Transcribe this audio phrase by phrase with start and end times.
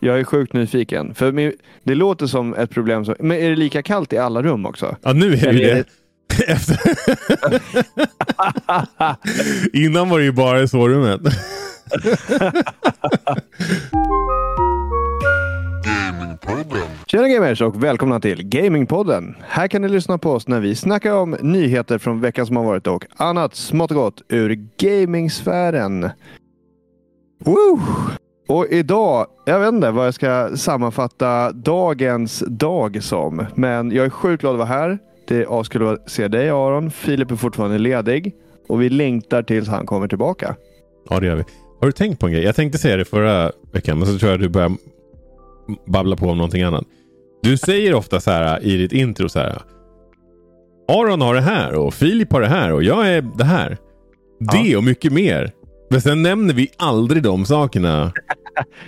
[0.00, 1.14] Jag är sjukt nyfiken.
[1.14, 1.52] För min,
[1.82, 3.04] det låter som ett problem.
[3.04, 4.96] Som, men är det lika kallt i alla rum också?
[5.02, 5.84] Ja, nu är det är det.
[6.46, 6.78] Efter...
[9.72, 11.20] Innan var det ju bara i sovrummet.
[17.06, 19.36] Tjena gamers och välkomna till Gamingpodden.
[19.40, 22.64] Här kan ni lyssna på oss när vi snackar om nyheter från veckan som har
[22.64, 26.10] varit och annat smått och gott ur gamingsfären.
[27.44, 27.80] Woo!
[28.48, 33.46] Och idag, jag vet inte vad jag ska sammanfatta dagens dag som.
[33.54, 34.98] Men jag är sjukt glad att vara här.
[35.28, 36.90] Det är askul att se dig Aron.
[36.90, 38.34] Filip är fortfarande ledig.
[38.68, 40.56] Och vi längtar tills han kommer tillbaka.
[41.10, 41.44] Ja, det gör vi.
[41.80, 42.44] Har du tänkt på en grej?
[42.44, 44.72] Jag tänkte säga det förra veckan, men så tror jag du börjar
[45.86, 46.84] babbla på om någonting annat.
[47.42, 49.62] Du säger ofta så här i ditt intro så här.
[50.88, 53.76] Aron har det här och Filip har det här och jag är det här.
[54.52, 55.52] Det och mycket mer.
[55.90, 58.12] Men sen nämner vi aldrig de sakerna.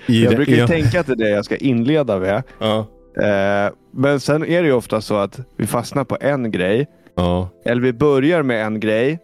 [0.07, 2.43] Jag brukar ju tänka att det är det jag ska inleda med.
[2.59, 2.87] Ja.
[3.23, 6.87] Eh, men sen är det ju ofta så att vi fastnar på en grej.
[7.15, 7.49] Ja.
[7.65, 9.19] Eller vi börjar med en grej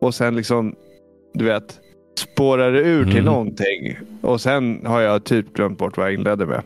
[0.00, 0.74] och sen liksom,
[1.34, 1.78] du vet,
[2.18, 3.24] spårar det ur till Mm.
[3.24, 3.96] någonting.
[4.22, 6.62] Och sen har jag typ glömt bort vad jag inledde med.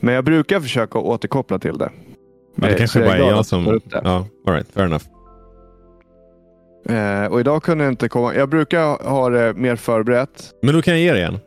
[0.00, 1.90] Men jag brukar försöka återkoppla till det.
[2.54, 3.80] Men det Eh, kanske bara är jag som...
[3.90, 5.04] Ja, all right, fair enough.
[6.88, 8.34] Eh, och idag kunde jag inte komma.
[8.34, 10.50] Jag brukar ha det mer förberett.
[10.62, 11.38] Men då kan jag ge det igen.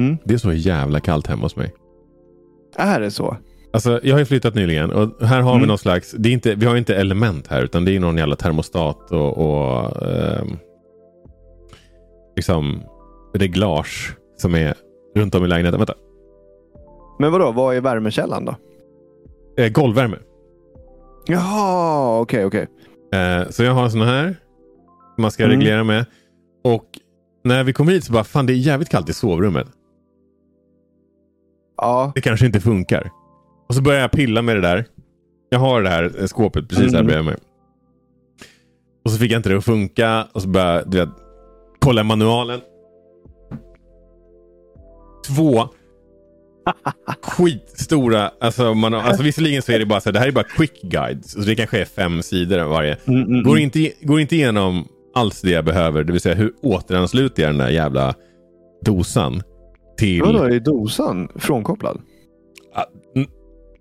[0.00, 0.18] Mm.
[0.24, 1.74] Det är så jävla kallt hemma hos mig.
[2.76, 3.36] Är det så?
[3.72, 5.68] Alltså, jag har ju flyttat nyligen och här har vi Mm.
[5.68, 6.10] någon slags...
[6.18, 9.38] Det är inte, vi har inte element här utan det är någon jävla termostat och,
[9.38, 10.56] och ehm,
[12.36, 12.82] liksom
[13.34, 14.74] reglage som är
[15.16, 15.78] runt om i lägenheten.
[15.80, 15.94] Vänta.
[17.18, 18.54] Men vadå, vad är värmekällan då?
[19.62, 20.16] Eh, golvvärme.
[21.26, 22.66] Jaha, okej, okej.
[23.14, 24.36] Eh, så jag har en sån här.
[25.14, 25.56] som Man ska Mm.
[25.58, 26.04] reglera med.
[26.64, 26.84] Och
[27.44, 29.66] när vi kom hit så bara, fan det är jävligt kallt i sovrummet.
[31.80, 33.10] Ja, Det kanske inte funkar.
[33.68, 34.84] Och så börjar jag pilla med det där.
[35.50, 37.06] Jag har det här skåpet precis här Mm.
[37.06, 37.36] bredvid mig.
[39.04, 40.26] Och så fick jag inte det att funka.
[40.32, 41.08] Och så började jag du vet,
[41.78, 42.60] kolla manualen.
[45.26, 45.68] Två
[47.22, 50.44] skitstora, alltså, man, alltså visserligen så är det bara så här, det här är bara
[50.44, 51.32] quick guides.
[51.32, 52.96] Så det kanske är fem sidor varje.
[53.04, 53.62] Mm, mm, Går mm.
[53.62, 56.04] inte, går inte igenom alls det jag behöver.
[56.04, 58.14] Det vill säga hur återansluter jag den där jävla
[58.84, 59.42] dosan
[60.00, 60.22] till...
[60.22, 62.00] Vadå, är dosan frånkopplad?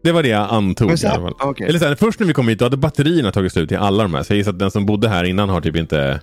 [0.03, 0.99] Det var det jag antog.
[0.99, 1.33] Så- fall.
[1.43, 1.67] okej.
[1.67, 4.03] Eller så här, först när vi kom hit då hade batterierna tagit slut i alla
[4.03, 4.23] de här.
[4.23, 6.21] Så jag gissar att den som bodde här innan har typ inte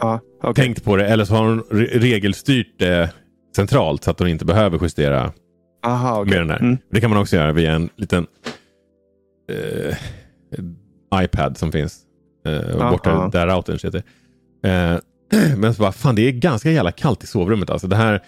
[0.00, 0.64] Ja, okej.
[0.64, 1.06] tänkt på det.
[1.06, 3.10] Eller så har hon re- regelstyrt det
[3.56, 5.32] centralt så att hon inte behöver justera
[5.86, 6.30] Aha, okej.
[6.30, 6.58] med den där.
[6.60, 6.78] Mm.
[6.90, 8.26] Det kan man också göra via en liten
[9.52, 9.96] eh,
[11.24, 11.98] iPad som finns.
[12.46, 13.28] Eh, Ja, borta ja.
[13.32, 14.02] där routern sitter.
[14.64, 14.98] Eh,
[15.56, 17.70] men så bara, fan det är ganska jävla kallt i sovrummet.
[17.70, 18.22] Alltså, det här,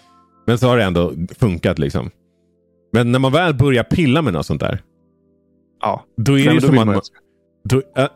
[0.51, 2.09] men så har det ändå funkat liksom.
[2.93, 4.81] Men när man väl börjar pilla med något sånt där.
[5.81, 6.05] Ja.
[6.17, 7.01] Då är Nej, det som att man
[7.63, 8.07] då, äh,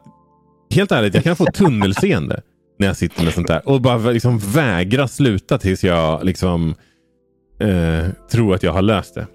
[0.75, 2.41] Helt ärligt, jag kan få tunnelseende
[2.79, 3.69] när jag sitter med sånt där.
[3.69, 6.75] Och bara liksom vägra sluta tills jag liksom
[7.59, 9.27] eh, tror att jag har löst det.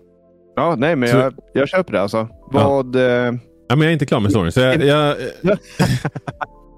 [0.56, 2.28] Ja, nej, men Så- jag, jag köper det alltså.
[2.50, 2.96] Vad...
[2.96, 3.32] Eh,
[3.68, 4.52] Ja, men jag är inte klar med storyn.
[4.52, 5.16] Så, jag, jag,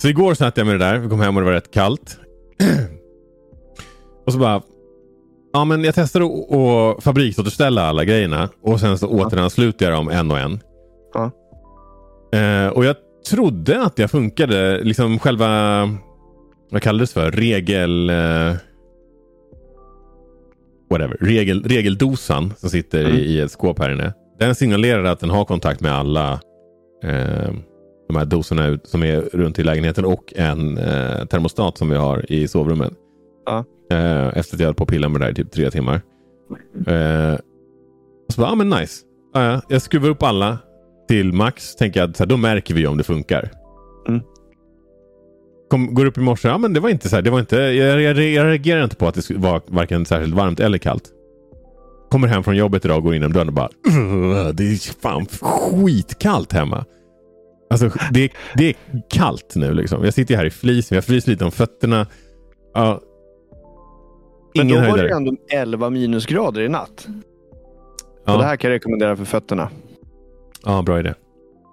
[0.03, 0.99] så igår satt jag med det där.
[0.99, 2.19] Vi kom hem och det var rätt kallt.
[4.27, 4.63] och så bara...
[5.53, 8.49] Ja, men jag testade att fabriksåterställa alla grejerna.
[8.63, 10.61] Och sen så återansluter jag dem en och en.
[11.15, 11.31] Ja.
[12.39, 12.97] Eh, och jag
[13.31, 14.85] trodde att det funkade.
[14.85, 15.49] Liksom själva...
[16.71, 17.31] Vad kallades det för?
[17.31, 18.11] Regel...
[18.11, 18.55] Eh,
[20.91, 21.17] whatever.
[21.21, 23.17] Regel, regeldosan som sitter Mm.
[23.17, 24.13] i, ett skåp här inne.
[24.39, 26.33] Den signalerar att den har kontakt med alla
[27.05, 27.53] eh,
[28.09, 31.97] de här doserna ut, som är runt i lägenheten och en eh, termostat som vi
[31.97, 32.93] har i sovrummet.
[33.47, 33.65] Ja.
[33.93, 36.01] Eh, efter att jag höll på att pilla med det där i typ tre timmar.
[36.87, 37.35] Eh,
[38.29, 39.05] och så bara, ah, men nice.
[39.35, 39.61] Ja.
[39.69, 40.59] jag skruvar upp alla
[41.09, 41.75] till max.
[41.77, 43.51] Tänker jag, att så här, då märker vi om det funkar.
[44.09, 44.21] Mm.
[45.71, 47.57] Kom, går upp i morse, ja men det var inte så här, det var inte,
[47.57, 51.11] jag, jag, jag reagerar inte på att det vara varken särskilt varmt eller kallt.
[52.11, 55.01] Kommer hem från jobbet idag och går in genom dörren och bara "Ugh, Det är
[55.01, 56.85] fan skitkallt hemma.
[57.71, 58.75] Alltså det, det är
[59.11, 60.05] kallt nu liksom.
[60.05, 62.07] Jag sitter här i flis, jag fryser lite om fötterna.
[62.75, 63.01] Ja.
[64.55, 65.17] Men Ingen då var det höjdare.
[65.17, 67.09] ändå 11 minusgrader i natt.
[68.25, 68.33] Ja.
[68.33, 69.71] Och det här kan jag rekommendera för fötterna.
[70.65, 71.15] ja, bra idé.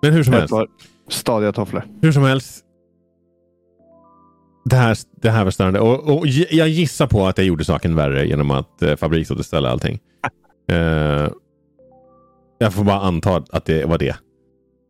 [0.02, 0.54] Men hur som helst.
[1.08, 1.84] stadiga tofflor.
[2.02, 2.66] Hur som helst.
[4.66, 5.80] Det här, det här var störande.
[5.80, 10.00] Och, och jag gissar på att jag gjorde saken värre genom att eh, fabriksåterställa allting.
[10.72, 11.30] Eh,
[12.58, 14.16] jag får bara anta att det var det.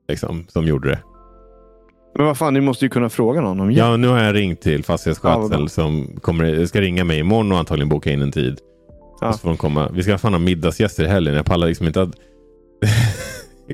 [0.08, 1.00] Liksom, som gjorde det.
[2.16, 3.88] Men vad fan, ni måste ju kunna fråga någon om hjälp.
[3.88, 5.68] Ja, nu har jag ringt till Ja, fastighetsskötsel bra.
[5.68, 8.60] som kommer, ska ringa mig imorgon och antagligen boka in en tid.
[9.22, 9.34] Ja.
[9.34, 9.90] Så får de komma.
[9.94, 11.36] Vi ska fan ha middagsgäster i helgen.
[11.36, 12.12] Jag pallar liksom inte att...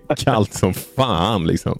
[0.17, 1.79] Kallt som fan liksom.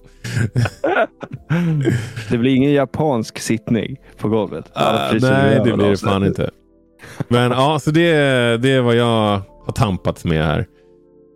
[2.30, 4.64] Det blir ingen japansk sittning på golvet.
[5.10, 6.50] Fryser nej, det blir det fan inte.
[7.28, 8.12] Men ja, så det,
[8.62, 10.66] det är vad jag har tampats med här.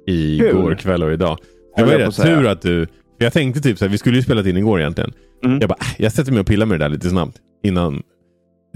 [0.06, 1.38] Igår kväll och idag.
[1.76, 2.87] Det var ju rätt tur att du...
[3.22, 5.12] Jag tänkte typ så här, vi skulle ju spelat in igår egentligen.
[5.44, 5.58] Mm.
[5.61, 7.37] Jag bara, äh, jag sätter mig och pillar med det där lite snabbt.
[7.62, 8.02] Innan,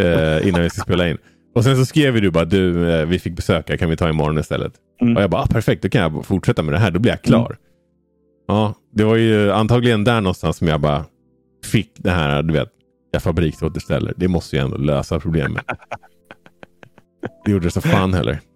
[0.00, 1.18] eh, innan vi ska spela in.
[1.54, 4.38] Och sen så skrev du bara, du, eh, vi fick besöka, kan vi ta imorgon
[4.38, 4.72] istället?
[5.02, 5.16] Mm.
[5.16, 7.22] Och jag bara, ah, perfekt, då kan jag fortsätta med det här, då blir jag
[7.22, 7.56] klar.
[8.48, 11.04] Ja, det var ju antagligen där någonstans som jag bara
[11.64, 12.68] fick det här, du vet,
[13.12, 14.14] jag fabriksåterställer.
[14.16, 15.64] Det måste ju ändå lösa problemet.
[17.44, 18.40] Det gjorde det så fan heller.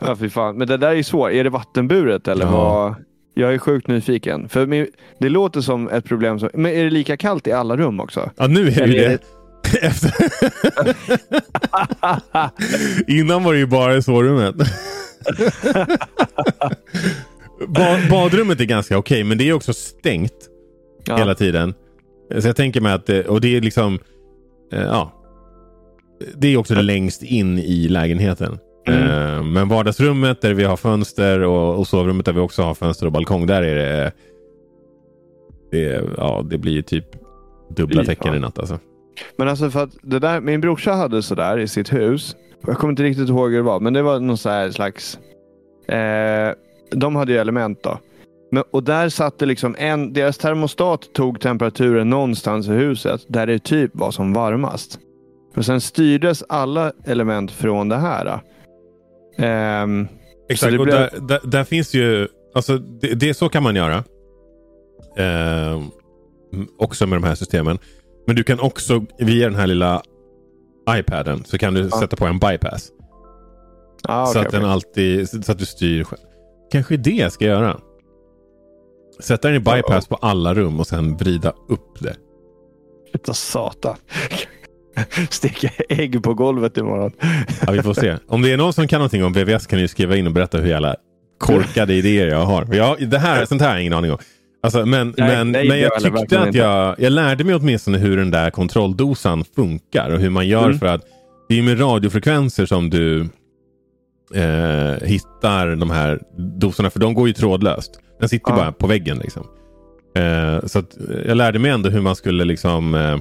[0.00, 0.56] Ja, fy fan.
[0.58, 1.30] Men det där är ju svårt.
[1.30, 2.50] Är det vattenburet eller Ja.
[2.52, 2.94] vad?
[3.34, 4.48] Jag är sjukt nyfiken.
[4.48, 4.86] För min,
[5.18, 6.38] det låter som ett problem.
[6.38, 8.30] Som, men är det lika kallt i alla rum också?
[8.36, 9.18] Ja, nu är det ju det.
[9.82, 10.12] Efter...
[13.10, 14.54] Innan var det ju bara i sovrummet.
[17.68, 20.32] ba badrummet är ganska okej, men det är också stängt
[21.06, 21.16] Ja.
[21.16, 21.74] hela tiden.
[22.38, 23.98] Så jag tänker mig att, det- och det är liksom,
[24.72, 25.12] eh, ja.
[26.36, 28.58] Det är också längst in i lägenheten.
[28.86, 29.34] Mm.
[29.36, 33.06] Eh, Men vardagsrummet där vi har fönster och, och sovrummet där vi också har fönster
[33.06, 34.12] och balkong, där är det,
[35.70, 37.04] det, ja, det blir typ
[37.76, 38.34] dubbla fan.
[38.34, 38.78] i natt alltså.
[39.36, 42.36] Men alltså för att det där, min brorsa hade sådär i sitt hus.
[42.66, 45.18] Jag kommer inte riktigt ihåg hur det var, men det var någon så här slags...
[45.88, 46.52] Eh,
[46.90, 47.98] de hade ju element då.
[48.50, 53.46] Men, och där satt det liksom en, deras termostat tog temperaturen någonstans i huset där
[53.46, 54.98] det typ var som varmast.
[55.56, 58.40] Och sen styrdes alla element från det här.
[59.36, 60.08] Ehm,
[60.48, 63.76] Exakt, det och blev- där, där, där finns ju, alltså det, det så kan man
[63.76, 64.04] göra.
[65.16, 65.90] Mm,
[66.78, 67.78] också med de här systemen.
[68.26, 70.02] Men du kan också via den här lilla
[70.90, 71.98] iPaden så kan du Ja.
[72.00, 72.90] sätta på en bypass.
[74.08, 76.20] ah, så okej, att den alltid, så att du styr själv.
[76.72, 77.80] Kanske det jag ska göra.
[79.20, 82.16] Sätta den i bypass på alla rum och sen vrida upp det.
[83.14, 83.96] Utav satan.
[85.30, 87.12] Steka ägg på golvet imorgon.
[87.66, 88.16] Ja, vi får se.
[88.28, 90.58] Om det är någon som kan någonting om VVS kan ni skriva in och berätta
[90.58, 90.96] hur jävla
[91.38, 92.74] korkade idéer jag har.
[92.74, 94.18] Jag, det här, sånt här har jag ingen aning om.
[94.62, 98.16] Alltså, men, Nej, men, nej, men jag tyckte att jag, jag lärde mig åtminstone hur
[98.16, 100.78] den där kontrolldosan funkar och hur man gör Mm.
[100.78, 101.02] för att
[101.48, 103.20] det är med radiofrekvenser som du
[104.34, 106.20] eh, hittar de här
[106.58, 106.90] dosorna.
[106.90, 107.90] För de går ju trådlöst.
[108.20, 108.56] Den sitter Ja.
[108.56, 109.18] bara på väggen.
[109.18, 109.46] Liksom.
[110.16, 110.82] Eh, så
[111.26, 113.18] jag lärde mig ändå hur man skulle liksom, eh,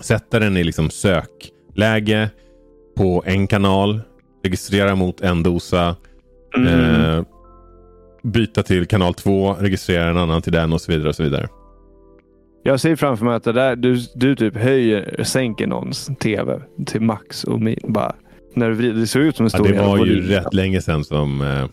[0.00, 2.30] sätta den i liksom, sökläge
[2.96, 4.00] på en kanal.
[4.44, 5.96] Registrera mot en dosa.
[6.56, 6.68] Mm.
[6.94, 7.24] Eh,
[8.22, 11.08] byta till kanal 2, registrera en annan till den och så vidare.
[11.08, 11.48] och så vidare.
[12.62, 17.00] Jag ser framför mig att det där, du, du typ höjer, sänker någons tv till
[17.00, 18.14] max och min, bara
[18.54, 20.28] när du vrider, det ser ut som en Ja, stor det jävla var ju volym.
[20.30, 21.64] rätt länge sedan som, eh,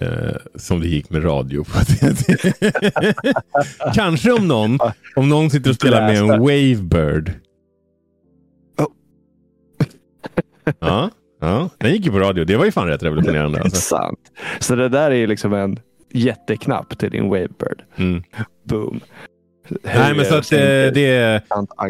[0.00, 1.64] eh, som det gick med radio.
[3.94, 4.78] Kanske om någon,
[5.16, 7.32] om någon sitter och spelar med en Wavebird.
[8.78, 8.86] Oh.
[10.80, 11.10] Ja,
[11.40, 12.44] ja, den gick ju på radio.
[12.44, 13.60] Det var ju fan rätt revolutionerande.
[13.60, 13.80] Alltså.
[13.80, 14.20] Sant.
[14.58, 15.78] Så det där är ju liksom en
[16.12, 17.82] jätteknapp till din Wavebird.
[17.96, 18.22] Mm.
[18.68, 19.00] Boom.
[19.84, 21.42] Nej, men så att eh, det är...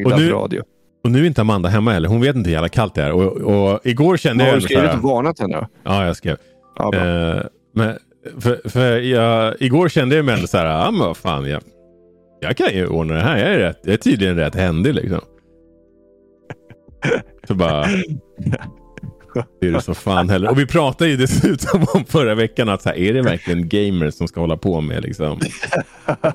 [0.05, 0.63] Och nu- radio.
[1.05, 2.09] Och nu är inte Amanda hemma heller.
[2.09, 3.13] Hon vet inte hur jävla kallt det är.
[3.13, 3.33] Och,
[3.73, 5.69] och igår kände Har jag du så här- skrivit och varnat henne?
[5.85, 6.37] Ja, jag skrev.
[6.77, 6.95] Ja.
[6.95, 7.43] Eh,
[7.79, 7.99] men
[8.41, 11.63] för, för jag, igår kände jag mig ändå så här, ja men vad fan, jag,
[12.41, 13.39] jag kan ju ordna det här.
[13.39, 15.21] Jag är, rätt, jag är tydligen rätt händig liksom.
[17.49, 17.87] Så bara,
[19.61, 20.51] det är det så fan heller.
[20.51, 24.15] Och vi pratade ju dessutom om förra veckan att så här, är det verkligen gamers
[24.15, 25.41] som ska hålla på med liksom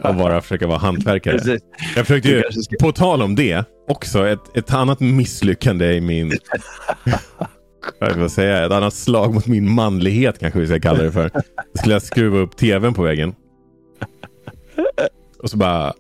[0.04, 1.38] och bara försöka vara hantverkare.
[1.38, 1.62] Precis.
[1.96, 2.44] Jag försökte ju,
[2.82, 6.32] på tal om det, också ett, ett annat misslyckande i min...
[8.00, 11.30] Jag vill säga, ett annat slag mot min manlighet kanske vi ska kalla det för.
[11.34, 13.36] Då skulle jag skruva upp tvn på väggen.
[15.44, 15.94] Och så bara...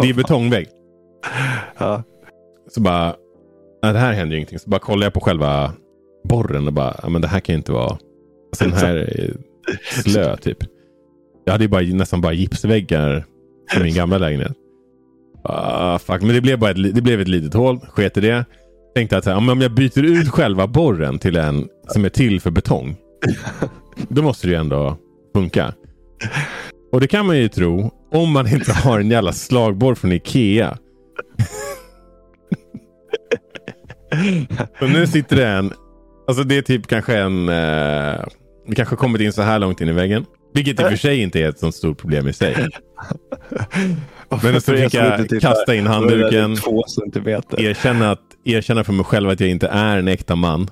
[0.00, 0.68] Det är betongvägg.
[1.78, 2.02] Ja.
[2.70, 3.14] Så bara...
[3.82, 4.58] Nej, det här händer ju ingenting.
[4.58, 5.72] Så bara kollar jag på själva
[6.28, 7.90] borren och bara, men det här kan ju inte vara...
[7.90, 9.36] Alltså den här är
[9.80, 10.58] slö typ.
[11.44, 13.24] Jag hade ju bara, nästan bara gipsväggar
[13.76, 14.52] i min gamla lägenhet.
[15.44, 16.22] Ah, fuck.
[16.22, 17.80] Men det blev, bara ett, det blev ett litet hål.
[17.80, 18.44] Sket i det.
[18.94, 22.96] Tänkte att om jag byter ut själva borren till en som är till för betong.
[24.08, 24.96] Då måste det ju ändå
[25.34, 25.74] funka.
[26.92, 30.78] Och det kan man ju tro om man inte har en jävla slagborr från Ikea.
[34.78, 35.72] Så nu sitter det en,
[36.28, 38.24] alltså det är typ kanske en, eh,
[38.68, 40.24] vi kanske har kommit in så här långt in i väggen.
[40.54, 42.68] Vilket i och för sig inte är ett sånt stort problem i sig.
[44.42, 46.56] Men så fick jag tittar, kasta in det handduken.
[47.58, 50.70] Erkänna, att, erkänna för mig själv att jag inte är en äkta man.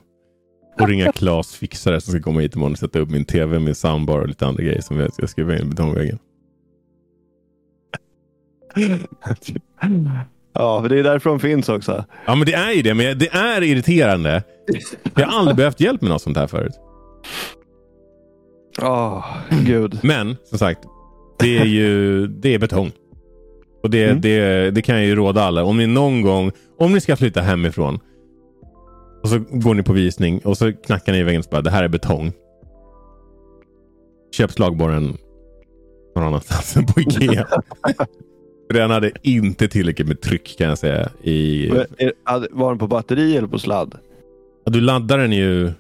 [0.81, 3.75] och ringa Klas fixare som ska komma hit imorgon och sätta upp min tv, min
[3.75, 6.19] soundbar och lite andra grejer som jag ska skriva in i betongväggen.
[10.55, 12.05] Ja, för det är därför de finns också.
[12.27, 12.95] Ja, men det är ju det.
[12.95, 14.43] Men det är irriterande.
[15.15, 16.73] Jag har aldrig behövt hjälp med något sånt här förut.
[18.83, 19.99] Åh, gud.
[20.03, 20.81] Men som sagt,
[21.39, 22.93] det är ju det är betong.
[23.83, 24.21] Och det, Mm.
[24.21, 25.65] det, det kan jag ju råda alla.
[25.65, 27.99] Om ni någon gång, om ni ska flytta hemifrån
[29.23, 31.71] och så går ni på visning och så knackar ni i väggen och bara, det
[31.71, 32.33] här är betong.
[34.37, 35.17] Köp slagborren
[36.17, 37.47] någon annanstans än på Ikea.
[38.71, 41.09] För den hade inte tillräckligt med tryck kan jag säga.
[41.23, 41.69] I,
[42.51, 43.95] Var den på batteri eller på sladd?
[44.65, 45.73] Ja, du laddar den ju,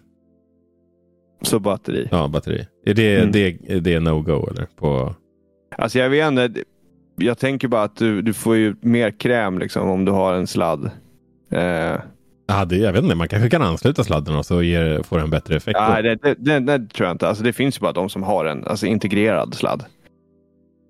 [1.42, 2.08] Så batteri.
[2.10, 2.66] ja batteri.
[2.86, 3.32] Är det, Mm.
[3.32, 4.66] det, är det no-go eller?
[4.76, 5.14] På,
[5.78, 6.64] Alltså jag vet inte.
[7.16, 10.46] Jag tänker bara att du, du får ju mer kräm liksom om du har en
[10.46, 10.90] sladd.
[11.50, 11.96] Eh,
[12.46, 15.30] ja, det, jag vet inte, man kanske kan ansluta sladden och så ger, får den
[15.30, 15.78] bättre effekt.
[15.80, 17.28] nej, det, det, det, det tror jag inte.
[17.28, 19.84] Alltså det finns ju bara de som har en alltså integrerad sladd.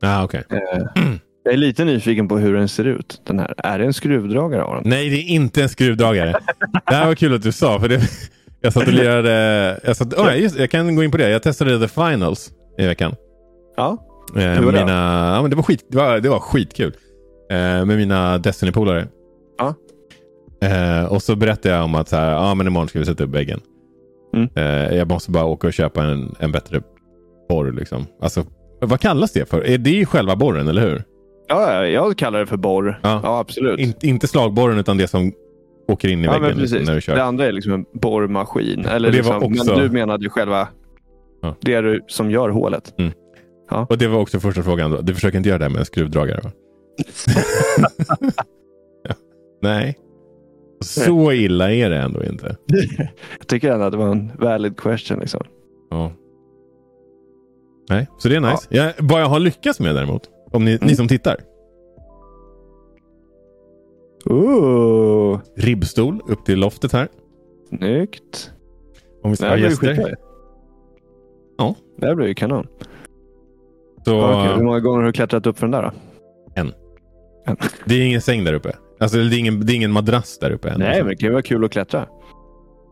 [0.01, 0.45] Ja, okej.
[0.51, 0.59] Eh,
[1.45, 3.21] jag är lite nyfiken på hur den ser ut.
[3.25, 3.55] Den här.
[3.59, 4.83] Är det en skruvdragare Aron?
[4.85, 6.35] Nej, det är inte en skruvdragare.
[6.87, 7.81] det här var kul att du sa.
[7.81, 8.01] För det,
[8.61, 9.81] jag satt och lirade...
[9.85, 11.31] Jag, satt, oh, just, jag kan gå in på det.
[11.31, 13.15] Jag testade The Finals i veckan.
[13.77, 14.12] Ja.
[14.37, 14.79] Eh, Hur var det?
[14.85, 16.93] mina, ja, men det, var skit, det, var, det var skitkul.
[17.51, 19.09] Eh, med mina Destiny-polare.
[19.59, 19.75] Ja.
[20.69, 23.25] Eh, och så berättade jag om att så här, ja, men imorgon ska vi sätta
[23.25, 23.61] upp väggen.
[24.37, 24.49] Mm.
[24.55, 26.83] Eh, jag måste bara åka och köpa en, en bättre
[27.49, 27.73] borr.
[27.73, 28.07] Liksom.
[28.21, 28.45] Alltså,
[28.81, 29.67] vad kallas det för?
[29.67, 31.03] Är det ju själva borren, eller hur?
[31.49, 33.01] Ja, jag kallar det för borr.
[33.03, 33.21] Ja.
[33.23, 33.81] Ja, absolut.
[33.81, 35.33] In, inte slagborren, utan det som
[35.89, 36.89] åker in i ja, väggen men liksom, precis.
[36.89, 37.15] när du kör.
[37.15, 38.85] Det andra är liksom en borrmaskin.
[38.85, 40.69] Eller liksom, också- Men du menade ju själva
[41.43, 41.57] Ja.
[41.61, 42.95] det du, som gör hålet.
[43.81, 44.91] Och det var också första frågan.
[44.91, 45.01] Då.
[45.01, 46.51] Du försöker inte göra det här med en skruvdragare va?
[49.09, 49.15] ja.
[49.63, 49.99] Nej.
[50.81, 52.57] Så illa är det ändå inte.
[53.39, 55.19] Jag tycker ändå att det var en valid question.
[55.19, 55.45] Liksom.
[55.91, 56.13] Ja.
[57.91, 58.67] Nej, så det är nice.
[58.69, 60.31] Jag, vad jag har lyckats med däremot.
[60.53, 61.37] Om ni, ni som tittar.
[64.25, 67.09] Ooh, Ribbstol upp till loftet här.
[67.69, 68.53] snyggt.
[69.23, 70.17] Om vi ska ha gäster.
[71.59, 71.75] Ja.
[71.99, 72.67] Det här blir ju kanon.
[74.05, 74.57] Så okej.
[74.57, 75.93] Hur många gånger har du klättrat upp för den där då?
[77.85, 78.73] det är ingen säng där uppe.
[79.01, 80.79] Alltså det är ingen, det är ingen madrass där uppe än.
[80.81, 82.07] Nej, men det kan ju vara kul att klättra.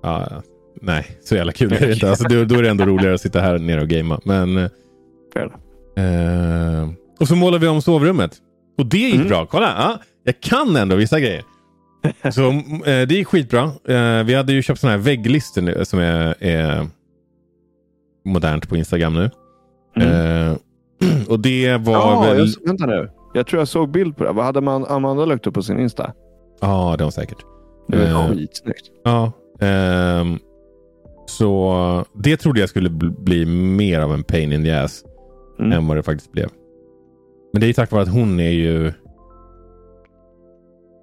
[0.02, 0.42] Ja,
[0.82, 2.10] nej, så jävla kul är det inte.
[2.10, 4.20] Alltså, då, då är det ändå roligare att sitta här nere och gamea.
[4.24, 4.64] Men, eh,
[5.96, 6.88] eh,
[7.20, 8.30] och så målar vi om sovrummet.
[8.78, 9.28] Och det gick Mm.
[9.28, 9.46] bra.
[9.46, 11.42] Kolla, ja, jag kan ändå vissa grejer.
[12.32, 13.62] Så eh, det gick skitbra.
[13.88, 16.86] Eh, vi hade ju köpt sådana här vägglistor nu, som är, är
[18.24, 19.30] modernt på Instagram nu.
[19.96, 20.08] Mm.
[20.50, 20.56] Eh,
[21.28, 22.38] och det var Ja, väl...
[22.38, 23.10] jag, vänta nu.
[23.34, 24.32] Jag tror jag såg bild på det.
[24.32, 26.12] Vad hade man, Amanda lagt upp på sin Insta?
[26.60, 27.38] Ja, det var säkert.
[27.88, 28.86] Det var Eh, skitsnyggt.
[29.04, 29.32] Ja.
[29.60, 30.38] ehm,
[31.26, 35.04] så det trodde jag skulle bl- bli mer av en pain in the ass
[35.60, 35.72] Mm.
[35.72, 36.48] än vad det faktiskt blev.
[37.52, 38.92] Men det är tack vare att hon är ju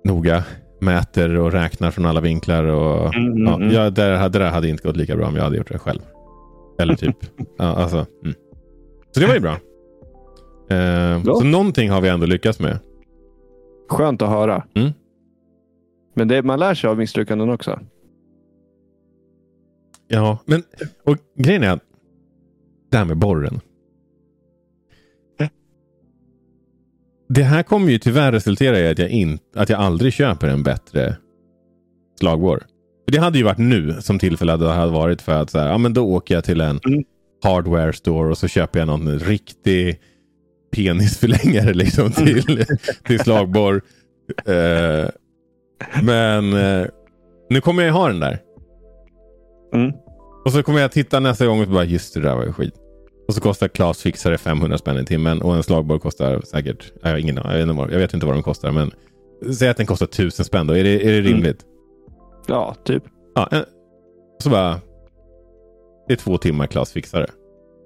[0.04, 0.44] noga,
[0.80, 2.63] mäter och räknar från alla vinklar.
[2.63, 5.44] Och, Mm, ja, mm, jag, där, det där hade inte gått lika bra om jag
[5.44, 6.00] hade gjort det själv.
[6.80, 7.16] Eller typ.
[7.58, 8.36] ja, alltså, mm.
[9.12, 9.58] Så det var ju bra.
[11.24, 11.36] Bra.
[11.36, 12.79] Så någonting har vi ändå lyckats med.
[13.89, 14.63] Skönt att höra.
[14.74, 14.91] Mm.
[16.13, 17.79] Men det, man lär sig av misslyckanden också.
[20.07, 20.63] Ja, men
[21.03, 21.83] och grejen är att
[22.91, 23.59] det här med borren.
[27.29, 30.63] Det här kommer ju tyvärr resultera i att jag, in, att jag aldrig köper en
[30.63, 31.17] bättre
[32.19, 32.63] slagborr.
[33.05, 35.77] För Det hade ju varit nu som tillfället hade varit för att så här, ja,
[35.77, 37.03] men då åker jag till en Mm.
[37.43, 40.00] hardware store och så köper jag någon riktig
[40.71, 42.65] penisförlängare liksom till,
[43.03, 43.81] till slagborr.
[44.45, 45.09] Eh,
[46.03, 46.88] men eh,
[47.50, 48.39] nu kommer jag ha den där.
[49.74, 49.91] Mm.
[50.45, 52.74] Och så kommer jag titta nästa gång och bara just det där var ju skit.
[53.27, 57.09] Och så kostar Klas fixare 500 spänn i timmen och en slagborr kostar säkert, jag,
[57.09, 58.91] har ingen, jag, vet inte vad, jag vet inte vad de kostar men
[59.53, 60.74] säg att den kostar 1000 spänn då.
[60.74, 61.65] Är det, är det rimligt?
[62.47, 63.03] Ja, typ.
[63.36, 63.63] Ja, en,
[64.43, 64.79] så bara,
[66.07, 67.27] det är två timmar Klas fixare.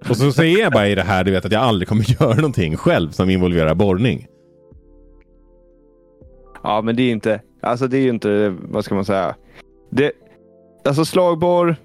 [0.10, 2.36] Och så säger jag bara i det här, du vet att jag aldrig kommer göra
[2.36, 4.28] någonting själv som involverar borrning.
[6.64, 9.36] Ja, men det är inte, alltså det är ju inte, vad ska man säga?
[9.90, 10.12] Det,
[10.86, 11.76] alltså slagborr,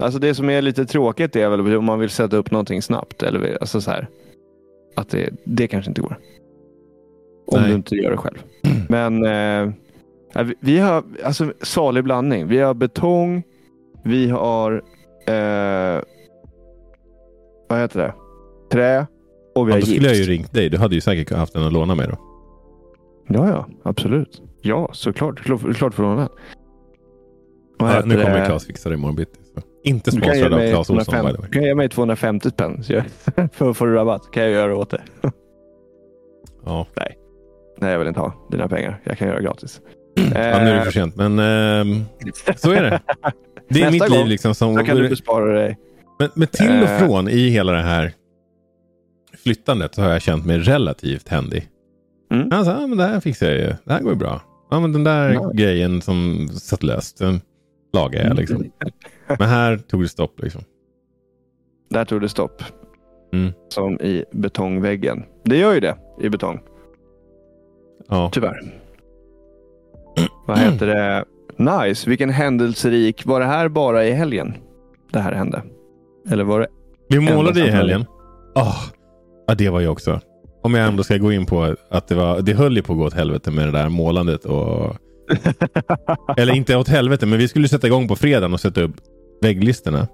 [0.00, 3.22] alltså det som är lite tråkigt är väl om man vill sätta upp någonting snabbt.
[3.22, 4.08] Eller alltså så här,
[4.96, 6.18] att det, det kanske inte går.
[7.46, 7.68] Om Nej.
[7.68, 8.38] du inte gör det själv.
[8.88, 9.74] Men eh,
[10.60, 12.48] vi har alltså salig blandning.
[12.48, 13.42] Vi har betong,
[14.04, 14.82] vi har
[15.26, 16.02] eh,
[17.74, 18.14] vad heter det?
[18.72, 19.06] Trä
[19.54, 19.90] och vi Ja, har då gips.
[19.90, 20.68] skulle jag ju ringt dig.
[20.68, 22.16] Du hade ju säkert haft en att låna med då.
[23.28, 24.42] Ja, ja, absolut.
[24.60, 25.40] Ja, såklart.
[25.76, 26.02] Klart, för.
[26.02, 26.28] Vad
[27.78, 28.46] Ja, nu kommer det?
[28.46, 29.38] Klas fixa det imorgon bitti.
[29.54, 29.60] så.
[29.84, 31.48] Inte sponsrad av mig Clas Ohlson by 250, the way.
[31.50, 33.04] du kan ge mig 250 spänn så jag,
[33.52, 34.30] för att få rabatt.
[34.32, 35.02] kan jag göra åt det.
[36.66, 36.86] Ja.
[37.80, 39.00] Nej, jag vill inte ha dina pengar.
[39.04, 39.80] Jag kan göra gratis.
[40.14, 41.16] ja, nu är det Eh, för sent.
[41.16, 42.04] Men ehm,
[42.56, 43.00] så är det.
[43.68, 44.54] Det är Nästa mitt liv liksom.
[44.54, 45.78] Som, Då kan du bespara dig.
[46.18, 46.98] Men, men till och Eh.
[46.98, 48.12] från i hela det här
[49.44, 51.68] flyttandet så har jag känt mig relativt händig.
[52.32, 52.48] Mm.
[52.52, 53.74] Alltså, ja, men det här fixar jag ju.
[53.84, 54.40] Det här går ju bra.
[54.70, 55.50] Ja, men den där Ja.
[55.54, 57.40] grejen som satt löst, den
[57.92, 58.64] lagar jag liksom.
[59.38, 60.60] Men här tog det stopp liksom.
[61.90, 62.62] Där tog det stopp.
[63.32, 63.52] Mm.
[63.68, 65.24] Som i betongväggen.
[65.44, 66.60] Det gör ju det i betong.
[68.08, 68.30] Ja.
[68.32, 68.74] Tyvärr.
[70.46, 71.24] Vad heter det?
[71.86, 72.10] Nice.
[72.10, 73.26] Vilken händelserik.
[73.26, 74.54] Var det här bara i helgen
[75.12, 75.62] det här hände?
[76.30, 76.66] Eller var det?
[77.08, 78.04] Vi målade i helgen.
[78.54, 78.74] Ah,
[79.46, 80.20] ja, det var jag också.
[80.62, 82.98] Om jag ändå ska gå in på att det var, det höll ju på att
[82.98, 84.96] gå åt helvete med det där målandet och...
[86.36, 88.94] Eller inte åt helvete, men vi skulle sätta igång på fredagen och sätta upp
[89.42, 90.08] vägglistorna.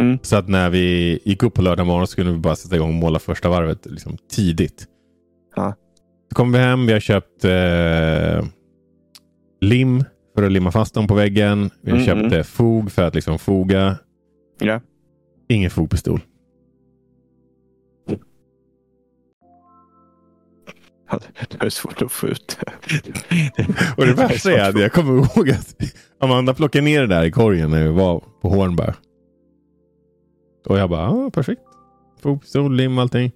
[0.00, 0.18] Mm.
[0.22, 2.88] Så att när vi gick upp på lördag morgon så skulle vi bara sätta igång
[2.88, 4.84] och måla första varvet liksom, tidigt.
[5.56, 5.74] Ja.
[6.28, 8.44] Så kom vi hem, vi har köpt eh,
[9.60, 10.04] lim
[10.34, 11.70] för att limma fast dem på väggen.
[11.82, 12.32] Vi har Mm, köpt mm.
[12.32, 13.96] eh, fog för att liksom foga.
[14.58, 14.80] Ja.
[15.48, 16.20] Ingen fogpistol.
[21.10, 22.58] Ja, Det är svårt att få ut.
[23.96, 25.76] Och det värsta är att jag kommer ihåg att
[26.20, 28.94] Amanda plockade ner det där i korgen när vi var på Hornberg.
[30.66, 31.62] Och jag bara, ja perfekt.
[32.22, 33.32] Fogpistol, lim, allting.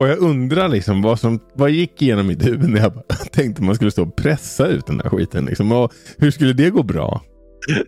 [0.00, 3.02] Och jag undrar liksom vad som vad gick igenom mitt huvud när jag bara
[3.32, 5.44] tänkte man skulle stå och pressa ut den där skiten.
[5.44, 5.72] Liksom.
[5.72, 7.22] Och hur skulle det gå bra?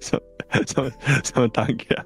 [0.00, 0.18] som,
[0.66, 0.90] som,
[1.22, 2.02] som en tanke.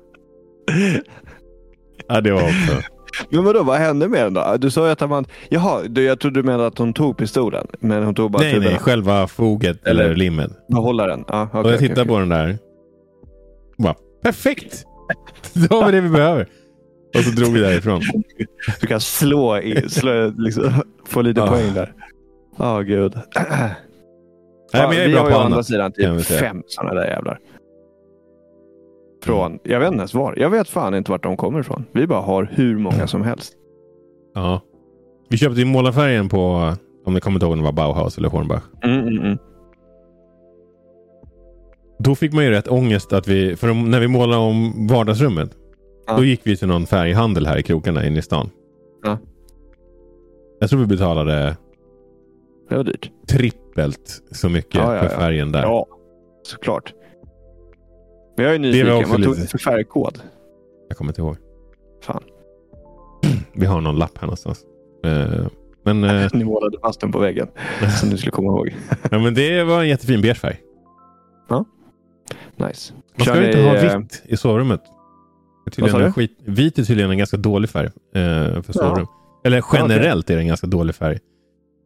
[2.09, 2.83] Ja, det var också.
[3.31, 4.57] Men vadå, vad hände med den då?
[4.59, 5.25] Du sa ju att man...
[5.49, 7.67] Jaha, du, jag trodde du menade att hon tog pistolen.
[7.81, 10.51] Men hon tog bara nej, nej, själva foget eller, Eller- limmet.
[10.69, 11.25] Behållaren.
[11.29, 12.07] Ja, okej, och jag tittar okej.
[12.07, 12.59] på den där.
[13.79, 14.85] Bara, perfekt!
[15.69, 16.47] Då har vi det vi behöver.
[17.17, 18.01] Och så drog vi därifrån.
[18.81, 21.47] Du kan slå, i, slå liksom, få lite Ja.
[21.47, 21.93] poäng där.
[22.59, 23.15] Ja, gud.
[24.73, 26.95] Nej, men jag är vi bra har ju på å andra sidan typ fem sådana
[26.95, 27.39] där jävlar.
[29.23, 30.35] Från, jag vet inte ens var.
[30.39, 31.85] Jag vet fan inte vart de kommer ifrån.
[31.93, 33.52] Vi bara har hur många som helst.
[34.35, 34.61] Ja.
[35.28, 36.73] Vi köpte ju målarfärgen på,
[37.04, 38.63] om ni kommer inte ihåg om det var Bauhaus eller Hornbach.
[38.85, 39.39] Mm, mm, mm.
[41.99, 45.50] Då fick man ju rätt ångest att vi, för när vi målade om vardagsrummet.
[46.07, 46.17] Ja.
[46.17, 48.50] Då gick vi till någon färghandel här i krokarna inne i stan.
[49.04, 49.19] Ja.
[50.61, 51.57] Jag tror vi betalade
[52.69, 53.11] Det var dyrt.
[53.28, 55.63] trippelt så mycket Ja, ja, för färgen där.
[55.63, 55.87] Ja,
[56.43, 56.95] såklart.
[58.39, 59.11] Men jag är nyfiken.
[59.11, 60.23] Vad tog du för färgkod?
[60.89, 61.37] Jag kommer inte ihåg.
[62.03, 62.23] Fan.
[63.53, 64.65] Vi har någon lapp här någonstans.
[65.05, 65.47] Eh,
[65.85, 67.49] Men, eh, Ni målade fast den på väggen.
[68.01, 68.75] Som du skulle komma ihåg.
[69.11, 70.61] ja, men det var en jättefin beige färg.
[72.57, 72.93] Nice.
[73.17, 74.81] Man Kör ska ju inte ni, ha eh, vitt i sovrummet.
[75.73, 79.07] Tydligen skit, vit är tydligen en ganska dålig färg eh, för sovrum.
[79.45, 81.19] Eller generellt är det en ganska dålig färg.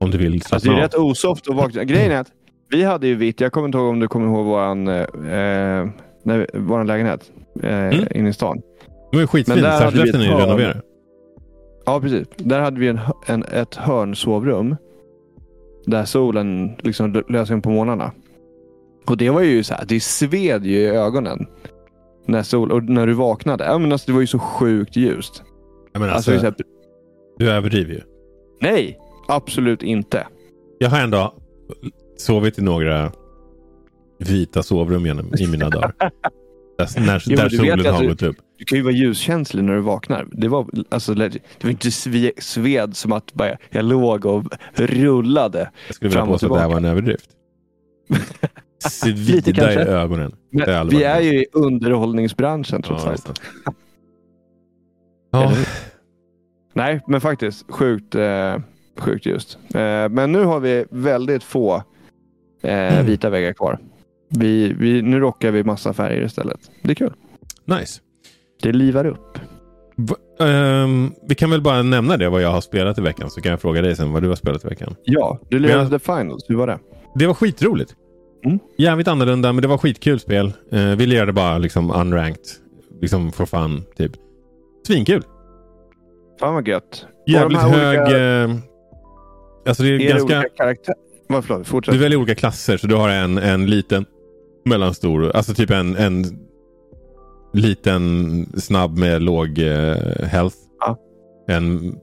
[0.01, 1.85] Om du vill Alltså, det är rätt osoft att vakna.
[1.85, 2.33] Grejen är att
[2.71, 3.41] vi hade ju vitt.
[3.41, 5.89] Jag kommer inte ihåg om du kommer ihåg våran, eh,
[6.23, 7.33] när, våran lägenhet
[7.63, 8.07] eh, Mm.
[8.15, 8.63] inne i stan.
[9.11, 10.81] Det var ju Men hade särskilt efter ni renoverade.
[11.87, 12.27] Ja, precis.
[12.37, 14.77] Där hade vi en, en, ett hörnsovrum.
[15.87, 18.13] Där solen liksom lö- lös in på morgnarna.
[19.07, 21.47] Och det var ju så här, det sved ju i ögonen.
[22.27, 23.65] När sol, och när du vaknade.
[23.65, 25.43] Ja, men alltså, det var ju så sjukt ljust.
[25.93, 26.57] Jag menar, Alltså, alltså, så här,
[27.39, 28.01] du överdriver ju.
[28.61, 30.27] nej, absolut inte.
[30.79, 31.35] Jag har ändå
[32.17, 33.13] sovit i några
[34.23, 35.93] vita sovrum genom, i mina dagar.
[36.79, 38.37] Där, när, Jo, där solen har gått upp.
[38.59, 40.27] Du kan ju vara ljuskänslig när du vaknar.
[40.33, 45.71] Det var, alltså, det var inte sve, sved som att bara, jag låg och rullade.
[45.87, 47.31] Jag skulle vilja påstå att det här var en överdrift.
[49.05, 50.35] Lite Svida i ögonen.
[50.51, 53.29] Men vi är ju i underhållningsbranschen trots Ja, allt.
[53.29, 53.73] just det.
[55.31, 55.53] Ja,
[56.75, 58.57] Nej, men faktiskt sjukt, eh,
[58.99, 59.59] sjukt just.
[59.75, 61.75] Eh, men nu har vi väldigt få
[62.63, 63.07] eh, Mm.
[63.07, 63.79] vita väggar kvar.
[64.39, 66.61] Vi, vi, nu rockar vi massa färger istället.
[66.83, 67.13] Det är kul.
[67.65, 68.01] nice.
[68.63, 69.39] Det livar upp.
[69.97, 73.41] Va- ehm, vi kan väl bara nämna det vad jag har spelat i veckan så
[73.41, 74.95] kan jag fråga dig sen vad du har spelat i veckan.
[75.05, 76.45] Ja, du lirade jag- The Finals.
[76.49, 76.79] Hur var det?
[77.15, 77.95] Det var skitroligt.
[78.45, 78.59] Mm.
[78.79, 80.53] Jävligt annorlunda men det var skitkul spel.
[80.73, 82.45] Eh, vi lirade bara liksom unranked.
[83.01, 84.13] Liksom for fun typ.
[84.87, 85.23] Svinkul.
[86.41, 87.07] Fan vad gött.
[87.27, 87.99] Jävligt hög...
[88.01, 88.51] olika- eh,
[89.67, 90.39] alltså det är, Är det ganska...
[90.39, 90.95] olika?
[91.29, 91.93] Vad, förlåt, fortsätt.
[91.95, 94.05] Du väljer olika klasser så du har en, en liten,
[94.65, 96.25] mellanstor, alltså typ en, en
[97.55, 99.97] liten snabb med låg eh,
[100.27, 100.57] health.
[100.81, 100.99] Ja.
[101.49, 101.95] En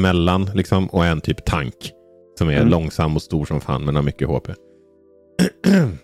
[0.00, 1.92] mellan liksom och en typ tank.
[2.38, 2.68] Som är Mm.
[2.68, 4.48] långsam och stor som fan men har mycket HP.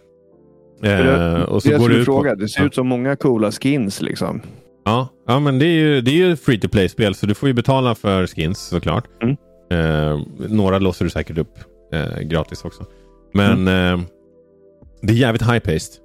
[0.85, 2.35] Eh, och så det går det ut på- fråga.
[2.35, 4.41] Det ser ut som många coola skins liksom.
[4.85, 7.49] Ja, ja men det är ju, det är ju free to play-spel så du får
[7.49, 9.05] ju betala för skins såklart.
[9.23, 9.37] Mm.
[9.73, 11.59] Eh, några låser du säkert upp
[11.93, 12.85] eh, gratis också.
[13.35, 14.01] Men Mm.
[15.03, 15.99] Det är jävligt high-paced.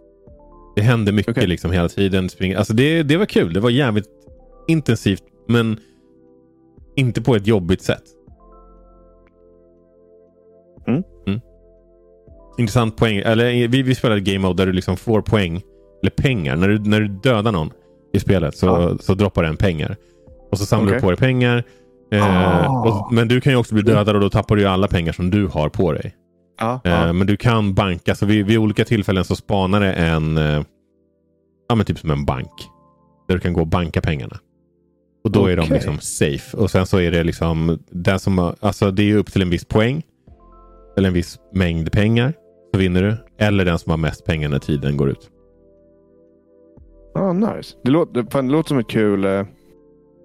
[0.76, 1.48] Det händer mycket Okej.
[1.48, 2.30] liksom hela tiden.
[2.58, 3.54] Alltså det, det var kul.
[3.54, 4.10] Det var jävligt
[4.68, 5.80] intensivt men
[6.96, 8.04] inte på ett jobbigt sätt.
[10.88, 11.04] Mm.
[12.58, 13.18] Intressant poäng.
[13.18, 15.62] Eller, vi, vi spelade ett game mode där du liksom får poäng.
[16.02, 16.56] Eller pengar.
[16.56, 17.72] När du, när du dödar någon
[18.14, 18.98] i spelet så, Ja.
[19.00, 19.96] så droppar den pengar.
[20.52, 21.02] Och så samlar du Okej.
[21.02, 21.64] på dig pengar.
[22.12, 22.24] Eh,
[22.68, 22.88] Ah.
[22.88, 25.30] och, men du kan ju också bli dödad och då tappar du alla pengar som
[25.30, 26.16] du har på dig.
[26.60, 27.14] Ja, Eh, ja.
[27.14, 28.16] Men du kan banka.
[28.16, 30.38] Så vid, vid olika tillfällen så spanar det en...
[30.38, 30.64] Eh,
[31.70, 32.68] ja men typ som en bank.
[33.28, 34.38] Där du kan gå och banka pengarna.
[35.24, 36.58] Och då är de liksom safe.
[36.58, 37.80] Och sen så är det liksom...
[37.90, 40.04] Den som, alltså det är upp till en viss poäng.
[40.98, 42.34] Eller en viss mängd pengar.
[42.74, 43.16] Så vinner du.
[43.46, 45.30] Eller den som har mest pengar när tiden går ut.
[47.16, 47.76] Ah, nice.
[47.84, 49.44] Det låter, fan, det låter som ett kul eh,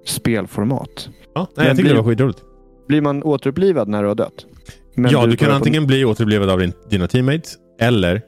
[0.07, 1.09] spelformat.
[1.35, 2.43] Ja, nej, jag tyckte blir- det var skitroligt.
[2.89, 4.47] Blir man återupplivad när du har dött?
[4.95, 7.57] Men ja, du kan börjar på- antingen bli återupplivad av din, dina teammates.
[7.81, 8.23] Eller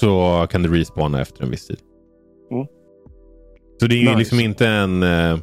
[0.00, 1.78] så kan du respawna efter en viss tid.
[2.52, 2.66] Mm.
[3.80, 4.18] Så det är ju Nice.
[4.18, 5.38] liksom inte en eh,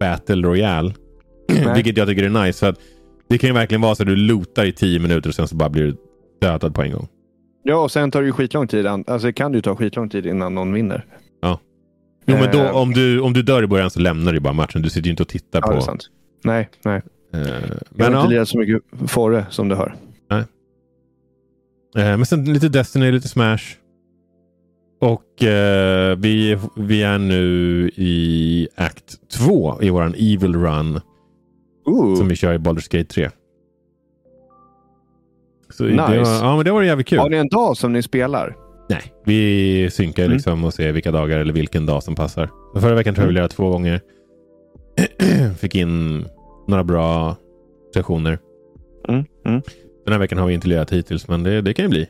[0.00, 0.94] Battle Royale.
[1.74, 2.58] Vilket jag tycker är nice.
[2.60, 2.80] För att
[3.28, 5.56] det kan ju verkligen vara så att du lootar i tio minuter och sen så
[5.56, 5.96] bara blir du
[6.40, 7.08] dödad på en gång.
[7.62, 8.86] Ja, och sen tar det ju skitlång tid.
[8.86, 11.04] Alltså det kan ju ta skitlång tid innan någon vinner.
[12.26, 12.76] Jo, men då, Eh.
[12.76, 14.82] om, du, om du dör i början så lämnar du ju bara matchen.
[14.82, 15.72] Du sitter ju inte och tittar Ja, på.
[15.72, 16.02] det är sant.
[16.44, 17.02] Nej, nej.
[17.32, 17.50] Eh, Jag
[17.90, 19.94] men, har ja, inte lirat så mycket Forre som du hör.
[20.30, 20.42] eh,
[21.96, 23.62] men sen lite Destiny, lite Smash.
[25.00, 31.00] Och eh, vi, vi är nu i akt 2 i våran Evil Run.
[31.86, 32.16] Ooh.
[32.16, 33.30] Som vi kör i Baldur's Gate 3.
[35.70, 36.02] Så det, Nice.
[36.30, 37.18] var, ja, men det var jävligt kul.
[37.18, 38.56] Har ni en dag som ni spelar?
[38.88, 40.34] Nej, vi synkar Mm.
[40.34, 42.50] liksom och ser vilka dagar eller vilken dag som passar.
[42.80, 43.34] Förra veckan tror jag vi Mm.
[43.34, 44.00] lirade två gånger.
[45.58, 46.24] Fick in
[46.70, 47.36] några bra
[47.94, 48.38] sessioner.
[49.08, 49.24] Mm.
[49.46, 49.62] Mm.
[50.04, 52.08] Den här veckan har vi inte lirat hittills, men det, det kan ju bli.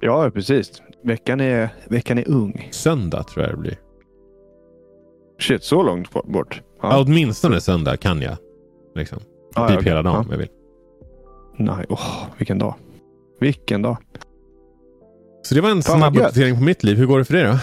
[0.00, 0.82] Ja, precis.
[1.04, 2.68] Veckan är, veckan är ung.
[2.72, 3.78] Söndag tror jag det blir.
[5.40, 6.62] Shit, så långt bort.
[6.82, 7.02] Ja.
[7.06, 8.36] åtminstone söndag kan jag.
[8.94, 9.18] Liksom.
[9.54, 9.88] Ja, typ okej.
[9.88, 10.20] hela dagen Ja.
[10.20, 10.48] om jag vill.
[11.58, 12.74] Nej, åh, vilken dag.
[13.40, 13.96] Vilken dag.
[15.42, 16.96] Så det var en snabb uppdatering på mitt liv.
[16.96, 17.58] Hur går det för dig då?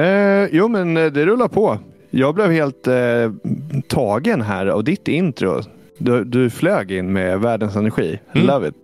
[0.00, 1.78] Eh, jo, men eh, det rullar på.
[2.10, 3.32] Jag blev helt eh,
[3.88, 5.60] tagen här av ditt intro.
[5.98, 8.20] Du, du flög in med världens energi.
[8.34, 8.46] Mm.
[8.46, 8.74] Love it.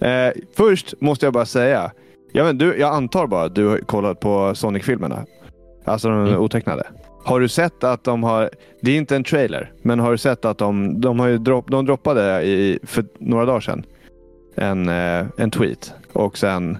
[0.00, 1.92] Eh, först måste jag bara säga.
[2.32, 5.24] Jag, vet, du, jag antar bara att du har kollat på Sonic-filmerna.
[5.84, 6.40] Alltså de Mm.
[6.40, 6.82] otecknade.
[7.24, 8.50] Har du sett att de har,
[8.80, 11.70] det är inte en trailer, men har du sett att de, de, har ju dropp,
[11.70, 13.84] de droppade i, för några dagar sedan
[14.54, 16.78] en, eh, en tweet och sen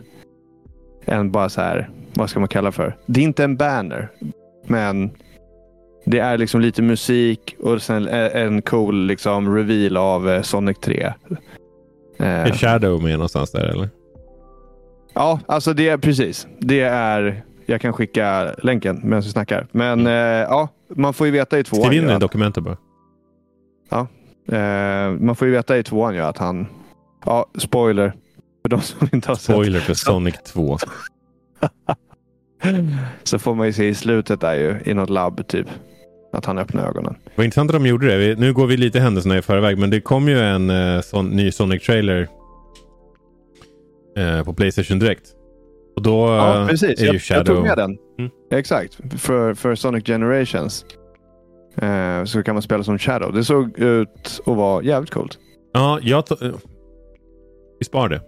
[1.05, 2.97] en bara så här, vad ska man kalla för?
[3.07, 4.09] Det är inte en banner,
[4.67, 5.11] men
[6.05, 11.13] det är liksom lite musik och sen en cool liksom reveal av eh, Sonic 3.
[12.19, 13.89] Eh, Är Shadow med någonstans där eller?
[15.15, 16.47] Ja, alltså det är precis.
[16.59, 19.67] Det är, jag kan skicka länken medan vi snackar.
[19.73, 21.83] Men eh, ja, man får ju veta i tvåan.
[21.85, 22.77] Skriv in det i dokumentet bara.
[24.53, 26.67] eh, man får ju veta i tvåan ju att han,
[27.25, 28.13] ja, spoiler.
[28.63, 29.55] För de som inte har sett.
[29.55, 30.79] Spoiler för Sonic 2.
[33.23, 35.67] Så får man ju se i slutet där ju, i något labb typ.
[36.33, 37.15] Att han öppnar ögonen.
[37.37, 38.39] Vad intressant att de gjorde det.
[38.39, 41.51] Nu går vi lite händelserna i förväg, men det kom ju en eh, sån, ny
[41.51, 42.29] Sonic-trailer
[44.19, 45.33] eh, på Playstation direkt.
[45.97, 47.01] Och då Ja, eh, precis.
[47.01, 47.39] är ju Jag, Shadow...
[47.47, 47.99] jag tog med den.
[48.19, 48.31] Mm.
[48.53, 48.99] Exakt.
[49.21, 50.85] För, för Sonic Generations.
[51.83, 53.33] Eh, så kan man spela som Shadow.
[53.33, 55.39] Det såg ut att vara jävligt coolt.
[55.73, 56.51] Ja, jag eh,
[57.79, 58.21] vi sparar det.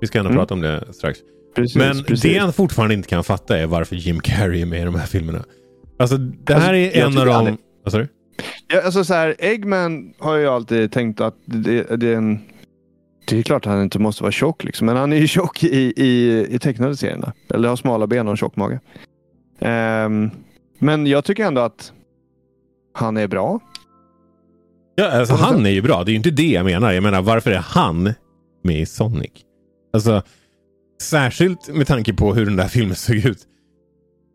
[0.00, 0.38] Vi ska ändå Mm.
[0.40, 1.18] prata om det strax.
[1.56, 2.22] Precis, Men precis.
[2.32, 5.06] det han fortfarande inte kan fatta är varför Jim Carrey är med i de här
[5.06, 5.44] filmerna.
[5.98, 7.58] Alltså, det Alltså, här är jag en av de...
[7.84, 8.08] Vad sa du?
[8.68, 12.40] Ja, alltså så här, Eggman har jag alltid tänkt att det, det är en...
[13.26, 15.64] Det är klart att han inte måste vara tjock, liksom, men han är ju tjock
[15.64, 17.32] i, i, i tecknade serierna.
[17.54, 18.80] Eller har smala ben och en tjock mage.
[19.60, 20.30] Ehm,
[20.78, 21.92] men jag tycker ändå att
[22.94, 23.60] han är bra.
[24.94, 26.04] Ja, alltså, han är ju bra.
[26.04, 26.92] Det är ju inte det jag menar.
[26.92, 28.14] Jag menar, varför är han
[28.64, 29.30] med i Sonic?
[29.92, 30.22] Alltså,
[31.02, 33.38] särskilt med tanke på hur den där filmen såg ut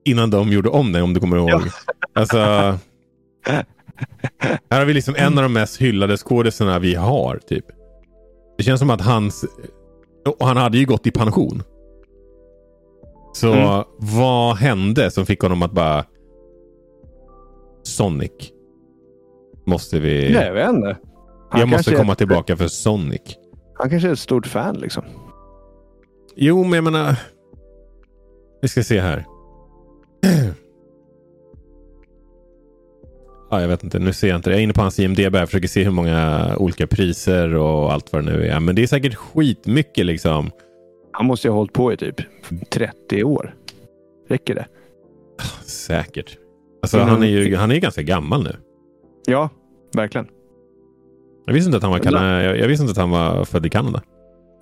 [0.06, 1.50] innan de gjorde om den, om du kommer ihåg.
[1.50, 1.60] Ja.
[2.14, 2.38] Alltså,
[4.70, 7.38] här har vi liksom en av de mest hyllade skådisarna vi har.
[7.48, 7.66] typ.
[8.58, 9.46] Det känns som att hans...
[10.40, 11.64] Och han hade ju gått i pension.
[13.34, 13.84] Så Mm.
[13.98, 16.06] vad hände som fick honom att bara...
[17.84, 18.32] Sonic.
[19.66, 20.34] Måste vi...
[20.34, 20.98] Nej, jag vet inte.
[21.50, 23.22] Han jag måste är komma ett- tillbaka för Sonic.
[23.74, 25.04] Han kanske är ett stort fan liksom.
[26.36, 27.16] Jo, men jag menar...
[28.62, 29.26] Vi ska se här.
[33.52, 34.54] Ja, jag vet inte, nu ser jag inte det.
[34.54, 38.14] Jag är inne på hans IMDB och försöker se hur många olika priser och allt
[38.14, 38.60] vad det nu är.
[38.60, 40.52] Men det är säkert skitmycket liksom.
[41.12, 42.16] Han måste ju ha hållit på i typ
[42.70, 43.56] 30 år.
[44.30, 44.66] Räcker det?
[45.66, 46.38] Säkert.
[46.82, 48.56] Alltså, Innan- han är ju han är ganska gammal nu.
[49.26, 49.50] Ja,
[49.96, 50.28] verkligen.
[51.46, 53.70] Jag visste inte att han var, jag, jag visste inte att han var född i
[53.70, 54.02] Kanada.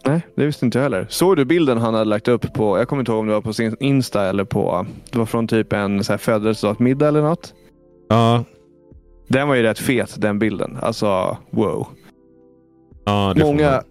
[0.05, 1.05] Nej, det visste inte jag heller.
[1.09, 3.41] Såg du bilden han hade lagt upp på, jag kommer inte ihåg om det var
[3.41, 7.53] på sin Insta eller på, det var från typ en så här födelsedagsmiddag eller något.
[8.09, 8.43] Ja,
[9.27, 10.77] Den var ju rätt fet den bilden.
[10.81, 11.87] Alltså wow.
[13.05, 13.83] ja det Många,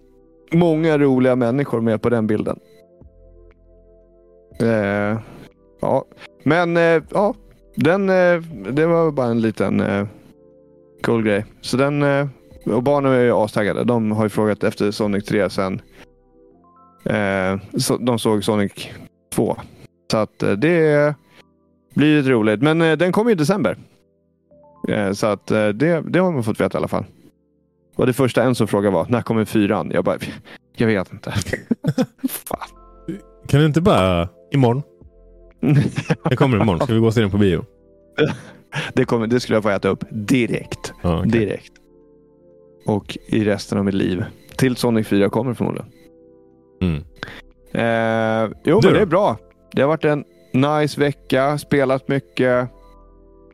[0.51, 2.59] många roliga människor med på den bilden.
[4.59, 5.17] Eh,
[5.81, 6.05] ja,
[6.43, 7.33] men eh, ja,
[7.75, 10.07] den, eh, det var bara en liten eh,
[11.01, 11.45] cool grej.
[11.61, 12.27] Så den, eh,
[12.65, 13.83] och barnen är ju astaggade.
[13.83, 15.81] De har ju frågat efter Sonic 3 sen
[17.03, 18.89] eh, så, de såg Sonic
[19.33, 19.57] 2.
[20.11, 21.15] Så att eh, det
[21.95, 22.61] blir lite roligt.
[22.61, 23.77] Men eh, den kommer i december.
[24.87, 27.05] Eh, så att eh, det, det har man fått veta i alla fall.
[27.95, 29.91] Och det första en som frågade var, när kommer fyran?
[29.93, 30.17] Jag bara,
[30.75, 31.33] jag vet inte.
[33.47, 34.29] Kan du inte bara...
[34.51, 34.83] Imorgon.
[36.23, 36.79] Jag kommer imorgon.
[36.85, 37.65] Ska vi gå och se den på bio?
[38.93, 40.93] det, kommer, det skulle jag få äta upp direkt.
[41.01, 41.31] Ja, okej.
[41.31, 41.71] Direkt.
[42.85, 44.23] Och i resten av mitt liv.
[44.55, 45.89] Till Sonic 4 kommer förmodligen.
[46.81, 47.03] Mm.
[47.73, 48.97] Eh, jo, Du men då?
[48.97, 49.37] det är bra.
[49.73, 51.57] Det har varit en nice vecka.
[51.57, 52.69] Spelat mycket.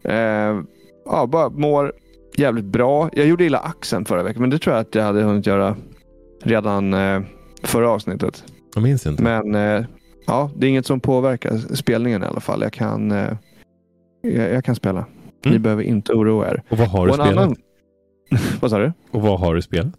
[0.03, 0.59] Eh,
[1.05, 1.93] ja, bara mår
[2.37, 3.09] jävligt bra.
[3.13, 5.75] Jag gjorde illa axeln förra veckan, men det tror jag att jag hade hunnit göra
[6.43, 7.21] redan eh,
[7.63, 8.43] förra avsnittet.
[8.75, 9.23] Jag minns inte.
[9.23, 9.85] Men eh,
[10.27, 12.61] ja, det är inget som påverkar spelningen i alla fall.
[12.61, 13.33] Jag kan, eh,
[14.21, 15.05] jag, jag kan spela.
[15.43, 15.61] Ni Mm.
[15.61, 16.63] behöver inte oroa er.
[16.69, 17.37] Och vad har du Och spelat?
[17.43, 17.55] annan-
[18.61, 18.93] Vad sa du?
[19.11, 19.93] Och vad har du spelat?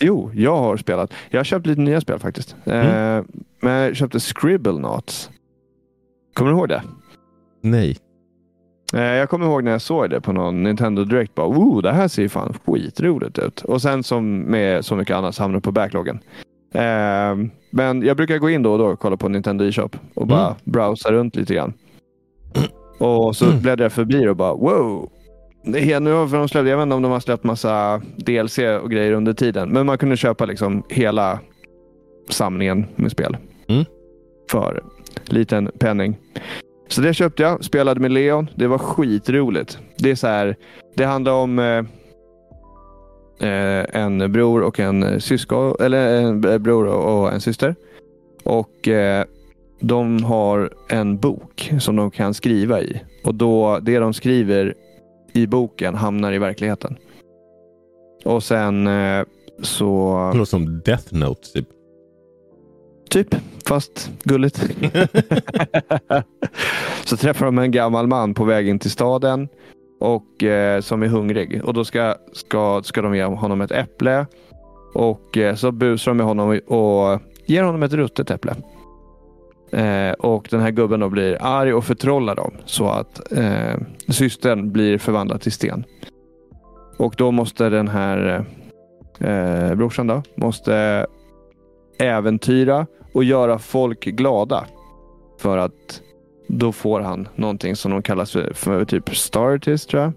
[0.00, 1.12] Jo, jag har spelat.
[1.30, 2.56] Jag har köpt lite nya spel faktiskt.
[2.64, 3.18] Mm.
[3.18, 3.24] Eh,
[3.60, 5.30] men jag köpte Scribblenauts.
[6.34, 6.82] Kommer du ihåg det?
[7.62, 7.96] Nej.
[8.94, 11.34] Eh, jag kommer ihåg när jag såg det på någon Nintendo Direct.
[11.34, 13.60] Bara, oh, det här ser ju fan skitroligt ut.
[13.62, 16.18] Och sen som med så mycket annat hamnade på backloggen.
[16.74, 17.34] Eh,
[17.70, 20.46] men jag brukar gå in då och då och kolla på Nintendo eShop och bara
[20.46, 20.56] Mm.
[20.64, 21.72] browsa runt lite grann.
[22.98, 23.60] Och så Mm.
[23.62, 25.10] bläddrar jag förbi och bara wow.
[25.74, 28.90] Är, nu har de släppt, jag vet inte om de har släppt massa DLC och
[28.90, 29.68] grejer under tiden.
[29.68, 31.40] Men man kunde köpa liksom hela
[32.28, 33.36] samlingen med spel.
[33.68, 33.84] Mm.
[34.50, 34.82] För
[35.24, 36.18] liten penning.
[36.88, 37.64] Så det köpte jag.
[37.64, 38.50] Spelade med Leon.
[38.54, 39.78] Det var skitroligt.
[39.98, 40.56] Det är så här.
[40.94, 41.84] Det handlar om eh,
[43.48, 45.74] eh, en bror och en syskon.
[45.80, 47.74] Eller en eh, bror och en syster.
[48.44, 49.24] Och eh,
[49.80, 53.00] de har en bok som de kan skriva i.
[53.24, 54.74] Och då det de skriver
[55.36, 56.96] i boken hamnar i verkligheten.
[58.24, 59.24] Och sen eh,
[59.62, 60.18] så...
[60.32, 61.52] Det låter som Death Note.
[61.52, 61.68] Typ.
[63.10, 63.34] Typ,
[63.66, 64.56] fast gulligt.
[67.04, 69.48] så träffar de en gammal man på väg in till staden
[70.00, 71.64] och eh, som är hungrig.
[71.64, 74.26] Och då ska, ska, ska de ge honom ett äpple.
[74.94, 78.54] Och eh, så busar de med honom och ger honom ett ruttet äpple.
[79.76, 83.76] Eh, och den här gubben då blir arg och förtrollar dem så att eh,
[84.08, 85.84] systern blir förvandlad till sten.
[86.96, 88.44] Och då måste den här
[89.18, 91.06] eh, brorsan då, måste
[91.98, 94.64] äventyra och göra folk glada.
[95.38, 96.00] För att
[96.48, 100.12] då får han någonting som de kallas för, för typ startist tror jag.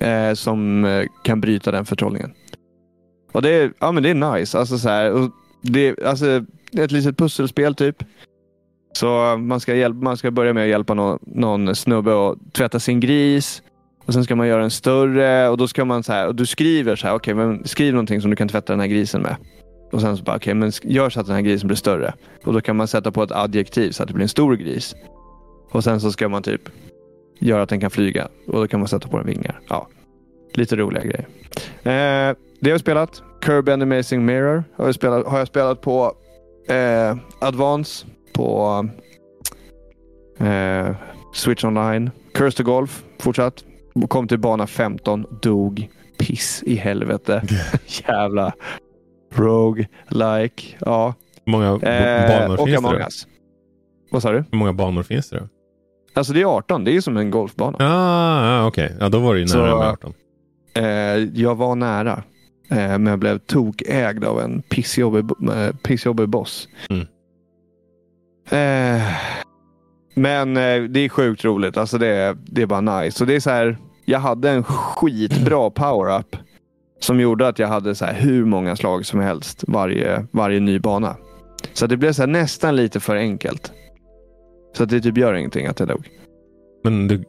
[0.00, 2.32] Eh, som eh, kan bryta den förtrollningen.
[3.32, 4.58] Och det är, ja, men det är nice.
[4.58, 5.30] Alltså, så här, och
[5.62, 6.44] det, alltså,
[6.76, 7.96] det är ett litet pusselspel typ.
[8.92, 12.38] Så eh, man ska, hjälpa, man ska börja med att hjälpa någon, någon snubbe att
[12.52, 13.62] tvätta sin gris.
[14.06, 16.46] Och Sen ska man göra en större och då ska man så här, och du
[16.46, 19.36] skriver så här, okej men skriv någonting som du kan tvätta den här grisen med.
[19.92, 22.14] Och sen så bara, okej men gör så att den här grisen blir större.
[22.44, 24.94] Och då kan man sätta på ett adjektiv så att det blir en stor gris.
[25.70, 26.68] Och sen så ska man typ
[27.38, 28.28] göra att den kan flyga.
[28.46, 29.60] Och då kan man sätta på den vingar.
[29.68, 29.88] Ja,
[30.54, 31.26] lite roliga grejer.
[31.82, 33.22] Eh, det har jag spelat.
[33.44, 36.12] Kirby and Amazing Mirror har jag spelat, har jag spelat på
[36.68, 38.88] eh, Advance på
[40.38, 40.96] eh,
[41.34, 42.10] Switch Online.
[42.34, 43.64] Curse to Golf fortsatt.
[44.08, 45.88] Kom till bana 15, dog.
[46.18, 47.42] Piss i helvete.
[48.08, 48.52] Jävla
[49.34, 50.62] Rogue like.
[50.80, 51.14] Ja.
[51.44, 52.92] Hur många Eh, banor och finns det?
[52.98, 53.04] då?
[53.04, 53.26] Us.
[54.10, 54.44] Vad sa du?
[54.50, 55.48] Hur många banor finns det då?
[56.14, 56.84] Alltså det är 18.
[56.84, 57.76] Det är som en golfbana.
[57.80, 58.96] Ah, ah, okej.
[59.00, 60.14] Ja, då var det ju Så- nära med 18.
[60.74, 60.84] Eh,
[61.40, 62.22] jag var nära.
[62.70, 66.68] Eh, men jag blev tokägd av en pissjobbig, eh, pissjobbig boss.
[66.90, 67.06] Mm.
[68.50, 69.02] Eh,
[70.14, 70.54] men
[70.92, 71.76] det är sjukt roligt.
[71.76, 73.18] Alltså det, är- det är bara nice.
[73.18, 76.36] Så det är så här, jag hade en skitbra power-up.
[77.00, 80.78] Som gjorde att jag hade så här hur många slag som helst varje, varje ny
[80.78, 81.16] bana.
[81.72, 83.72] Så det blev så nästan lite för enkelt.
[84.76, 86.08] Så det typ gör ingenting att jag dog.
[86.84, 87.24] Men du,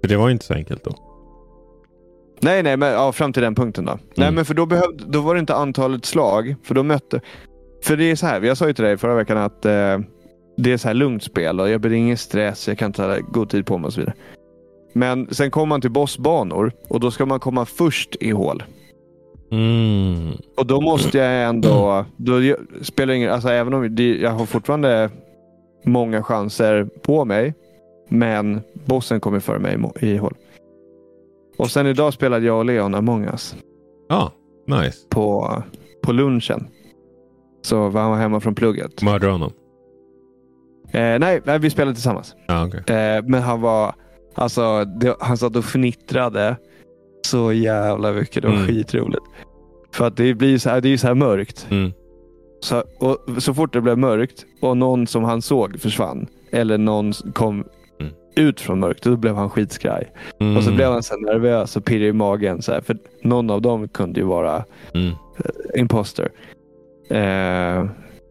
[0.00, 0.94] för det var ju inte så enkelt då.
[2.44, 3.98] Nej, nej, men ja, fram till den punkten då.
[4.14, 6.54] Nej, men för då, behövde, då var det inte antalet slag.
[6.62, 7.20] För då mötte...
[7.82, 9.98] För det är så här, jag sa ju till dig förra veckan att eh,
[10.56, 13.50] det är så här lugnt spel och jag blir ingen stress, jag kan ta god
[13.50, 14.14] tid på mig och så vidare.
[14.92, 18.62] Men sen kommer man till bossbanor och då ska man komma först i hål.
[19.50, 20.32] Mm.
[20.56, 22.04] Och då måste jag ändå...
[22.16, 25.10] Då spelar ingen, alltså även om det, jag har fortfarande
[25.84, 27.54] många chanser på mig.
[28.08, 30.34] Men bossen kommer före mig i hål.
[31.56, 33.56] Och sen idag spelade jag och Leon Among Us
[34.08, 34.32] Ja,
[34.66, 34.98] nice.
[35.08, 35.62] på,
[36.02, 36.66] på lunchen.
[37.62, 39.02] Så var han var hemma från plugget.
[39.02, 39.52] Mördar honom.
[40.92, 42.34] Eh, nej, nej, vi spelade tillsammans.
[42.48, 42.96] Ja, okej.
[42.96, 43.94] Eh, men han var...
[44.34, 46.56] Alltså, det, han satt och fnittrade
[47.26, 48.42] så jävla mycket.
[48.42, 48.66] Det var Mm.
[48.66, 49.24] skitroligt.
[49.92, 51.66] För att det blir så här, det är ju så här mörkt.
[51.70, 51.92] Mm.
[52.60, 56.26] Så, och, så fort det blev mörkt och någon som han såg försvann.
[56.50, 57.64] Eller någon kom.
[58.36, 59.02] Ut från mörkret.
[59.02, 60.12] Då blev han skitskraj.
[60.40, 60.56] Mm.
[60.56, 62.62] Och så blev han så nervös och pirrig i magen.
[62.62, 65.14] Så här, för någon av dem kunde ju vara Mm.
[65.76, 66.28] imposter.
[67.10, 67.86] Eh,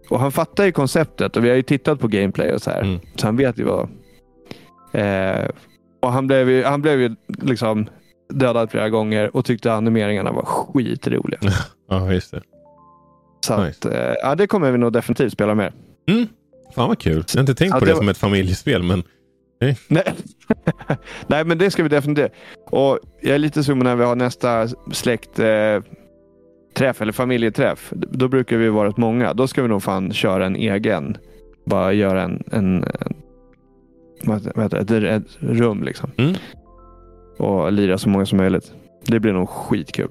[0.10, 2.82] och han fattar ju konceptet och vi har ju tittat på gameplay och så här.
[2.82, 3.00] Mm.
[3.16, 3.90] Så han vet ju vad...
[4.94, 5.50] Eh,
[6.02, 7.88] och han blev ju, han blev ju liksom
[8.34, 11.40] dödad flera gånger och tyckte animeringarna var skitroliga.
[11.90, 12.42] Ja, just det.
[13.46, 13.88] Så Nice.
[13.90, 15.74] att, eh, ja, det kommer vi nog definitivt spela mer.
[16.10, 16.28] Mm.
[16.76, 17.14] Fan vad kul.
[17.28, 19.04] Jag har inte tänkt Ja, på det det var- som ett familjespel, men
[19.88, 20.14] Nej.
[21.28, 22.32] Nej, men det ska vi definitivt.
[22.72, 25.82] Och jag är lite sugen när vi har nästa släkt eh,
[26.76, 27.92] träff eller familjeträff.
[27.96, 29.34] Då brukar vi vara rätt många.
[29.34, 31.18] Då ska vi nog fan köra en egen.
[31.66, 32.84] Bara göra en, en,
[34.22, 34.78] en det?
[34.80, 36.12] Ett, ett rum liksom.
[36.18, 36.34] Mm.
[37.40, 38.72] Och lira så många som möjligt.
[39.06, 40.10] Det blir nog skitkul.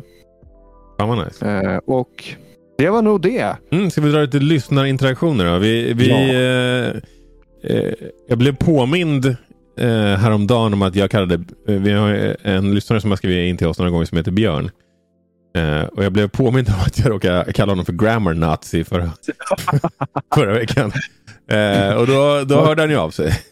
[0.98, 1.46] fan vad nice.
[1.46, 2.24] Eh, och
[2.78, 3.56] det var nog det.
[3.70, 5.58] Mm, ska vi dra lite lyssnarinteraktioner då?
[5.58, 6.16] Vi, vi, Ja.
[6.94, 7.02] eh,
[7.62, 7.92] eh,
[8.28, 9.36] jag blev påmind
[9.78, 11.34] eh, häromdagen om att jag kallade...
[11.34, 14.18] Eh, vi har eh, en lyssnare som har skrivit in till oss några gånger som
[14.18, 14.70] heter Björn.
[15.56, 19.10] Eh, och jag blev påmind om att jag råkade kalla honom för grammar nazi förra,
[20.34, 20.92] förra veckan.
[21.50, 23.32] Eh, och då, då hörde han ju av sig.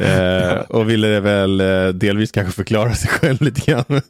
[0.00, 3.84] Eh, och ville väl eh, delvis kanske förklara sig själv lite grann.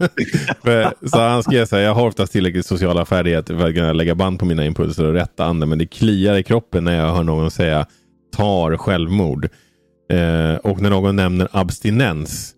[0.64, 3.92] För, så han skrev så här, jag har oftast tillräckligt sociala färdigheter för att kunna
[3.92, 7.14] lägga band på mina impulser och rätta andra, men det kliar i kroppen när jag
[7.14, 7.86] hör någon säga
[8.36, 9.48] tar självmord.
[10.12, 12.54] Eh, och när någon nämner abstinens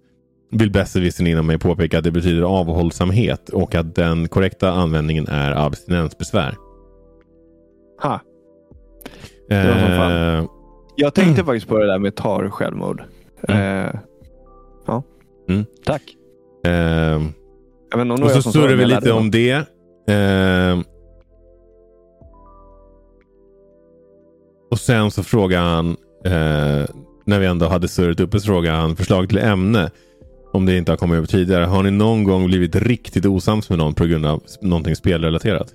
[0.50, 5.66] vill besserwissern inom mig påpeka att det betyder avhållsamhet och att den korrekta användningen är
[5.66, 6.54] abstinensbesvär.
[8.02, 8.20] Ha.
[9.50, 10.44] Eh,
[10.96, 13.02] Jag tänkte faktiskt på det där med tar självmord.
[13.48, 13.86] Mm.
[13.86, 13.92] Eh,
[14.86, 15.02] ja.
[15.48, 15.64] Mm.
[15.84, 16.02] Tack.
[16.66, 16.72] eh,
[17.90, 19.52] Jag vet Och så surrar vi lite om det.
[20.08, 20.78] Eh,
[24.70, 26.86] och sen så frågar han, eh,
[27.24, 29.90] när vi ändå hade surrat uppe, så frågar han förslag till ämne.
[30.52, 31.64] Om det inte har kommit upp tidigare.
[31.64, 35.74] Har ni någon gång blivit riktigt osams med någon på grund av någonting spelrelaterat?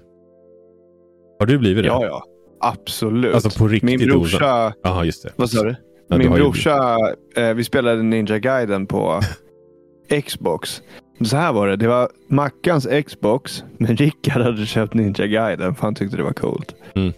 [1.39, 1.87] Har du blivit det?
[1.87, 2.23] Ja, ja.
[2.59, 3.35] Absolut.
[3.35, 4.73] Alltså på riktigt Min brorsa...
[4.83, 5.29] Jaha, just det.
[5.35, 5.75] Vad sa du?
[6.11, 6.97] Ja, Min ju- brorsa,
[7.35, 9.21] eh, vi spelade Ninja Gaiden på
[10.25, 10.81] Xbox.
[11.25, 11.75] Så här var det.
[11.75, 16.33] Det var Mackans Xbox, men Rickard hade köpt Ninja Gaiden för han tyckte det var
[16.33, 16.75] coolt.
[16.95, 17.13] Mm.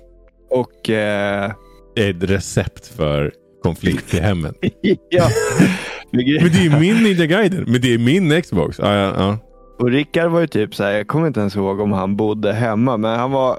[0.49, 1.51] Och eh,
[1.95, 3.32] Det är ett recept för
[3.63, 4.56] konflikt i hemmet.
[5.10, 5.27] ja.
[6.12, 7.63] Men det är min Ninja Gaiden.
[7.67, 8.79] Men det är min Xbox.
[8.79, 9.38] Ja, ja, ja.
[9.79, 12.53] Och Rickard var ju typ så här, jag kommer inte ens ihåg om han bodde
[12.53, 13.58] hemma, men han var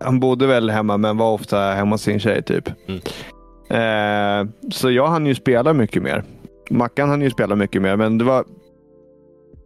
[0.00, 2.68] han bodde väl hemma men var ofta hemma hos sin tjej typ.
[2.88, 3.00] Mm.
[3.68, 6.24] Eh, så jag hann ju spela mycket mer.
[6.70, 8.44] Mackan hann ju spela mycket mer, men det var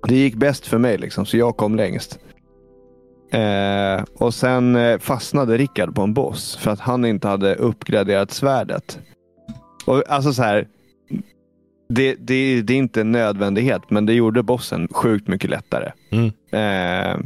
[0.08, 2.18] det gick bäst för mig liksom, så jag kom längst.
[3.32, 8.30] Eh, och sen eh, fastnade Rickard på en boss för att han inte hade uppgraderat
[8.30, 9.00] svärdet.
[9.86, 10.68] Och alltså så här,
[11.88, 15.92] det, det, det är inte en nödvändighet, men det gjorde bossen sjukt mycket lättare.
[16.10, 16.30] Mm.
[16.52, 17.18] Eh,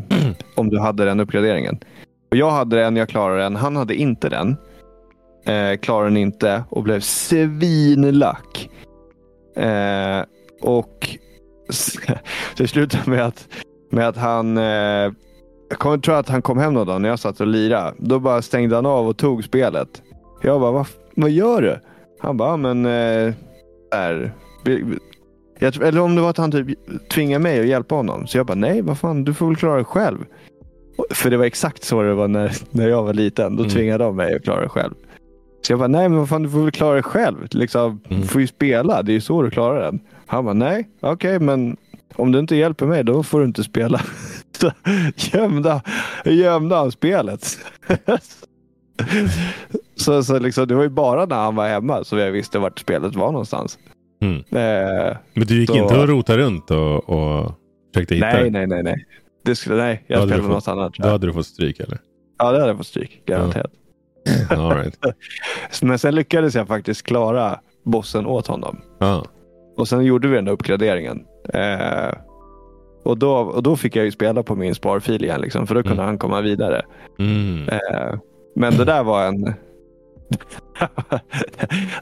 [0.54, 1.78] om du hade den uppgraderingen.
[2.30, 3.56] Och jag hade den, jag klarade den.
[3.56, 4.56] Han hade inte den.
[5.46, 8.70] Eh, klarade den inte och blev svinlack.
[9.56, 10.24] Eh,
[10.62, 11.08] och
[12.56, 13.48] det slutade med att,
[13.90, 15.12] med att han eh,
[15.80, 17.94] jag tror att han kom hem någon dag när jag satt och lirade.
[17.98, 20.02] Då bara stängde han av och tog spelet.
[20.42, 20.86] Jag bara, vad,
[21.16, 21.78] vad gör du?
[22.20, 23.34] Han bara, "Ja, men eh,
[23.90, 24.32] där.
[25.58, 26.68] Jag, eller om det var att han typ
[27.10, 28.26] tvingade mig att hjälpa honom.
[28.26, 30.18] Så jag bara, nej vad fan, du får väl klara det själv.
[31.10, 33.56] För det var exakt så det var när, när jag var liten.
[33.56, 33.74] Då Mm.
[33.74, 34.94] tvingade de mig att klara det själv.
[35.66, 37.36] Så jag bara, nej men vad fan, du får väl klara det själv.
[37.50, 38.20] Liksom, Mm.
[38.22, 40.00] Du får ju spela, det är ju så du klarar den.
[40.26, 41.76] Han bara, nej, okej, men
[42.16, 44.00] om du inte hjälper mig då får du inte spela.
[44.58, 44.70] Så
[45.16, 45.80] gömde,
[46.24, 47.58] gömde han spelet.
[49.96, 52.78] så, så liksom, det var ju bara när han var hemma som jag visste vart
[52.78, 53.78] spelet var någonstans.
[54.22, 54.36] Mm.
[54.36, 57.52] Eh, Men du gick Så- inte och rotade runt och, och
[57.94, 59.06] försökte hitta nej, nej, nej, nej.
[59.44, 60.92] Det skulle, nej, Då jag spelade något annat.
[60.98, 61.98] Då hade du fått stryk eller?
[62.38, 63.22] Ja, det hade jag fått stryk.
[63.26, 63.66] Garanterat.
[63.66, 63.70] All
[64.50, 64.98] right.
[65.82, 68.80] Men sen lyckades jag faktiskt klara bossen åt honom.
[68.98, 69.24] ja.
[69.76, 71.24] Och sen gjorde vi den där uppgraderingen.
[71.54, 72.12] Eh,
[73.04, 75.40] och, då, och då fick jag ju spela på min sparfil igen.
[75.40, 76.06] Liksom, för då kunde Mm.
[76.06, 76.82] han komma vidare.
[77.18, 77.68] Mm.
[77.68, 78.14] Eh,
[78.54, 79.42] men det där var en...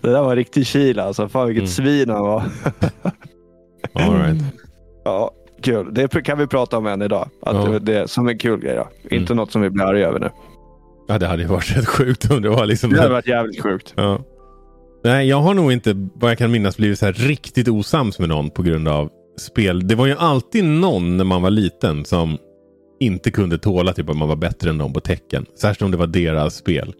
[0.03, 1.29] det där var en riktig kil alltså.
[1.29, 1.69] Fan vilket Mm.
[1.69, 2.43] svin han var.
[3.93, 4.43] All right.
[5.05, 5.31] ja,
[5.63, 5.95] kul.
[5.95, 7.29] Det kan vi prata om än idag.
[7.43, 7.65] Att Ja.
[7.71, 8.75] det, det, som en kul grej.
[8.77, 8.89] Då.
[9.17, 9.37] Inte Mm.
[9.37, 10.31] något som vi blir arga över nu.
[11.09, 12.91] Ja, det hade ju varit rätt sjukt om det var liksom...
[12.91, 13.95] Det hade varit jävligt sjukt.
[13.97, 14.25] Ja.
[15.05, 18.29] Nej, jag har nog inte, vad jag kan minnas, blivit så här riktigt osams med
[18.29, 19.89] någon på grund av spel.
[19.89, 22.39] Det var ju alltid någon när man var liten som
[23.01, 25.47] inte kunde tåla typ att man var bättre än någon på tecken.
[25.61, 26.95] Särskilt om det var deras spel.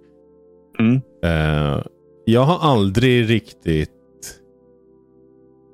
[0.79, 1.01] Mm.
[1.25, 1.83] Eh,
[2.25, 3.91] jag har aldrig riktigt...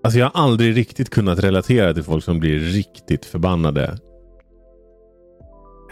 [0.05, 3.99] Alltså jag har aldrig riktigt kunnat relatera till folk som blir riktigt förbannade.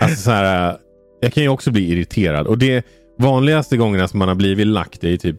[0.00, 0.76] Alltså så här,
[1.20, 2.46] jag kan ju också bli irriterad.
[2.46, 2.86] Och det
[3.18, 5.36] vanligaste gångerna som man har blivit lack, det är typ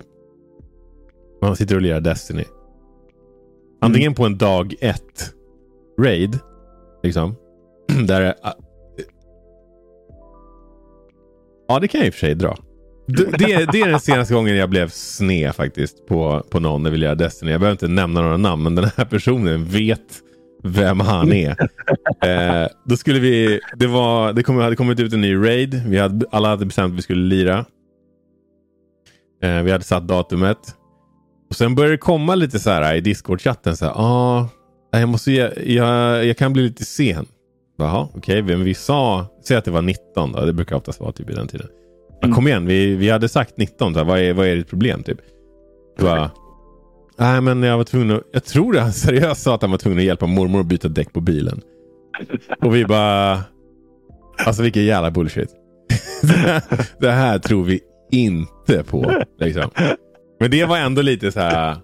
[1.41, 2.43] man sitter och lirar Destiny.
[3.81, 5.33] Antingen på en dag ett
[6.01, 6.39] raid.
[7.03, 7.35] Liksom.
[8.07, 8.53] Där det- ah,
[11.67, 12.57] Ja, det kan jag i och för sig dra.
[13.07, 16.83] Det, det, är- det är den senaste gången jag blev sned faktiskt på, på någon
[16.83, 17.51] när vi lirade Destiny.
[17.51, 19.99] Jag behöver inte nämna några namn, men den här personen vet
[20.63, 21.49] vem han är.
[22.23, 25.81] eh, då skulle vi, det, var, det kom, hade kommit ut en ny raid.
[25.87, 27.65] Vi hade, alla hade bestämt att vi skulle lira.
[29.43, 30.57] Eh, vi hade satt datumet.
[31.49, 33.75] Och Sen började det komma lite så här i Discord-chatten.
[33.75, 34.47] Så här, ah,
[34.91, 37.25] jag, måste, jag, jag, jag kan bli lite sen.
[37.77, 38.41] Jaha, okej.
[38.41, 40.45] men vi sa, säg att det var 19 då.
[40.45, 41.67] Det brukar oftast vara typ i den tiden.
[42.21, 42.35] Men Mm.
[42.35, 43.93] kom igen, vi, vi hade sagt 19.
[43.93, 45.03] Så här, vad, är, vad är ditt problem?
[45.03, 45.17] Typ.
[45.99, 46.31] Bara,
[47.19, 49.77] Nej, men jag var tvungen att, Jag tror det han seriöst sa att han var
[49.77, 51.61] tvungen att hjälpa mormor att byta däck på bilen.
[52.61, 53.43] Och vi bara...
[54.45, 55.49] Alltså vilken jävla bullshit.
[56.21, 56.61] det, här,
[56.99, 57.79] det här tror vi
[58.11, 59.23] inte på.
[59.39, 59.69] Liksom.
[60.39, 61.77] Men det var ändå lite så här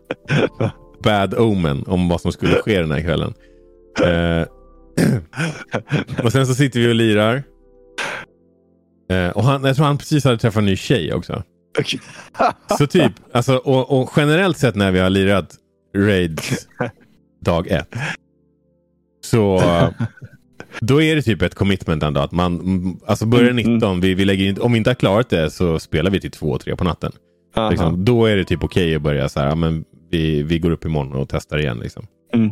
[1.03, 3.33] bad omen om vad som skulle ske den här kvällen.
[4.03, 4.47] Eh,
[6.25, 7.43] och sen så sitter vi och lirar.
[9.09, 11.43] Eh, och han, jag tror han precis hade träffat en ny tjej också.
[12.77, 15.55] Så typ, alltså, och, och generellt sett när vi har lirat
[15.97, 16.67] raids
[17.41, 17.95] dag ett.
[19.25, 19.61] Så
[20.79, 22.21] då är det typ ett commitment ändå.
[22.21, 24.95] Att man, mm, alltså börjar Mm, 19, vi, vi lägger in, om vi inte har
[24.95, 27.11] klarat det så spelar vi till två och tre på natten.
[27.69, 30.71] Liksom, då är det typ okej att börja så här, ja, men vi, vi går
[30.71, 31.79] upp imorgon och testar igen.
[31.79, 32.07] Liksom.
[32.33, 32.51] Mm.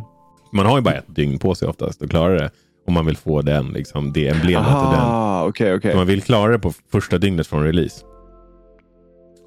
[0.52, 2.50] Man har ju bara ett dygn på sig oftast att klara det.
[2.86, 5.90] Om man vill få den, liksom, det emblemet den Aha, okej, okej.
[5.90, 8.04] så man vill klara det på första dygnet från release.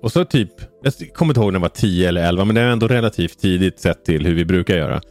[0.08, 0.50] Och så typ,
[0.82, 3.40] jag kommer inte ihåg när det var 10 eller 11, men det är ändå relativt
[3.40, 5.02] tidigt sett till hur vi brukar göra.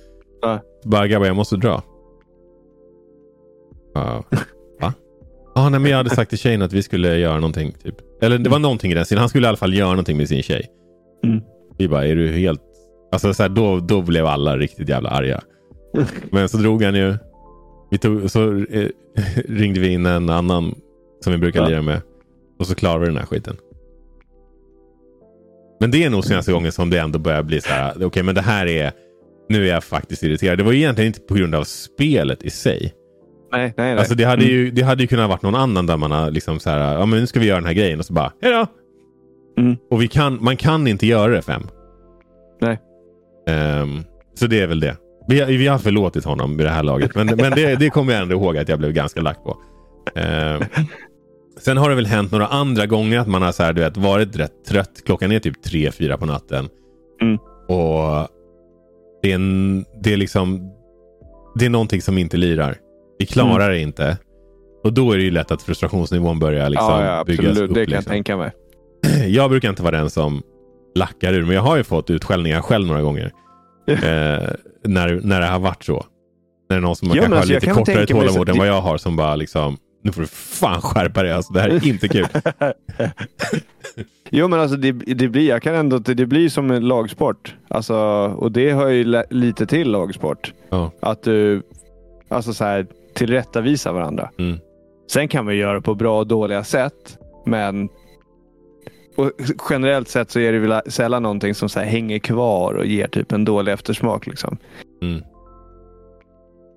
[0.43, 0.61] Ja.
[0.85, 1.83] Bara grabbar, jag måste dra.
[3.95, 4.25] Ja.
[4.81, 4.93] Va?
[5.55, 7.73] Ah, nej, men jag hade sagt till tjejen att vi skulle göra någonting.
[7.83, 7.95] Typ.
[8.23, 9.21] Eller det var någonting i den stilen.
[9.21, 10.67] Han skulle i alla fall göra någonting med sin tjej.
[11.25, 11.41] Mm.
[11.79, 12.63] Vi bara, är du helt...
[13.13, 15.41] Alltså så här, då, då blev alla riktigt jävla arga.
[16.31, 17.15] Men så drog han ju.
[17.91, 18.89] Vi tog, så eh,
[19.49, 20.75] ringde vi in en annan
[21.21, 21.69] som vi brukar Ja.
[21.69, 22.01] lira med.
[22.59, 23.57] Och så klarade vi den här skiten.
[25.81, 28.05] Men det är nog senaste gången som det ändå börjar bli så här.
[28.05, 28.93] Okej, men det här är...
[29.49, 30.59] Nu är jag faktiskt irriterad.
[30.59, 32.93] Det var ju egentligen inte på grund av spelet i sig.
[33.53, 33.99] Nej, nej, nej.
[33.99, 34.55] Alltså det hade, Mm.
[34.55, 36.95] ju, det hade ju kunnat varit någon annan där man har liksom så här.
[36.95, 38.33] Ja men nu ska vi göra den här grejen och så bara.
[38.43, 38.67] Hejdå!
[39.59, 39.77] Mm.
[39.91, 41.63] Och vi kan, man kan inte göra det fem.
[42.61, 42.79] Nej.
[43.49, 44.03] Ehm,
[44.35, 44.97] så det är väl det.
[45.29, 47.15] Vi, vi har förlåtit honom vid det här laget.
[47.15, 49.57] Men, men det, det kommer jag ändå ihåg att jag blev ganska lack på.
[50.15, 50.63] Ehm,
[51.67, 53.97] sen har det väl hänt några andra gånger att man har så här, du vet,
[53.97, 55.03] varit rätt trött.
[55.07, 56.69] Klockan är typ tre fyra på natten.
[57.23, 57.39] Mm.
[57.69, 58.29] Och
[59.23, 60.71] det är, en, det är liksom
[61.55, 62.77] det är någonting som inte lirar.
[63.19, 64.19] Vi klarar det inte.
[64.85, 67.69] Och då är det ju lätt att frustrationsnivån börjar liksom ja, ja, byggas upp.
[67.69, 68.11] Det kan jag liksom.
[68.11, 68.53] tänka mig.
[69.27, 70.43] Jag brukar inte vara den som
[70.95, 73.33] lackar ur, men jag har ju fått utskällningar själv några gånger.
[73.87, 73.97] eh,
[74.85, 76.07] när, när det har varit så.
[76.69, 78.59] När det är någon som Ja, kanske har alltså, jag lite kan kortare tålamod än
[78.59, 79.77] vad jag har som bara liksom,
[80.07, 81.33] nu får du fan skärpa dig.
[81.33, 82.27] Alltså, det här är inte kul.
[84.31, 87.55] Jo men alltså det, det blir, jag kan ändå, det blir som en lagsport.
[87.69, 87.97] Alltså,
[88.39, 90.53] och det hör ju lite till lagsport.
[90.71, 90.91] Ja.
[91.01, 91.63] Att du
[92.29, 94.31] alltså så här, tillrättavisar varandra.
[94.39, 94.59] Mm.
[95.11, 97.19] Sen kan vi göra det på bra och dåliga sätt.
[97.47, 97.89] Men
[99.17, 99.33] och
[99.71, 103.33] generellt sett så är det väl sällan någonting som så hänger kvar och ger typ
[103.33, 104.27] en dålig eftersmak.
[104.27, 104.59] Liksom.
[105.03, 105.23] Mm.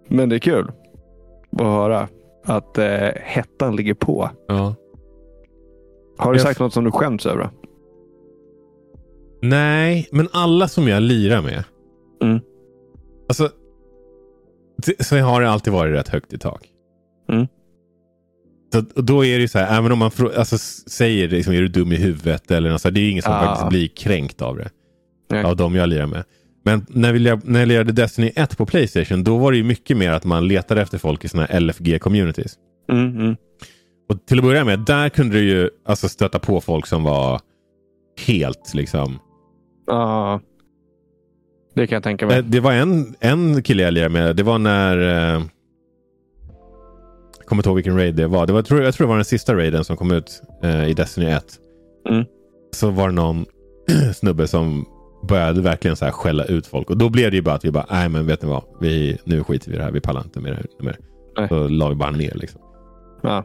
[0.08, 0.72] Men det är kul
[1.52, 2.08] att höra
[2.50, 4.30] att eh, hettan ligger på.
[4.48, 4.76] Ja.
[6.18, 7.50] Har du Jag- sagt något som du skämts över?
[9.42, 11.64] Nej, men alla som jag lirar med.
[12.24, 12.40] Mm.
[13.30, 13.50] Alltså,
[15.00, 16.68] så har det alltid varit rätt högt i tak.
[17.32, 17.48] Mm.
[18.74, 20.58] Så, och då är det ju så här, även om man alltså,
[20.90, 23.24] säger liksom, är du dum i huvudet eller något så här, det är ju ingen
[23.24, 23.40] som Ah.
[23.46, 24.70] faktiskt blir kränkt av det.
[25.30, 25.44] Nej.
[25.44, 26.24] Av de jag lirar med.
[26.64, 29.98] Men när, vi, när jag lirade Destiny 1 på Playstation, då var det ju mycket
[29.98, 32.52] mer att man letade efter folk i såna här LFG-communities.
[32.92, 33.36] Mm, mm.
[34.10, 37.42] Och till att börja med, där kunde du ju alltså, stöta på folk som var
[38.28, 39.20] helt liksom
[39.88, 40.42] Ja.
[41.76, 42.38] det kan jag tänka mig.
[42.38, 44.36] Eh, Det var en, en kille jag lirade med.
[44.36, 44.98] Det var när...
[44.98, 45.42] Eh,
[47.38, 48.48] jag kommer inte ihåg vilken raid det var.
[48.48, 50.90] Det var jag, tror, jag tror det var den sista raiden som kom ut eh,
[50.90, 51.46] i Destiny 1.
[52.10, 52.26] Mm.
[52.72, 53.46] Så var det någon
[54.16, 54.86] snubbe som
[55.28, 56.90] började verkligen så här skälla ut folk.
[56.90, 58.64] Och då blev det ju bara att vi bara, nej men vet ni vad?
[58.82, 59.92] Vi, nu skiter vi i det här.
[59.92, 60.98] Vi pallar inte med det här mer.
[61.38, 61.48] Nej.
[61.48, 62.62] Så la vi bara ner liksom.
[63.24, 63.44] Ja.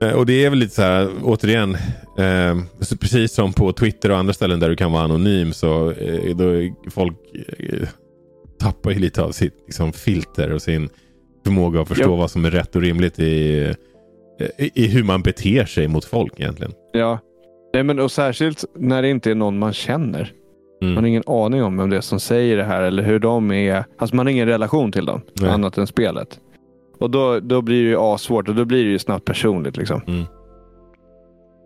[0.00, 1.74] Eh, Och det är väl lite så här, återigen,
[2.18, 2.56] eh,
[3.00, 6.44] precis som på Twitter och andra ställen där du kan vara anonym så eh, då
[6.90, 7.16] folk
[7.58, 7.88] eh,
[8.60, 10.88] tappar ju lite av sitt liksom, filter och sin
[11.44, 12.16] förmåga att förstå Jo.
[12.16, 13.60] vad som är rätt och rimligt i,
[14.40, 16.72] eh, i, i hur man beter sig mot folk egentligen.
[16.92, 17.18] ja.
[17.74, 20.32] Nej, men och särskilt när det inte är någon man känner.
[20.84, 20.94] Mm.
[20.94, 23.52] Man har ingen aning om vem det är som säger det här eller hur de
[23.52, 23.84] är.
[23.98, 25.50] Alltså man har ingen relation till dem Nej.
[25.50, 26.40] annat än spelet.
[26.98, 29.76] Och då, då blir det ju assvårt och då blir det ju snabbt personligt.
[29.76, 30.00] Liksom.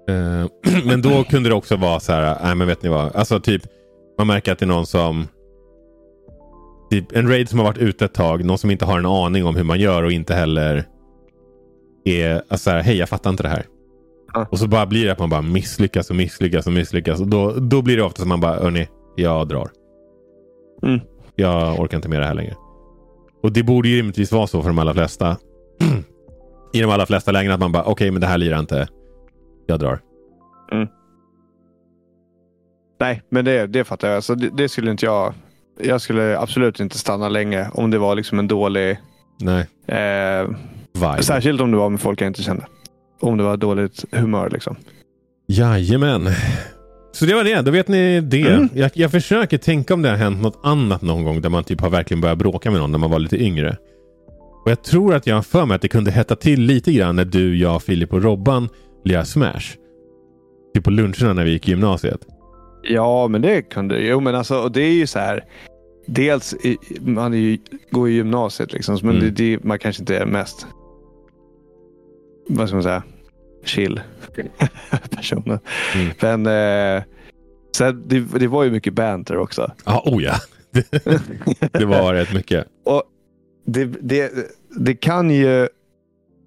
[0.08, 3.40] Eh, men då kunde det också vara så här, nej men vet ni vad, alltså
[3.40, 3.62] typ
[4.18, 5.26] man märker att det är någon som
[6.90, 9.44] Typ en raid som har varit ute ett tag, någon som inte har en aning
[9.44, 10.84] om hur man gör och inte heller
[12.04, 13.66] är alltså så här, hej jag fattar inte det här.
[14.50, 17.20] Och så bara blir det att man bara misslyckas och misslyckas och misslyckas.
[17.20, 18.88] Och då, då blir det ofta som man bara, hörni,
[19.18, 19.70] jag drar.
[20.82, 21.00] Mm.
[21.36, 22.54] Jag orkar inte med det här längre.
[23.42, 25.36] Och det borde ju rimligtvis vara så för de allra flesta.
[26.72, 28.88] I de allra flesta lägen att man bara, okej men det här lirar inte.
[29.66, 30.00] Jag drar.
[33.00, 34.24] Nej, men det, det fattar jag.
[34.24, 35.34] Så det, det skulle inte jag.
[35.80, 38.98] Jag skulle absolut inte stanna länge om det var liksom en dålig...
[39.40, 39.66] Nej.
[39.86, 40.48] Eh,
[40.92, 41.22] Vibe.
[41.22, 42.66] särskilt om det var med folk jag inte kände.
[43.20, 44.76] Om det var dåligt humör liksom.
[45.48, 46.28] Jajamän.
[47.18, 47.62] Så det var det.
[47.62, 48.42] Då vet ni det.
[48.42, 48.68] Mm.
[48.74, 51.80] Jag, jag försöker tänka om det har hänt något annat någon gång där man typ
[51.80, 53.76] har verkligen börjat bråka med någon när man var lite yngre.
[54.64, 57.16] Och Jag tror att jag har för mig att det kunde hetta till lite grann
[57.16, 58.68] när du, jag, Filip och Robban
[59.04, 59.76] lirade Smash.
[60.74, 62.20] Typ på luncherna när vi gick i gymnasiet.
[62.82, 65.44] Ja, men det kunde Jo, men alltså, det är ju så här.
[66.06, 67.58] Dels, i, man är ju,
[67.90, 69.24] går i gymnasiet liksom, men Mm.
[69.24, 70.66] det, det, man kanske inte är mest,
[72.48, 73.02] vad ska man säga,
[73.68, 74.00] chill
[75.10, 75.58] personen.
[75.94, 76.42] Mm.
[76.42, 76.46] Men
[76.96, 77.02] eh,
[77.76, 79.72] sen, det, det var ju mycket banter också.
[79.84, 80.34] Ja, oh ja.
[81.72, 82.66] det var rätt mycket.
[82.84, 83.02] Och
[83.66, 84.32] det, det,
[84.78, 85.68] det kan ju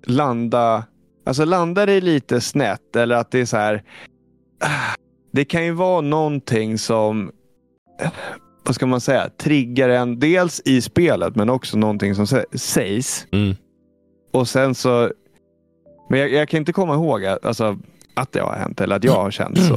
[0.05, 0.83] landa,
[1.25, 3.83] alltså landar det lite snett eller att det är så här.
[4.59, 4.95] ah,
[5.31, 7.31] Det kan ju vara någonting som,
[8.01, 8.11] eh,
[8.65, 13.27] vad ska man säga, triggar en dels i spelet men också någonting som sä- sägs.
[13.31, 13.55] Mm.
[14.31, 15.11] Och sen så,
[16.11, 17.77] men jag, jag kan inte komma ihåg att, alltså,
[18.13, 19.75] att det har hänt eller att jag har känt så.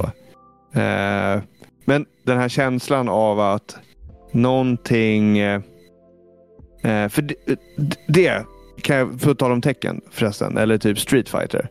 [0.81, 1.43] Eh,
[1.85, 3.77] men den här känslan av att
[4.33, 5.61] någonting, eh,
[6.83, 7.35] eh, för det,
[8.09, 8.45] det
[8.83, 11.69] kan jag, för att tala om tecken förresten, eller typ Street Fighter.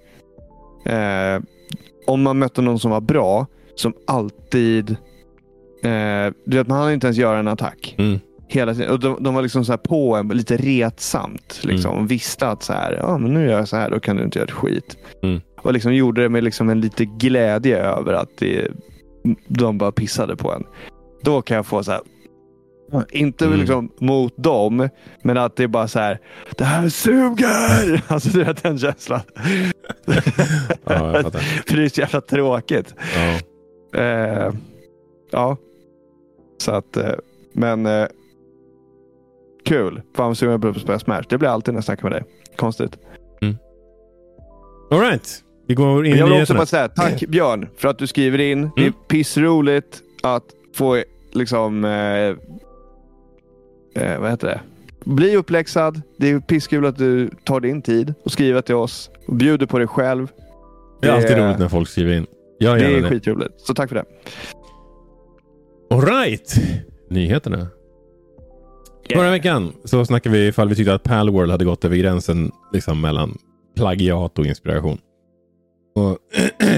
[0.86, 1.42] Eh,
[2.08, 3.46] om man mötte någon som var bra,
[3.76, 4.90] som alltid,
[5.84, 7.96] eh, du vet man hann inte ens göra en attack.
[7.98, 8.20] Mm.
[8.48, 8.92] Hela tiden.
[8.92, 11.60] Och de, de var liksom så här på en lite retsamt.
[11.64, 11.94] Liksom.
[11.96, 12.08] Mm.
[12.08, 14.40] Visste att så här, ja, men nu gör jag så här, då kan du inte
[14.40, 14.98] göra ett skit.
[15.24, 15.42] Mm.
[15.62, 18.68] Och liksom gjorde det med liksom en lite glädje över att det,
[19.48, 20.64] de bara pissade på en.
[21.24, 22.02] Då kan jag få så här,
[23.12, 23.60] inte Mm.
[23.60, 24.90] liksom mot dem,
[25.22, 26.20] men att det är bara så här,
[26.58, 28.02] det här suger!
[28.14, 29.20] Alltså du vet den känslan.
[30.86, 31.40] Ja, jag fattar.
[31.68, 32.94] För det är så jävla tråkigt.
[33.16, 33.40] Ja.
[34.02, 34.54] Eh,
[35.32, 35.58] ja.
[36.58, 37.12] Så att, eh,
[37.54, 38.06] men eh,
[39.66, 40.02] kul.
[40.16, 41.22] Fan vad sugen på att spela Smash.
[41.30, 42.24] Det blir alltid när jag snackar med dig.
[42.58, 42.98] Konstigt.
[44.92, 45.44] All right.
[45.68, 48.40] Vi går in Men jag vill också bara säga tack Björn för att du skriver
[48.40, 48.62] in.
[48.76, 48.94] Det är Mm.
[49.08, 50.44] pissroligt att
[50.76, 51.92] få liksom eh,
[54.06, 54.62] eh, vad heter det?
[55.06, 56.02] Bli uppläxad.
[56.18, 59.78] Det är pisskul att du tar din tid och skriver till oss och bjuder på
[59.80, 60.28] dig själv.
[61.02, 62.26] Det är alltid det- roligt när folk skriver in.
[62.58, 63.10] Jag Det är det.
[63.10, 63.62] skitroligt.
[63.62, 64.06] Så tack för det.
[65.90, 66.56] All right.
[67.10, 67.68] Nyheterna.
[69.10, 73.02] Förra veckan så snackade vi ifall vi tyckte att Palworld hade gått över gränsen liksom
[73.02, 73.38] mellan
[73.76, 74.98] plagiat och inspiration.
[75.96, 76.18] Och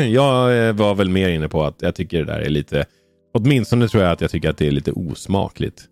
[0.09, 2.85] jag eh, var väl mer inne på att jag tycker det där är lite,
[3.33, 5.85] åtminstone tror jag att jag tycker att det är lite osmakligt.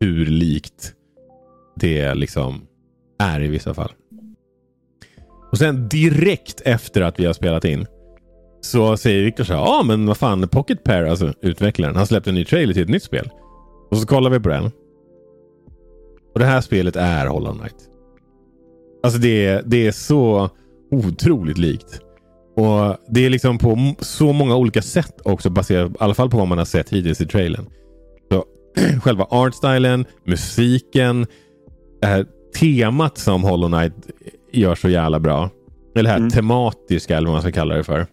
[0.00, 0.92] Hur likt
[1.76, 2.60] det liksom
[3.18, 3.92] är i vissa fall.
[5.52, 7.86] Och sen direkt efter att vi har spelat in
[8.60, 12.06] så säger Viktor så här, ja ah, men vad fan, Pocket Pair, alltså utvecklaren, han
[12.06, 13.30] släppte en ny trailer till ett nytt spel.
[13.90, 14.70] Och så kollar vi på den.
[16.34, 17.76] Och det här spelet är Hollow Knight.
[19.02, 20.50] Alltså det är, det är så
[20.90, 22.00] otroligt likt.
[22.56, 26.36] Och Det är liksom på så många olika sätt också baserat i alla fall på
[26.36, 27.66] vad man har sett hittills i trailern.
[28.32, 28.44] Så
[29.02, 31.26] Själva artstylen, musiken,
[32.00, 32.26] det här
[32.60, 33.94] temat som Hollow Knight
[34.52, 35.50] gör så jävla bra.
[35.94, 36.30] Eller det här mm.
[36.30, 38.06] tematiska eller vad man ska kalla det för.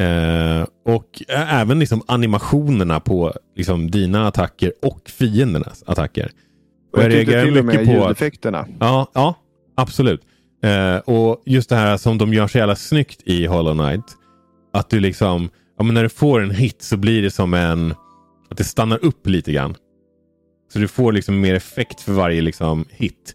[0.00, 6.30] Eh, och även liksom animationerna på liksom dina attacker och fiendernas attacker.
[6.92, 8.58] Och jag, jag reagerar till och med på ljudeffekterna.
[8.58, 9.34] Att, ja, ja,
[9.74, 10.20] absolut.
[10.62, 14.04] Eh, och just det här som de gör så jävla snyggt i Hollow Knight.
[14.72, 17.94] Att du liksom, ja, men när du får en hit så blir det som en,
[18.50, 19.74] att det stannar upp lite grann.
[20.72, 23.34] Så du får liksom mer effekt för varje liksom hit.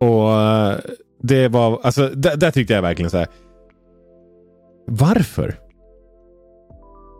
[0.00, 0.78] Och eh,
[1.22, 3.26] det var, alltså där, där tyckte jag verkligen så här.
[4.86, 5.58] Varför?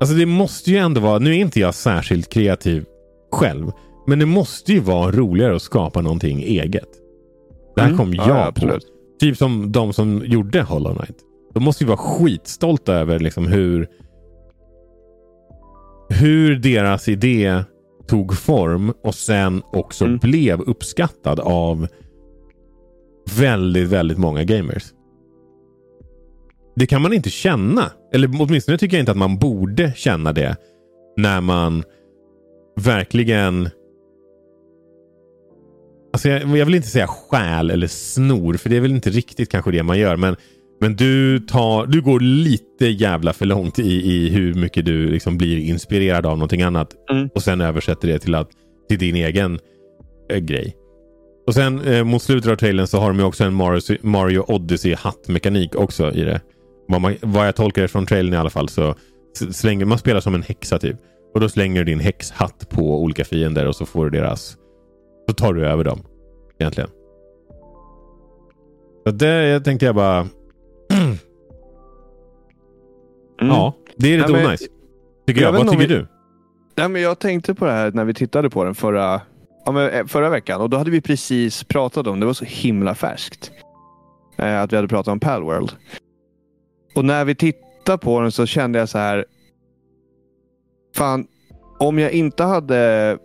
[0.01, 2.85] Alltså det måste ju ändå vara, nu är inte jag särskilt kreativ
[3.33, 3.71] själv.
[4.07, 6.89] Men det måste ju vara roligare att skapa någonting eget.
[7.75, 7.99] Det här mm.
[7.99, 8.79] kom jag ja, på.
[9.21, 11.17] Typ som de som gjorde Hollow Knight.
[11.55, 13.89] De måste ju vara skitstolta över liksom hur
[16.09, 17.65] hur deras idé
[18.07, 20.19] tog form och sen också mm.
[20.19, 21.87] blev uppskattad av
[23.37, 24.85] väldigt, väldigt många gamers.
[26.81, 27.93] Det kan man inte känna.
[28.12, 30.57] Eller åtminstone tycker jag inte att man borde känna det.
[31.16, 31.85] När man
[32.81, 33.68] verkligen...
[36.12, 39.51] Alltså jag, jag vill inte säga stjäl eller snor, för det är väl inte riktigt
[39.51, 40.16] kanske det man gör.
[40.16, 40.37] Men
[40.81, 45.39] men du, tar, du går lite jävla för långt i, i hur mycket du liksom
[45.39, 46.89] blir inspirerad av någonting annat.
[47.11, 47.28] Mm.
[47.35, 48.49] Och sen översätter det till, att,
[48.89, 49.59] till din egen
[50.31, 50.76] äh, grej.
[51.47, 54.45] Och sen eh, mot slutet av trailern så har de ju också en Mario, Mario
[54.49, 56.41] Odyssey hattmekanik också i det.
[56.91, 58.95] Vad, man, vad jag tolkar det från trailern i alla fall så
[59.51, 60.97] slänger man spelar som en häxa typ.
[61.34, 64.57] Och då slänger du din häxhatt på olika fiender och så får du deras...
[65.28, 66.03] Så tar du över dem.
[66.59, 66.91] Egentligen.
[69.07, 70.18] Så det tänkte jag bara...
[70.93, 71.16] Mm.
[73.51, 74.61] Ja, det är lite onajs.
[75.26, 75.55] Tycker jag.
[75.55, 75.59] jag.
[75.59, 75.95] Vad tycker vi...
[75.95, 76.07] du?
[76.74, 79.20] Ja, men jag tänkte på det här när vi tittade på den förra,
[79.64, 80.61] ja, eh, förra veckan.
[80.61, 83.53] Och då hade vi precis pratat om, det var så himla färskt.
[84.38, 85.72] Eh, att vi hade pratat om Palworld.
[86.95, 89.24] Och när vi tittade på den så kände jag så här.
[90.97, 91.26] Fan,
[91.78, 93.18] om jag inte hade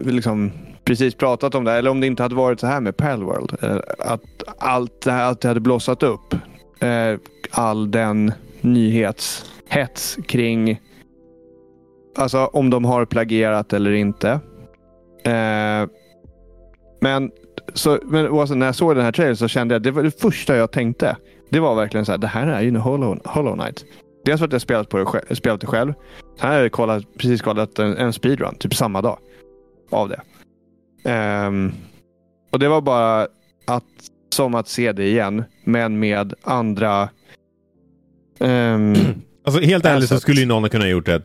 [0.00, 0.52] liksom
[0.84, 3.56] precis pratat om det, eller om det inte hade varit så här med Palworld.
[3.62, 4.22] Eh, att
[4.58, 6.34] allt det här alltid hade blossat upp
[6.80, 7.18] eh,
[7.50, 10.80] all den nyhetshets kring
[12.18, 14.30] alltså om de har plagierat eller inte.
[15.24, 15.88] Eh,
[17.00, 17.30] men,
[17.74, 20.20] så, men oavsett, när jag såg den här trailern så kände jag det var det
[20.20, 21.16] första jag tänkte.
[21.50, 23.84] Det var verkligen så här, det här är ju Hollow, Hollow Knight.
[24.24, 25.92] Dels för att jag spelat, på det, spelat det själv.
[26.40, 29.18] Sen har jag kollat, precis kollat en, en speedrun, typ samma dag.
[29.90, 30.20] Av det.
[31.46, 31.72] Um,
[32.52, 33.28] och det var bara
[33.66, 33.84] att
[34.30, 37.08] som att se det igen, men med andra...
[38.38, 38.94] Um,
[39.44, 41.22] alltså helt ärligt så skulle ju någon ha kunnat gjort det.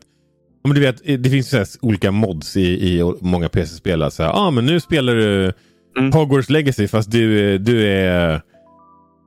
[0.63, 4.09] Men du vet, det finns ju olika mods i, i många PC-spel.
[4.17, 5.53] Ja, ah, men nu spelar du
[6.00, 6.12] mm.
[6.12, 8.41] Hogwarts Legacy fast du, du är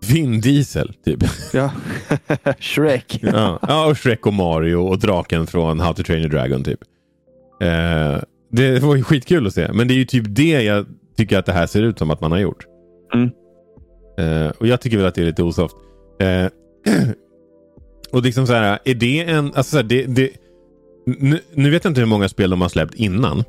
[0.08, 1.18] Vin Diesel, typ.
[1.52, 1.70] Ja,
[2.58, 3.18] Shrek.
[3.22, 3.58] ja.
[3.68, 6.80] ja, och Shrek och Mario och draken från How to Train Your Dragon, typ.
[7.62, 9.72] Eh, det var ju skitkul att se.
[9.72, 12.20] Men det är ju typ det jag tycker att det här ser ut som att
[12.20, 12.66] man har gjort.
[13.14, 13.30] Mm.
[14.20, 15.76] Uh, och jag tycker väl att det är lite osoft.
[16.22, 16.48] Uh,
[18.12, 19.44] och liksom så här, är det en...
[19.44, 20.30] Alltså så här, det, det,
[21.06, 23.44] nu, nu, vet jag inte hur många spel de har släppt innan.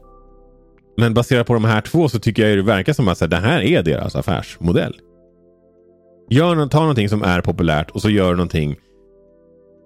[0.98, 3.30] Men baserat på de här två så tycker jag det verkar som att så här,
[3.30, 5.00] det här är deras affärsmodell.
[6.30, 8.76] Gör, ta någonting som är populärt och så gör någonting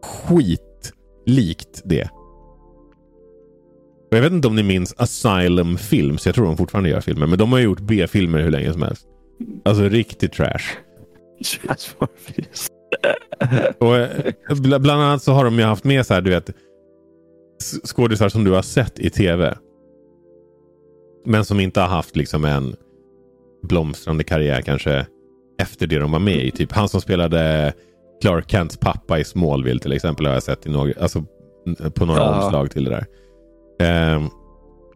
[0.03, 2.10] skitlikt det.
[4.12, 6.26] Och jag vet inte om ni minns Asylum Films.
[6.26, 7.28] Jag tror de fortfarande gör filmer.
[7.28, 9.08] Men de har gjort B-filmer hur länge som helst.
[9.66, 10.64] Alltså riktigt trash.
[13.80, 14.34] och, eh,
[14.80, 16.49] bland annat så har de ju haft med så här, du vet,
[17.86, 19.58] skådisar som du har sett i tv.
[21.28, 22.75] Men som inte har haft liksom en
[23.63, 25.05] blomstrande karriär kanske
[25.59, 26.51] efter det de var med i.
[26.51, 27.73] Typ han som spelade
[28.21, 31.25] Clark Kents pappa i Smallville till exempel har jag sett i några, alltså,
[31.95, 32.43] på några ja.
[32.43, 32.89] omslag till det
[33.80, 34.15] där.
[34.15, 34.30] Um,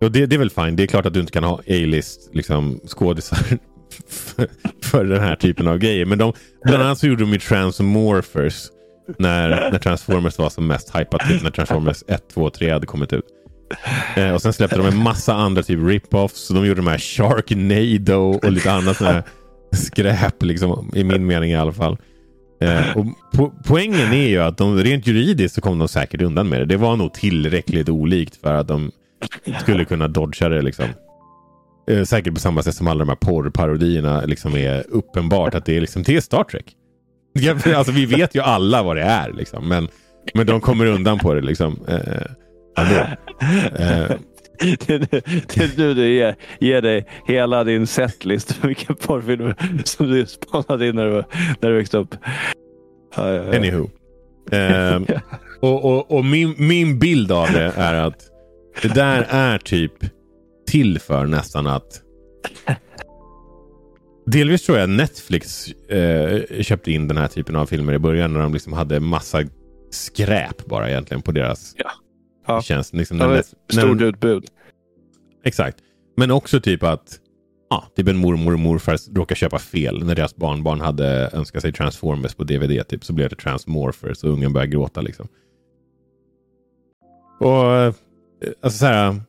[0.02, 0.76] och det, det, är väl fine.
[0.76, 3.38] Det är klart att du inte kan ha A-list liksom, skådisar
[4.82, 6.06] för, den här typen av grejer.
[6.06, 6.34] Men de,
[6.66, 8.70] bland annat så gjorde de ju Transmorphers
[9.18, 11.22] när, när Transformers var som mest hypat.
[11.30, 13.26] Typ när Transformers 1, 2, 3 hade kommit ut.
[14.16, 16.54] Eh, och sen släppte de en massa andra typ rip-offs.
[16.54, 19.24] De gjorde de här Sharknado och lite annat sån här
[19.72, 21.98] skräp liksom, i min mening i alla fall.
[22.62, 26.50] Eh, och po poängen är ju att de, rent juridiskt så kom de säkert undan
[26.50, 26.66] med det.
[26.66, 28.92] Det var nog tillräckligt olikt för att de
[29.62, 30.62] skulle kunna dodga det.
[30.62, 30.86] Liksom.
[31.90, 35.78] Eh, säkert på samma sätt som alla de här porrparodierna liksom är uppenbart att det
[35.78, 36.76] är, liksom, det är Star Trek.
[37.76, 39.88] Alltså, vi vet ju alla vad det är, liksom, men,
[40.34, 41.42] men de kommer undan på det.
[41.42, 41.80] Liksom.
[41.88, 42.32] Eh.
[42.78, 44.12] Eh,
[44.88, 45.14] det,
[45.58, 50.88] är nu du ger, ger dig hela din setlist för vilka porrfilmer som du spanade
[50.88, 51.24] in när du,
[51.60, 52.16] när du växte upp.
[53.16, 53.90] Anywho.
[54.52, 55.02] Eh,
[55.60, 58.28] och och, och min, min bild av det är att
[58.82, 59.94] det där är typ
[60.68, 62.02] till för nästan att
[64.26, 68.40] Delvis tror jag Netflix eh, köpte in den här typen av filmer i början när
[68.40, 69.44] de liksom hade massa
[69.92, 71.92] skräp bara egentligen på deras ja.
[72.52, 72.62] Ja.
[72.62, 72.94] tjänst.
[72.94, 74.46] Liksom när, när, stort utbud.
[75.44, 75.78] Exakt.
[76.18, 77.20] Men också typ att
[77.70, 81.74] ja, typ en mormor och morfar råkar köpa fel när deras barnbarn hade önskat sig
[81.74, 82.88] Transformers på DVD.
[82.88, 85.02] Typ, så blev det Transmorphers och ungen började gråta.
[85.02, 85.28] Liksom.
[87.40, 87.94] Och eh,
[88.62, 89.22] alltså så här,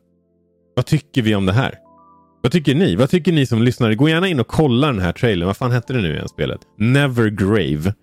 [0.75, 1.79] Vad tycker vi om det här?
[2.41, 2.95] Vad tycker ni?
[2.95, 3.93] Vad tycker ni som lyssnar?
[3.93, 5.47] Gå gärna in och kolla den här trailern.
[5.47, 6.59] Vad fan hette det nu igen spelet?
[6.77, 7.93] Nevergrave.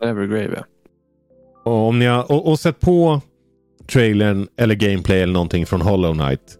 [0.00, 0.64] Nevergrave ja.
[1.64, 3.20] Och, om ni har, och, och sett på
[3.90, 6.56] trailern eller gameplay eller någonting från Hollow Knight.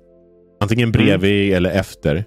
[0.60, 0.92] Antingen mm.
[0.92, 1.56] bredvid mm.
[1.56, 2.24] eller efter.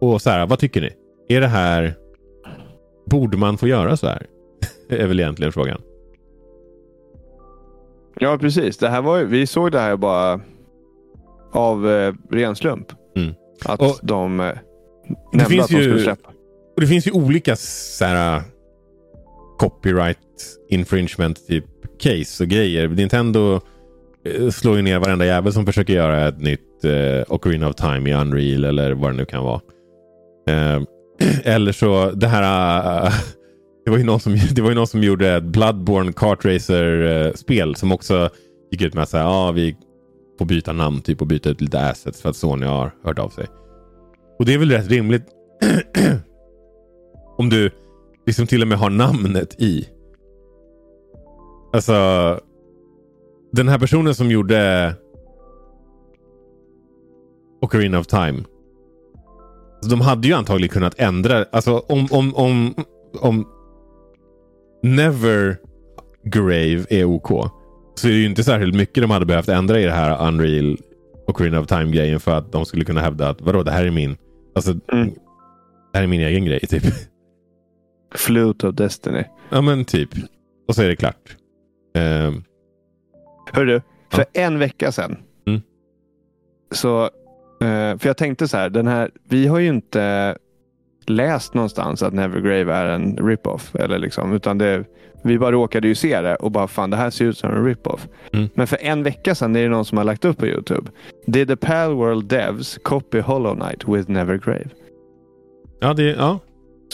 [0.00, 0.92] Och så här, vad tycker ni?
[1.28, 1.94] Är det här...
[3.06, 4.26] Borde man få göra så här?
[4.88, 5.80] är väl egentligen frågan.
[8.20, 8.78] Ja, precis.
[8.78, 10.40] Det här var, vi såg det här bara
[11.52, 12.86] av eh, ren slump.
[13.16, 13.34] Mm.
[13.64, 14.46] Att och, de eh,
[15.32, 16.28] nämnde att de skulle släppa.
[16.74, 18.42] Och det finns ju olika så här,
[19.58, 20.18] copyright
[20.68, 21.64] infringement typ
[22.04, 22.88] case och grejer.
[22.88, 23.60] Nintendo
[24.24, 28.10] eh, slår ju ner varenda jävel som försöker göra ett nytt eh, Ocarina of Time
[28.10, 29.60] i Unreal eller vad det nu kan vara.
[30.48, 30.82] Eh,
[31.44, 33.04] eller så det här...
[33.06, 33.12] Uh,
[33.84, 37.74] det, var ju någon som, det var ju någon som gjorde ett Bloodborne Kartracer-spel eh,
[37.74, 38.30] som också
[38.70, 39.76] gick ut med att säga ah, vi
[40.38, 43.28] får byta namn typ och byta ut lite assets för att Sony har hört av
[43.28, 43.46] sig.
[44.38, 45.24] Och det är väl rätt rimligt.
[47.38, 47.70] Om du
[48.26, 49.88] liksom till och med har namnet i.
[51.74, 52.40] Alltså.
[53.52, 54.94] Den här personen som gjorde
[57.60, 58.44] Ocarina of Time.
[59.90, 61.44] De hade ju antagligen kunnat ändra.
[61.52, 62.74] Alltså om, om, om,
[63.20, 63.48] om
[64.82, 65.56] Never
[66.24, 67.28] Grave är OK.
[67.94, 70.78] Så är det ju inte särskilt mycket de hade behövt ändra i det här Unreal
[71.26, 74.16] Ocarina of Time-grejen för att de skulle kunna hävda att vadå, det här är min...
[74.54, 75.08] Alltså, mm.
[75.92, 76.82] det här är min egen grej typ.
[78.14, 79.24] Flute of Destiny.
[79.50, 80.08] Ja men typ.
[80.68, 81.36] Och så är det klart.
[81.98, 82.44] Um,
[83.52, 83.80] Hörru,
[84.10, 84.40] för ja.
[84.42, 85.16] en vecka sedan.
[85.46, 85.62] Mm.
[86.70, 90.36] Så, uh, för jag tänkte så här, den här, vi har ju inte
[91.06, 93.74] läst någonstans att Nevergrave är en rip-off.
[93.74, 94.84] Eller liksom, utan det,
[95.22, 97.64] vi bara råkade ju se det och bara fan det här ser ut som en
[97.66, 98.08] rip-off.
[98.32, 98.48] Mm.
[98.54, 100.90] Men för en vecka sedan är det någon som har lagt upp på Youtube.
[101.26, 104.68] Did the Palworld Devs copy Hollow Knight with Nevergrave?
[105.80, 106.38] Ja, det, ja.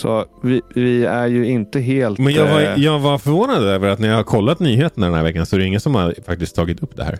[0.00, 2.18] Så vi, vi, är ju inte helt...
[2.18, 5.14] Men jag var, eh, jag var förvånad över att när jag har kollat nyheterna den
[5.14, 7.18] här veckan så är det ingen som har faktiskt tagit upp det här.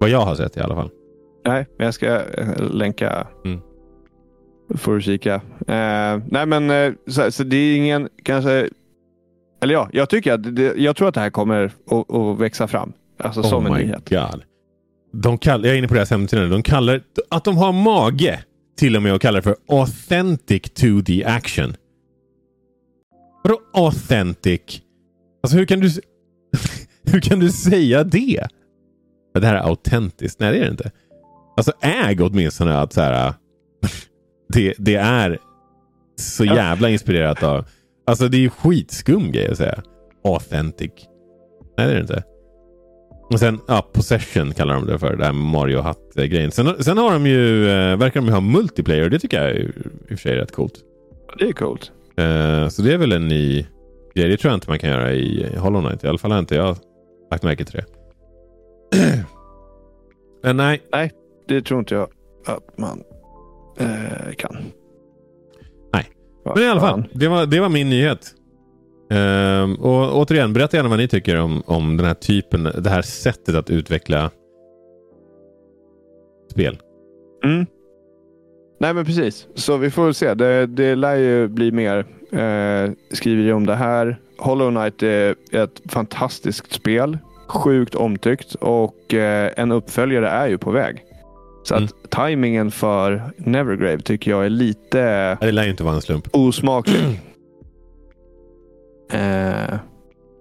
[0.00, 0.90] Vad jag har sett i alla fall.
[1.46, 3.26] Nej, men jag ska eh, länka.
[3.44, 3.60] Mm.
[4.74, 5.34] Får du kika.
[5.68, 8.68] Eh, nej, men eh, så, så, det är ingen kanske.
[9.62, 12.68] Eller ja, jag tycker att det, jag tror att det här kommer att, att växa
[12.68, 12.92] fram.
[13.18, 14.08] Alltså oh som en nyhet.
[14.08, 14.42] God.
[15.12, 18.40] De kallar, jag är inne på deras hemsida De kallar att de har mage
[18.76, 21.76] till och med att kalla det för authentic 2D action.
[23.42, 24.82] Vadå authentic?
[25.42, 25.90] Alltså hur kan du
[27.04, 28.46] hur kan du säga det?
[29.34, 30.40] Det här är autentiskt.
[30.40, 30.90] Nej, det är det inte.
[31.56, 33.34] Alltså äg åtminstone att så här,
[34.48, 35.38] det, det är
[36.16, 37.66] så jävla inspirerat av...
[38.06, 39.82] Alltså det är ju skitskum grej att säga.
[40.24, 40.92] Authentic.
[41.78, 42.22] Nej, det är det inte.
[43.30, 45.16] Och sen, ja, Possession kallar de det för.
[45.16, 46.50] Det här Mario Hatt-grejen.
[46.50, 49.10] Sen, sen har de ju, eh, verkar de ju ha multiplayer.
[49.10, 49.70] Det tycker jag är, i
[50.04, 50.74] och för sig är rätt coolt.
[51.38, 51.92] Det är coolt.
[52.16, 53.66] Eh, så det är väl en ny
[54.14, 54.28] grej.
[54.28, 56.04] Det tror jag inte man kan göra i Hollow Knight.
[56.04, 56.76] I alla fall har inte jag
[57.30, 57.84] lagt märke till det.
[60.42, 60.82] Men nej.
[60.92, 61.12] Nej,
[61.48, 62.08] det tror inte jag
[62.46, 63.02] att man
[63.78, 64.56] eh, kan.
[65.92, 66.04] Nej,
[66.54, 67.04] men i alla fall.
[67.12, 68.34] Det var, det var min nyhet.
[69.10, 73.02] Um, och återigen, berätta gärna vad ni tycker om, om den här typen, det här
[73.02, 74.30] sättet att utveckla
[76.50, 76.78] spel.
[77.44, 77.66] Mm.
[78.80, 80.34] Nej men precis, så vi får väl se.
[80.34, 81.98] Det, det lär ju bli mer
[82.32, 84.18] eh, skriveri om det här.
[84.38, 87.18] Hollow Knight är ett fantastiskt spel.
[87.48, 91.04] Sjukt omtyckt och eh, en uppföljare är ju på väg.
[91.64, 91.84] Så mm.
[91.84, 96.28] att tajmingen för Nevergrave tycker jag är lite Det lär ju inte vara en slump.
[96.32, 97.20] osmaklig.
[99.10, 99.78] Eh,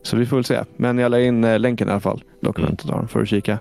[0.04, 0.64] så vi får väl se.
[0.76, 2.24] Men jag la in eh, länken i alla fall.
[2.40, 3.60] Dokumentet har för att kika.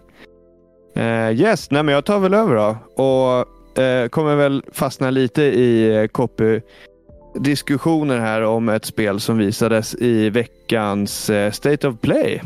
[0.97, 2.77] Eh, yes, nej men jag tar väl över då.
[3.03, 6.61] Och eh, kommer väl fastna lite i copy
[7.35, 12.43] diskussioner här om ett spel som visades i veckans State of Play.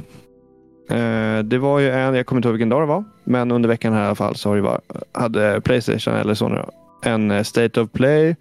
[1.45, 3.93] Det var ju en, jag kommer inte ihåg vilken dag det var, men under veckan
[3.93, 4.81] här i alla fall så har det var,
[5.13, 6.61] hade Playstation eller Sony
[7.03, 8.37] en State of Play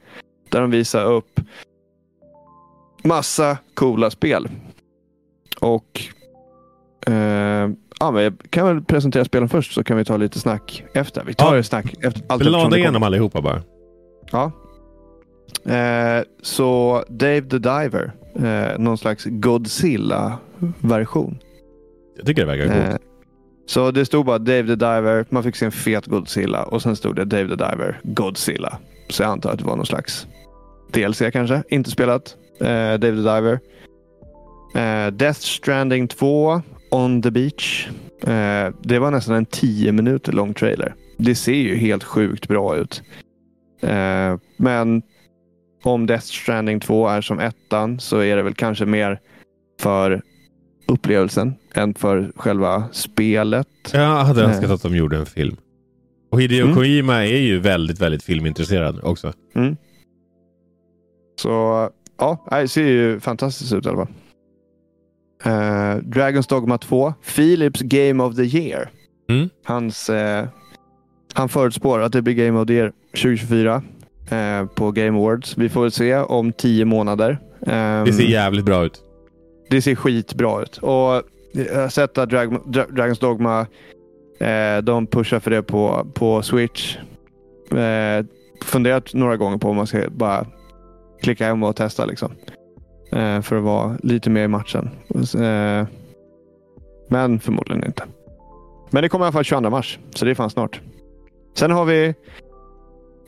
[0.49, 1.39] där de visar upp
[3.03, 4.49] massa coola spel.
[5.59, 6.01] Och
[7.07, 7.69] eh,
[7.99, 11.23] ja, men jag kan väl presentera spelen först så kan vi ta lite snack efter.
[11.23, 11.63] Vi tar Ja.
[11.63, 13.61] snack efter allt det igenom allihopa bara.
[14.31, 14.51] Ja.
[15.73, 18.11] Eh, så Dave the Diver.
[18.35, 21.37] Eh, någon slags Godzilla-version.
[22.17, 22.87] Jag tycker det verkar coolt.
[22.89, 22.95] Eh,
[23.65, 25.25] så det stod bara Dave the Diver.
[25.29, 28.77] Man fick se en fet Godzilla och sen stod det Dave the Diver Godzilla.
[29.09, 30.27] Så jag antar att det var någon slags
[30.93, 31.63] DLC kanske.
[31.69, 32.35] Inte spelat.
[32.60, 33.60] Eh, Dave the Diver.
[34.76, 37.88] Eh, Death Stranding 2 On the Beach.
[38.22, 40.95] Eh, det var nästan en 10 minuter lång trailer.
[41.18, 43.01] Det ser ju helt sjukt bra ut.
[44.58, 45.01] Men
[45.84, 49.20] om Death Stranding 2 är som ettan så är det väl kanske mer
[49.82, 50.22] för
[50.88, 53.68] upplevelsen än för själva spelet.
[53.93, 55.58] Jag hade önskat att de gjorde en film.
[56.32, 56.76] Och Hideo Mm.
[56.76, 59.34] Kojima är ju väldigt, väldigt filmintresserad också.
[61.41, 64.13] Så ja, det ser ju fantastiskt ut i alla fall.
[65.45, 68.89] Eh, Dragon's Dogma 2, Philips Game of the Year.
[69.30, 69.49] Mm.
[69.65, 70.45] Hans, eh,
[71.34, 73.82] han förutspår att det blir Game of the Year 2024
[74.30, 75.57] eh, på Game Awards.
[75.57, 77.39] Vi får väl se om tio månader.
[77.68, 79.01] Ehm, Det ser jävligt bra ut.
[79.70, 80.78] det ser skitbra ut.
[80.78, 81.22] Och
[81.53, 83.65] jag har sett att Drag Dra Dragons Dogma
[84.84, 86.97] de pushar för det på, på Switch.
[88.63, 90.45] Funderat några gånger på om man ska bara
[91.22, 92.05] klicka hem och testa.
[92.05, 92.32] Liksom.
[93.11, 94.89] Eh, för att vara lite mer i matchen.
[95.15, 95.88] Eh,
[97.09, 98.03] men förmodligen inte.
[98.89, 100.82] Men det kommer i alla fall 22 mars, så det är fan snart.
[101.55, 102.13] Sen har vi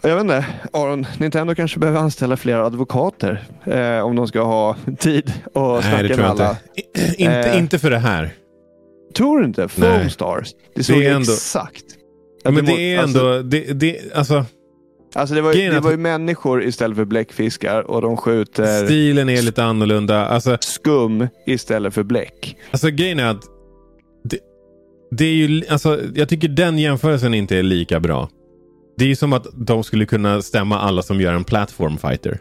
[0.01, 4.75] jag vet inte, Aron, Nintendo kanske behöver anställa fler advokater eh, om de ska ha
[4.99, 6.57] tid och Nej, snacka det tror med alla.
[6.75, 7.23] inte.
[7.23, 7.49] Inte.
[7.49, 7.59] Eh.
[7.59, 8.33] Inte för det här.
[9.17, 9.67] Tror du inte?
[9.67, 10.09] Foam Nej.
[10.09, 10.51] Stars.
[10.75, 11.83] Det såg Det är ändå- exakt.
[12.43, 13.41] Men må- det är alltså- ändå...
[13.41, 14.45] Det, det, alltså,
[15.15, 19.29] Alltså det var, är det var ju människor istället för bläckfiskar och de skjuter stilen
[19.29, 20.25] är lite annorlunda.
[20.25, 22.57] Alltså, skum istället för bläck.
[22.71, 23.43] alltså grejen är att...
[24.23, 24.37] Det,
[25.11, 28.29] det är ju, alltså, jag tycker den jämförelsen inte är lika bra.
[28.97, 32.39] Det är ju som att de skulle kunna stämma alla som gör en platform fighter.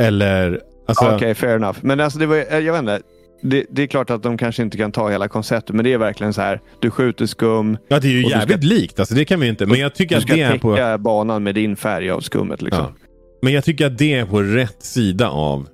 [0.00, 0.60] Eller...
[0.88, 1.78] Alltså, Okej, fair enough.
[1.82, 3.00] Men alltså det var, ju- jag vet inte.
[3.40, 5.98] Det, det är klart att de kanske inte kan ta hela konceptet, men det är
[5.98, 6.60] verkligen så här.
[6.80, 9.00] Du skjuter skum, Ja, det är ju du ska- jävligt likt.
[9.00, 9.66] Alltså, det kan vi inte.
[9.66, 10.72] Men jag tycker du att ska det är på...
[10.74, 12.62] täcka banan med din färg av skummet.
[12.62, 12.82] Liksom.
[12.84, 13.06] Ja.
[13.42, 15.68] Men jag tycker att det är på rätt sida av,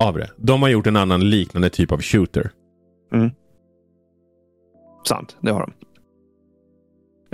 [0.00, 0.30] av det.
[0.36, 2.50] De har gjort en annan liknande typ av shooter.
[5.08, 5.72] Sant, det har de.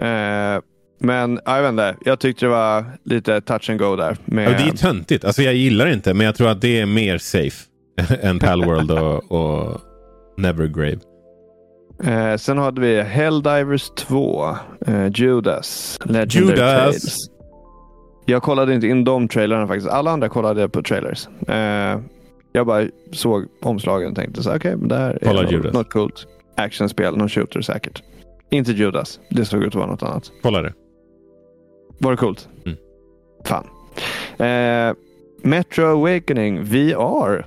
[0.07, 0.61] Eh,
[1.01, 1.97] men ja, jag vet inte.
[2.05, 4.16] Jag tyckte det var lite touch and go där.
[4.24, 5.24] Med, Ja, det är töntigt.
[5.24, 7.66] Alltså, jag gillar det inte, men jag tror att det är mer safe
[8.22, 9.80] än Palworld och, och
[10.36, 10.98] Nevergrave.
[12.05, 16.78] Eh, sen hade vi Helldivers 2, eh, Judas, Legendary Judas.
[16.82, 17.16] Tales.
[18.26, 19.88] Jag kollade inte in de trailerna faktiskt.
[19.88, 21.28] Alla andra kollade på trailers.
[21.48, 22.01] Eh,
[22.53, 25.53] jag bara såg omslagen och tänkte så här, okej, men det här Kolla är något,
[25.53, 25.72] Judas.
[25.72, 26.26] något coolt.
[26.57, 28.03] Actionspel, någon shooter säkert.
[28.51, 29.20] Inte Judas.
[29.30, 30.30] Det såg ut att vara något annat.
[30.42, 30.72] Kolla det.
[31.98, 32.48] Var det coolt?
[32.66, 32.78] Mm.
[33.44, 33.64] Fan.
[34.38, 34.94] Eh,
[35.42, 37.46] Metro Awakening VR.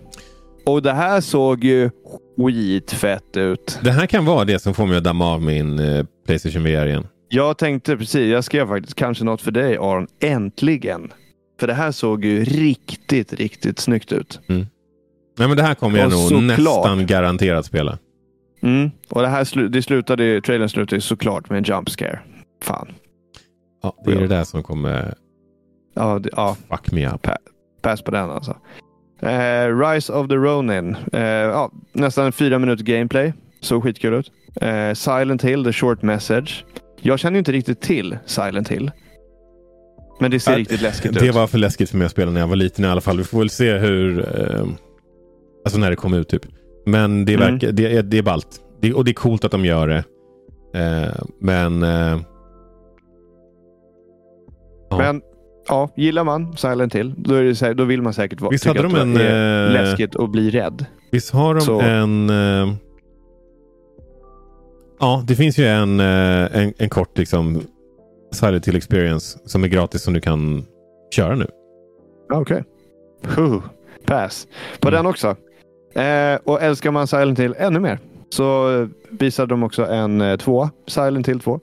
[0.66, 1.90] Och det här såg ju
[2.38, 3.80] skitfett ut.
[3.84, 6.86] Det här kan vara det som får mig att damma av min eh, Playstation VR
[6.88, 7.08] igen.
[7.30, 10.08] Jag tänkte precis, jag skrev faktiskt kanske något för dig Aron.
[10.22, 11.12] Äntligen!
[11.60, 14.40] För det här såg ju riktigt, riktigt snyggt ut.
[14.48, 14.68] Nej,
[15.48, 16.58] men det här kommer jag Och nog såklart.
[16.58, 17.98] nästan garanterat spela.
[18.62, 18.92] Mm.
[19.10, 22.20] Och det här slu- det slutade, trailern slutade såklart med en jump scare.
[22.64, 22.88] Fan.
[23.84, 24.22] Ja, det är Ja.
[24.22, 25.14] det där som kommer
[25.96, 27.28] Ja, det, ja fuck me up.
[27.82, 28.58] pass på den alltså.
[29.26, 30.96] Eh, Rise of the Ronin.
[31.14, 33.34] Eh, ja, nästan fyra minuter gameplay.
[33.62, 34.32] Såg skitkul ut.
[34.62, 36.66] Eh, Silent Hill, The Short Message.
[37.02, 38.92] Jag känner inte riktigt till Silent Hill.
[40.20, 41.36] Men det ser Äh, riktigt läskigt Det ut.
[41.36, 43.18] var för läskigt för mig att spela när jag var liten i alla fall.
[43.18, 44.20] Vi får väl se hur...
[44.20, 44.66] Eh,
[45.66, 46.46] alltså när det kommer ut typ.
[46.86, 47.52] Men det, Mm.
[47.52, 48.48] verkar, det, är, det är ballt.
[48.82, 50.04] Det, och det är coolt att de gör det.
[50.80, 51.84] Eh, men...
[51.84, 52.18] Eh.
[54.98, 55.22] Men
[55.68, 58.52] ja, gillar man Silent Hill, då, är det, så här- då vill man säkert vara,
[58.52, 60.86] Visst tycka hade att de det en, är eh, läskigt att bli rädd.
[61.12, 62.30] Visst har de Så- en...
[62.30, 62.74] Eh,
[65.00, 67.62] ja, det finns ju en, eh, en, en kort liksom
[68.32, 70.66] Silent Hill Experience som är gratis som du kan
[71.16, 71.48] köra nu.
[72.34, 72.64] Okej.
[73.24, 73.60] Okay.
[74.06, 74.48] Pass.
[74.80, 74.98] På Mm.
[74.98, 75.36] den också.
[76.02, 78.00] Eh, och älskar man Silent Hill ännu mer
[78.30, 78.70] så
[79.10, 81.60] visade de också en eh, två, Silent Hill 2.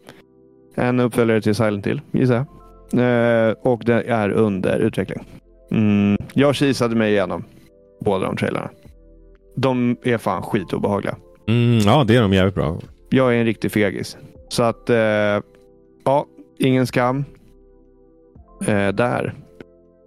[0.75, 2.47] En uppföljare till Silent Hill, gissar jag.
[2.93, 5.25] Eh, och det är under utveckling.
[5.71, 7.45] Mm, jag kisade mig igenom
[8.01, 8.71] båda de trailerna.
[9.57, 11.17] De är fan skitobehagliga.
[11.49, 12.79] Mm, ja, det är de jävligt bra.
[13.11, 14.19] Jag är en riktig fegis.
[14.49, 14.97] Så att, eh,
[16.05, 16.27] ja,
[16.59, 17.25] ingen skam
[18.67, 19.35] eh, där.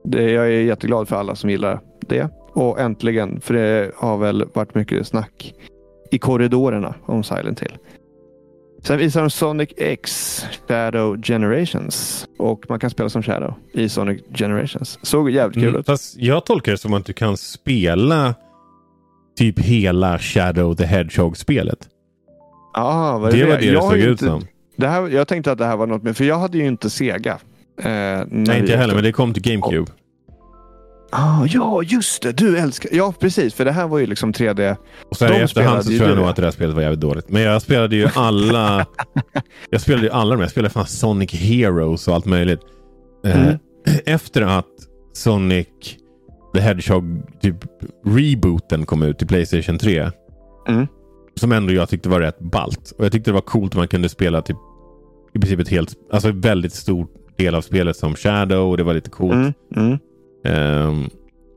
[0.03, 2.29] Det, jag är jätteglad för alla som gillar det.
[2.53, 5.53] Och äntligen, för det har väl varit mycket snack
[6.11, 7.77] i korridorerna om Silent Hill.
[8.83, 12.27] Sen visar de Sonic X Shadow Generations.
[12.39, 14.99] Och man kan spela som Shadow i Sonic Generations.
[15.01, 15.85] Såg jävligt kul Mm, ut.
[15.85, 18.35] fast jag tolkar det som att du kan spela
[19.37, 21.87] typ hela Shadow the Hedgehog-spelet.
[22.73, 24.45] Ah, är Det var det Jag det såg ut inte- som.
[24.75, 26.89] Det här, jag tänkte att det här var något med, för jag hade ju inte
[26.89, 27.31] Sega.
[27.81, 29.91] Eh, Nej, inte vi- heller, men det kom till GameCube.
[31.15, 32.31] Ah, ja, just det.
[32.31, 32.89] Du älskar...
[32.93, 33.53] Ja, precis.
[33.53, 34.75] För det här var ju liksom 3D.
[35.09, 37.01] Och så här i efterhand så tror jag nog att det där spelet var jävligt
[37.01, 37.29] dåligt.
[37.29, 38.85] Men jag spelade ju alla...
[39.69, 42.59] jag spelade ju alla de Jag spelade fan Sonic Heroes och allt möjligt.
[43.25, 43.57] Eh, Mm.
[44.05, 44.65] Efter att
[45.13, 45.67] Sonic
[46.55, 47.55] the Hedgehog typ
[48.05, 50.11] rebooten kom ut till Playstation 3.
[50.67, 50.87] Mm.
[51.35, 52.91] Som ändå jag tyckte var rätt balt.
[52.97, 54.57] Och jag tyckte det var coolt att man kunde spela typ
[55.33, 57.07] i princip ett helt, alltså väldigt stor
[57.37, 59.33] del av spelet som Shadow och det var lite coolt.
[59.33, 59.97] Mm, mm.
[60.43, 61.09] Ehm,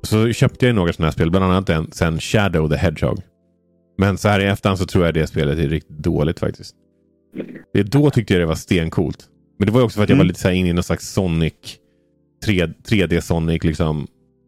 [0.03, 3.19] så köpte jag några sådana här spel, bland annat en, sen Shadow the Hedgehog.
[3.99, 6.75] Men så här i efterhand så tror jag det spelet är riktigt dåligt faktiskt.
[7.73, 9.27] Det, då tyckte jag det var stencoolt.
[9.59, 10.25] Men det var också för att jag Mm.
[10.27, 11.53] var lite så här inne i någon slags Sonic
[12.45, 14.07] 3, 3D Sonic liksom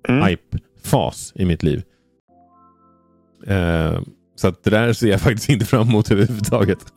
[0.09, 0.22] Mm.
[0.28, 1.82] hype-fas i mitt liv.
[3.47, 4.05] Ehm,
[4.36, 6.78] så att det där ser jag faktiskt inte fram emot överhuvudtaget.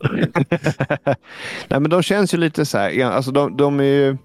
[1.68, 3.04] Nej, men de känns ju lite så här.
[3.04, 4.16] Alltså de, de är ju...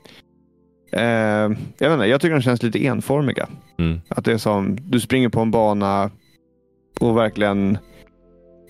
[0.92, 1.02] Eh,
[1.78, 3.48] jag vet inte, jag tycker de känns lite enformiga.
[3.80, 4.02] Mm.
[4.08, 6.12] Att det är som, du springer på en bana
[7.00, 7.78] och verkligen...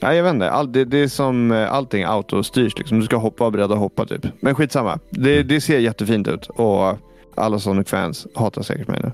[0.01, 0.49] Nej, jag vet inte.
[0.51, 2.77] All, det, det är som eh, allting autostyrs.
[2.77, 2.99] Liksom.
[2.99, 4.25] Du ska hoppa och beredd att hoppa typ.
[4.39, 4.99] Men skitsamma.
[5.09, 5.47] Det, Mm.
[5.47, 6.97] det ser jättefint ut och
[7.35, 9.11] alla Sonic-fans hatar säkert mig nu.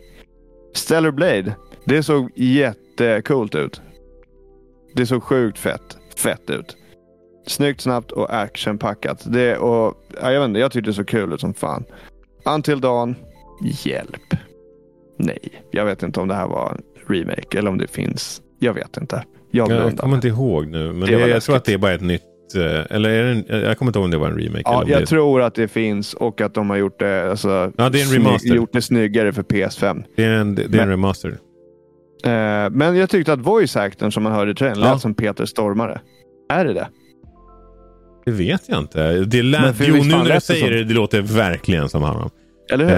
[0.74, 1.56] Stellar Blade.
[1.86, 3.82] Det såg jättecoolt ut.
[4.96, 6.78] Det såg sjukt fett, fett ut.
[7.48, 9.24] Snyggt, snabbt och actionpackat.
[9.26, 11.84] Det, och, ja, jag, vet inte, jag tyckte det såg kul ut som fan.
[12.46, 13.16] Until Dawn.
[13.84, 14.34] Hjälp.
[15.20, 15.40] Nej,
[15.72, 16.82] jag vet inte om det här var en
[17.16, 18.42] remake eller om det finns.
[18.60, 19.24] Jag vet inte.
[19.52, 21.94] Jag Jag kommer inte ihåg nu, men Det det jag tror att det är bara
[21.94, 22.22] ett nytt...
[22.56, 24.62] eh, Eller är det en, jag kommer inte ihåg om det var en remake.
[24.66, 27.72] Ja, det jag är, tror att det finns och att de har gjort det, alltså,
[27.78, 28.56] Ja, det är en remaster.
[28.56, 30.04] gjort det snyggare för PS5.
[30.16, 31.30] det är en, det är en Men- remaster.
[32.26, 34.94] Eh, men jag tyckte att voice actorn som man hörde i trailern Ja.
[34.94, 36.02] lät som Peter Stormare.
[36.50, 36.88] Är det det?
[38.26, 39.14] Det vet jag inte.
[39.20, 42.30] Det lät, jo, nu när du säger det, det låter verkligen som honom.
[42.72, 42.94] Eller hur?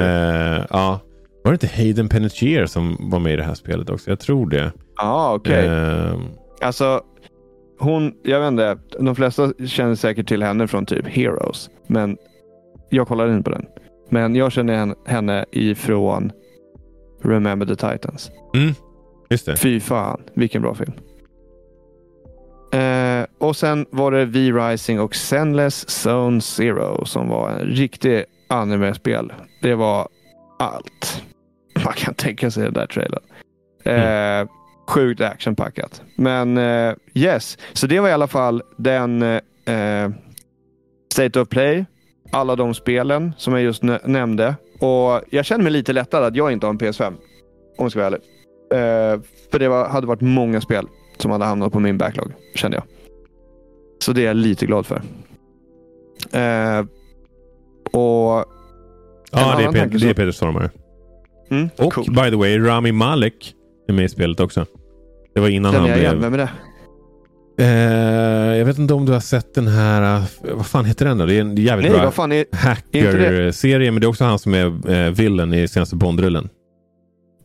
[0.60, 1.00] Eh, ja.
[1.44, 4.10] Var det inte Hayden Panettiere som var med i det här spelet också?
[4.10, 4.72] Jag tror det.
[4.98, 5.66] Ja, okej.
[5.66, 6.20] Eh,
[6.62, 7.02] Alltså,
[7.80, 11.70] hon, jag vet inte, de flesta känner säkert till henne från typ Heroes.
[11.88, 12.18] Men
[12.90, 13.66] jag kollade inte på den.
[14.10, 16.32] Men jag känner hen- henne ifrån
[17.24, 18.32] Remember the Titans.
[19.30, 19.56] just det.
[19.58, 20.92] Fy fan, vilken bra film.
[22.80, 29.34] Eh, och sen var det V-Rising och Zenless Zone Zero som var en riktig anime-spel.
[29.62, 30.08] Det var
[30.60, 31.24] allt
[31.86, 33.24] man kan tänka sig den där trailern.
[33.86, 34.48] Eh,
[34.88, 36.02] Sjukt actionpackat.
[36.18, 40.10] Men eh, yes, så det var i alla fall den eh,
[41.14, 41.86] State of Play.
[42.32, 44.56] Alla de spelen som jag just nä- nämnde.
[44.80, 47.08] Och jag känner mig lite lättad att jag inte har en PS5.
[47.08, 47.16] Om
[47.78, 48.22] jag ska vara ärlig.
[48.72, 49.22] Eh,
[49.52, 50.88] för det var, hade varit många spel
[51.22, 52.84] som hade hamnat på min backlog, kände jag.
[54.04, 55.02] Så det är jag lite glad för.
[56.32, 56.86] Eh,
[57.92, 58.46] och...
[59.32, 60.70] Ja, det är, annan Pe- tanke det är Peter Stormare.
[61.52, 62.06] Mm, Och cool.
[62.06, 63.54] by the way, Rami Malek
[63.88, 64.66] är med i spelet också.
[65.36, 66.20] Det var innan Känner han igen.
[66.20, 66.32] blev...
[66.32, 66.50] Vem är det?
[67.58, 70.18] Eh, jag vet inte om du har sett den här...
[70.18, 70.24] eh,
[70.56, 71.26] vad fan heter den då?
[71.26, 72.12] Det är en jävligt Nej, bra
[72.52, 73.92] hacker-serie.
[73.92, 76.50] Men det är också han som är eh, villain i senaste Bond-rullen.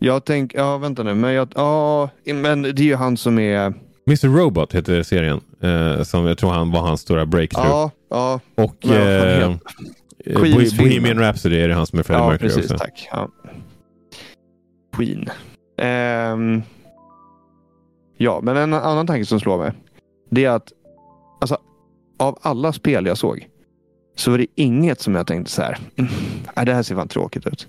[0.03, 0.59] Jag tänker...
[0.59, 1.15] Ja, vänta nu.
[1.15, 3.75] Men, jag, ja, men det är ju han som är...
[4.07, 5.41] Mr Robot heter serien.
[5.63, 7.69] Eh, som jag tror han var hans stora breakthrough.
[7.71, 9.59] Ja, ja, Och fan eh, eh,
[10.43, 10.77] film.
[10.79, 12.65] Bohemian Rhapsody är det han som är Freddie ja Mercury precis.
[12.65, 12.79] också.
[12.79, 13.09] Tack.
[13.13, 13.29] Ja.
[14.97, 15.29] Queen.
[15.79, 16.63] Ehm,
[18.17, 19.73] ja, men en annan tanke som slår mig.
[20.31, 20.73] Det är att
[21.41, 21.59] alltså,
[22.19, 23.47] av alla spel jag såg
[24.17, 25.79] så var det inget som jag tänkte så här.
[25.97, 26.11] "Mm,
[26.57, 27.69] nej, det här ser fan tråkigt ut.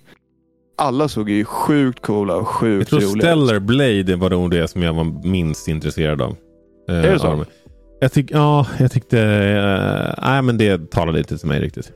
[0.82, 3.22] Alla såg ju sjukt coola och Jag sjukt tror roliga.
[3.22, 6.36] Stellar Blade var nog det som jag var minst intresserad av.
[6.90, 7.28] Eh, Är det så?
[7.28, 7.46] av.
[8.00, 9.20] Jag tyck, ja, jag tyckte...
[9.22, 11.92] eh, Nej, men det talade inte till mig riktigt.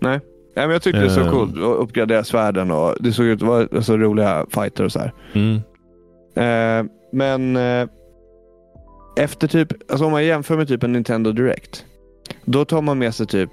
[0.00, 0.20] Nej,
[0.54, 1.30] men jag tyckte det såg Ehm.
[1.30, 4.98] coolt att uppgradera svärden och det såg ut att vara så roliga fighter och så
[4.98, 5.12] här.
[5.32, 5.56] Mm.
[6.36, 7.88] Eh, men eh,
[9.16, 11.84] efter typ, alltså om man jämför med typ en Nintendo Direct.
[12.44, 13.50] Då tar man med sig typ,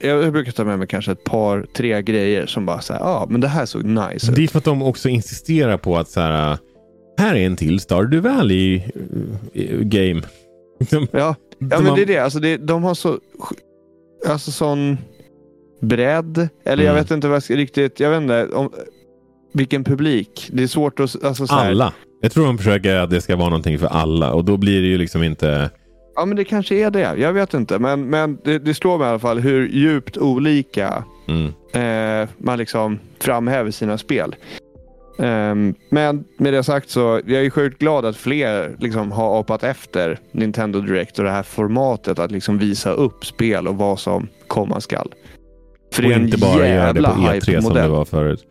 [0.00, 3.26] jag brukar ta med mig kanske ett par, tre grejer som bara säger ja ah,
[3.30, 4.36] men det här såg nice ut.
[4.36, 6.58] Det är för att de också insisterar på att så här,
[7.18, 8.82] här är en till Stardew Valley
[9.54, 10.22] uh, game.
[11.12, 12.18] ja, ja men det är det.
[12.18, 13.18] Alltså det, de har så,
[14.28, 14.98] alltså sån
[15.80, 16.48] bredd.
[16.64, 16.86] Eller mm.
[16.86, 18.46] jag vet inte vad jag ska riktigt, jag vet inte.
[18.46, 18.70] Om,
[19.52, 20.50] vilken publik.
[20.52, 21.24] Det är svårt att...
[21.24, 21.92] Alltså, alla.
[22.20, 24.88] Jag tror de försöker att det ska vara någonting för alla och då blir det
[24.88, 25.70] ju liksom inte...
[26.20, 27.14] Ja, men det kanske är det.
[27.18, 27.78] Jag vet inte.
[27.78, 31.52] Men, men det, det slår mig i alla fall hur djupt olika mm.
[31.72, 34.36] eh, man liksom framhäver sina spel.
[35.18, 39.64] Um, men med det sagt så jag är sjukt glad att fler liksom har apat
[39.64, 44.28] efter Nintendo Direct och det här formatet att liksom visa upp spel och vad som
[44.46, 45.14] komma skall.
[45.92, 48.46] För och det är inte bara göra det på E3 som det var förut.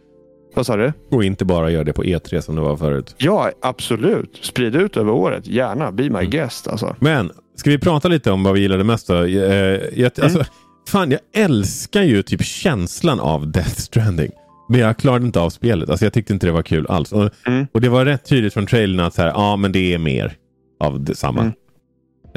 [0.56, 0.94] Vad sa du?
[1.12, 3.16] Och inte bara göra det på E3 som det var förut.
[3.18, 4.40] Ja, absolut.
[4.42, 5.48] Sprid ut över året.
[5.48, 5.92] Gärna.
[5.92, 6.30] Be my mm.
[6.30, 6.68] guest.
[6.68, 6.96] Alltså.
[7.00, 9.14] Men, ska vi prata lite om vad vi gillade mest då?
[9.14, 10.12] Eh, jag, mm.
[10.22, 10.46] alltså,
[10.88, 14.32] fan, jag älskar ju typ känslan av Death Stranding.
[14.70, 15.90] Men jag klarade inte av spelet.
[15.90, 17.12] Alltså, jag tyckte inte det var kul alls.
[17.12, 17.68] Och, mm.
[17.72, 20.34] och det var rätt tydligt från trailern att så här, ja, men det är mer
[20.80, 21.42] av detsamma.
[21.42, 21.54] Mm.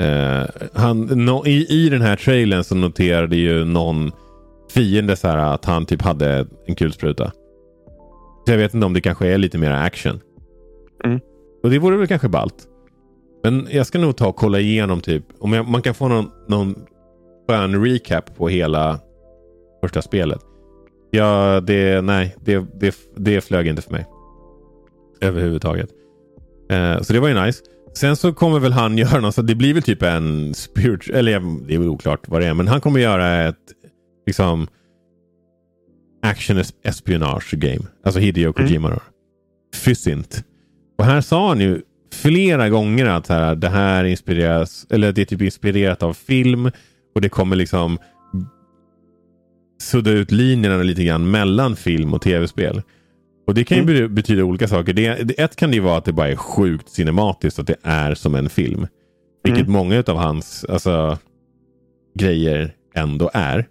[0.00, 4.12] Uh, han, no, i, I den här trailern så noterade ju någon
[4.70, 7.32] fiende så här, att han typ hade en kulspruta.
[8.46, 10.20] Så jag vet inte om det kanske är lite mer action.
[11.04, 11.20] Mm.
[11.62, 12.68] Och det vore väl kanske ballt.
[13.42, 15.24] Men jag ska nog ta och kolla igenom typ.
[15.38, 16.74] Om jag, man kan få någon, någon
[17.48, 19.00] skön recap på hela
[19.80, 20.40] första spelet.
[21.10, 24.06] Ja, det, nej, det, det, det flög inte för mig.
[25.20, 25.90] Överhuvudtaget.
[26.70, 27.64] Eh, så det var ju nice.
[27.94, 31.40] Sen så kommer väl han göra något, så det blir väl typ en spirit, eller
[31.66, 33.56] det är väl oklart vad det är, men han kommer göra ett
[34.26, 34.66] liksom
[36.22, 37.82] action espionage game.
[38.04, 38.52] Alltså Hideo mm.
[38.52, 38.98] Kojima mm.
[38.98, 39.04] då.
[39.78, 40.44] Fysint.
[40.98, 41.82] Och här sa han ju
[42.12, 46.70] flera gånger att här, det här inspireras, eller det är typ inspirerat av film
[47.14, 47.98] och det kommer liksom
[49.82, 52.82] sudda ut linjerna lite grann mellan film och tv-spel.
[53.46, 54.14] Och det kan ju mm.
[54.14, 54.92] betyda olika saker.
[54.92, 58.14] Det, ett kan det ju vara att det bara är sjukt cinematiskt, att det är
[58.14, 58.86] som en film.
[59.44, 59.72] Vilket mm.
[59.72, 61.18] många av hans alltså,
[62.18, 63.66] grejer ändå är.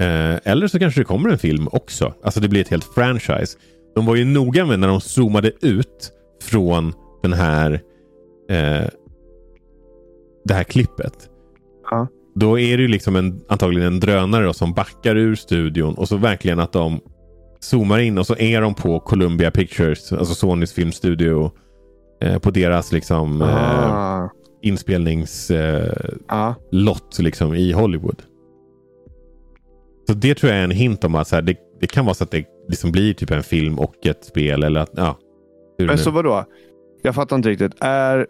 [0.00, 2.14] Eh, eller så kanske det kommer en film också.
[2.22, 3.58] Alltså det blir ett helt franchise.
[3.94, 6.12] De var ju noga med när de zoomade ut
[6.46, 6.92] från
[7.22, 7.72] den här
[8.50, 8.88] eh,
[10.44, 11.30] det här klippet.
[11.90, 12.08] Ja.
[12.34, 16.08] Då är det ju liksom en, antagligen en drönare då, som backar ur studion och
[16.08, 17.00] så verkligen att de
[17.60, 21.50] zoomar in och så är de på Columbia Pictures, alltså Sonys filmstudio.
[22.20, 24.24] Eh, på deras liksom ah.
[24.24, 24.30] eh,
[24.62, 26.54] inspelningslott ah.
[27.18, 28.22] liksom, i Hollywood.
[30.06, 32.14] Så det tror jag är en hint om att så här, det, det, kan vara
[32.14, 34.62] så att det liksom blir typ en film och ett spel.
[34.62, 35.18] Eller att, ja,
[35.78, 36.44] Men så vadå?
[37.02, 37.72] Jag fattar inte riktigt.
[37.80, 38.26] Är,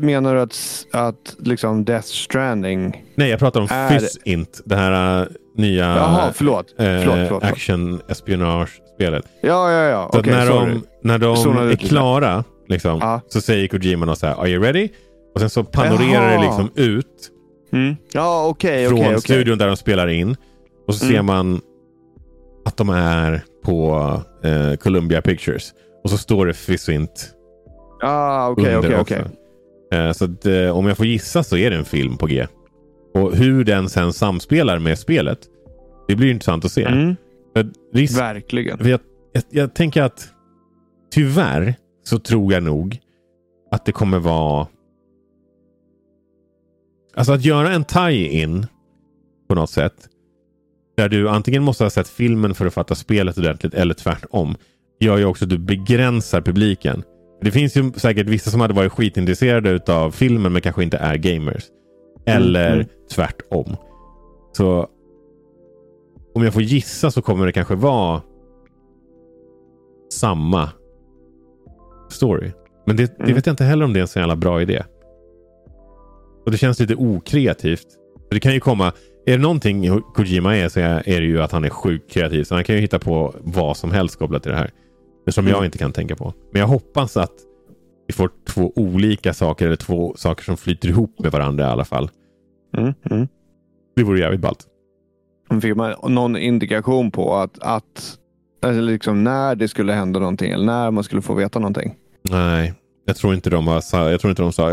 [0.00, 3.04] menar du att, att liksom Death Stranding?
[3.14, 3.88] Nej, jag pratar om är...
[3.88, 4.60] Fizz-Int.
[4.64, 6.66] Det här uh, nya Jaha, förlåt.
[6.70, 9.24] Uh, förlåt, förlåt, action espionage-spelet.
[9.40, 10.10] Ja, ja, ja.
[10.12, 13.20] Så okay, när, de, när de är klara liksom, ah.
[13.28, 14.88] så säger Kojima så här, Are you ready?
[15.34, 16.40] Och sen så panorerar Jaha.
[16.40, 17.30] det liksom ut.
[17.72, 17.96] Mm.
[18.12, 20.36] Ja, okay, från okay, studion där de spelar in.
[20.86, 21.16] Och så mm.
[21.16, 21.60] ser man
[22.64, 23.96] att de är på
[24.44, 25.72] eh, Columbia Pictures.
[26.06, 27.34] Och så står det Fissint
[28.02, 29.14] ah, under okay, också.
[29.92, 32.46] Eh, så att, eh, om jag får gissa så är det en film på G.
[33.14, 35.38] Och hur den sen samspelar med spelet.
[36.08, 36.84] Det blir intressant att se.
[36.84, 37.16] Mm.
[37.92, 38.88] Risk, Verkligen.
[38.88, 39.00] Jag,
[39.32, 40.28] jag, jag tänker att
[41.12, 41.74] tyvärr
[42.04, 42.98] så tror jag nog
[43.70, 44.66] att det kommer vara
[47.14, 48.66] Alltså att göra en tie-in
[49.48, 50.08] på något sätt
[50.96, 54.56] där du antingen måste ha sett filmen för att fatta spelet ordentligt eller tvärtom.
[55.00, 57.02] Gör ju också att du begränsar publiken.
[57.40, 61.16] Det finns ju säkert vissa som hade varit skitintresserade av filmen men kanske inte är
[61.16, 61.64] gamers.
[62.26, 62.86] Eller mm.
[63.14, 63.76] tvärtom.
[64.52, 64.88] Så
[66.34, 68.22] om jag får gissa så kommer det kanske vara
[70.12, 70.70] samma
[72.10, 72.50] story.
[72.86, 73.26] Men det, mm.
[73.26, 74.82] det vet jag inte heller om det är en så jävla bra idé.
[76.44, 77.86] Och det känns lite okreativt.
[78.28, 78.92] För det kan ju komma
[79.26, 82.44] är det någonting Kojima är så är det ju att han är sjukt kreativ.
[82.44, 84.70] Så han kan ju hitta på vad som helst kopplat till det här.
[85.28, 85.54] Som mm.
[85.54, 86.34] jag inte kan tänka på.
[86.52, 87.32] Men jag hoppas att
[88.06, 91.84] vi får två olika saker eller två saker som flyter ihop med varandra i alla
[91.84, 92.10] fall.
[92.76, 92.94] Mm.
[93.10, 93.28] Mm.
[93.96, 94.66] Det vore jävligt ballt.
[95.62, 98.18] Fick man någon indikation på att, att
[98.64, 101.94] eller liksom när det skulle hända någonting eller när man skulle få veta någonting?
[102.30, 102.74] Nej,
[103.04, 104.70] jag tror inte de, har, jag tror inte de, sa,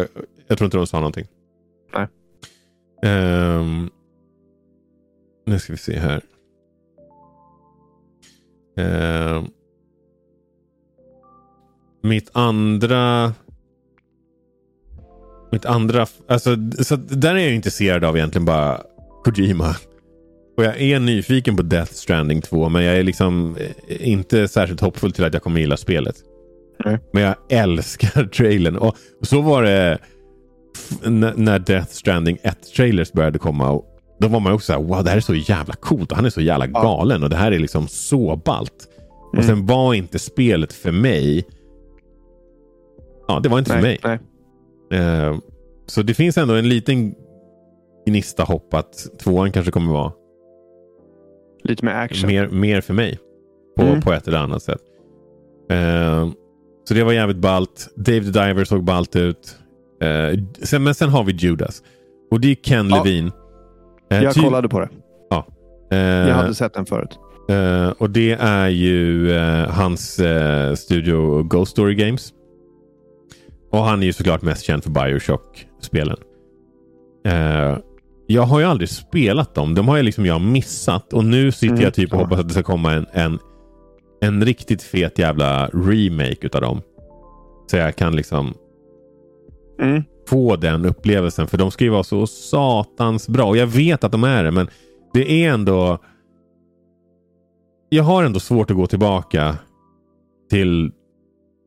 [0.47, 1.27] jag tror inte de sa någonting.
[1.93, 2.07] Nej.
[3.57, 3.89] Um,
[5.45, 6.21] nu ska vi se här.
[8.77, 9.43] Eh,
[12.03, 13.33] mitt andra
[15.51, 16.07] Mitt andra...
[16.27, 18.81] Alltså, så där är jag intresserad av egentligen bara
[19.23, 19.75] Kojima.
[20.57, 23.57] Och jag är nyfiken på Death Stranding 2 men jag är liksom
[23.87, 26.15] eh, inte särskilt hoppfull till att jag kommer gilla spelet.
[26.85, 26.99] Nej.
[27.13, 28.75] Men jag älskar trailern.
[28.75, 29.97] Och så var det
[31.35, 33.71] när Death Stranding 1-trailers började komma.
[33.71, 33.85] Och
[34.19, 36.25] då var man också så här, wow det här är så jävla coolt och han
[36.25, 38.87] är så jävla galen och det här är liksom så ballt.
[39.27, 39.47] Och Mm.
[39.47, 41.43] sen var inte spelet för mig.
[43.33, 43.99] Ja, det var inte för mig.
[44.03, 44.19] nej.
[45.01, 45.35] Eh,
[45.85, 47.15] så det finns ändå en liten
[48.07, 50.11] gnista hopp att tvåan kanske kommer vara
[51.63, 52.27] Lite mer action.
[52.27, 53.19] mer, mer för mig.
[53.77, 54.01] På, Mm.
[54.01, 54.81] på ett eller annat sätt.
[55.71, 56.29] Eh,
[56.87, 57.87] så det var jävligt ballt.
[57.95, 59.57] Dave the Diver såg ballt ut.
[60.01, 61.83] Eh, sen, men sen har vi Judas.
[62.31, 63.03] Och det är Ken Ja.
[63.03, 63.31] Levine.
[64.11, 64.89] Eh, Jag kollade på det.
[65.91, 65.97] eh,
[66.29, 67.19] Jag hade sett den förut.
[67.97, 69.31] Och det är ju
[69.69, 70.19] hans
[70.75, 72.33] studio Ghost Story Games.
[73.73, 76.17] Och han är ju såklart mest känd för Bioshock-spelen.
[77.25, 77.77] Eh,
[78.27, 79.75] jag har ju aldrig spelat dem.
[79.75, 81.13] De har ju liksom jag missat.
[81.13, 83.39] Och nu sitter Mm, jag typ och hoppas att det ska komma en, en,
[84.21, 86.81] en riktigt fet jävla remake utav dem.
[87.71, 88.53] Så jag kan liksom
[89.81, 90.03] Mm.
[90.29, 91.47] få den upplevelsen.
[91.47, 93.45] För de ska ju vara så satans bra.
[93.45, 94.67] Och jag vet att de är det, men
[95.13, 95.97] det är ändå...
[97.89, 99.55] Jag har ändå svårt att gå tillbaka
[100.49, 100.91] till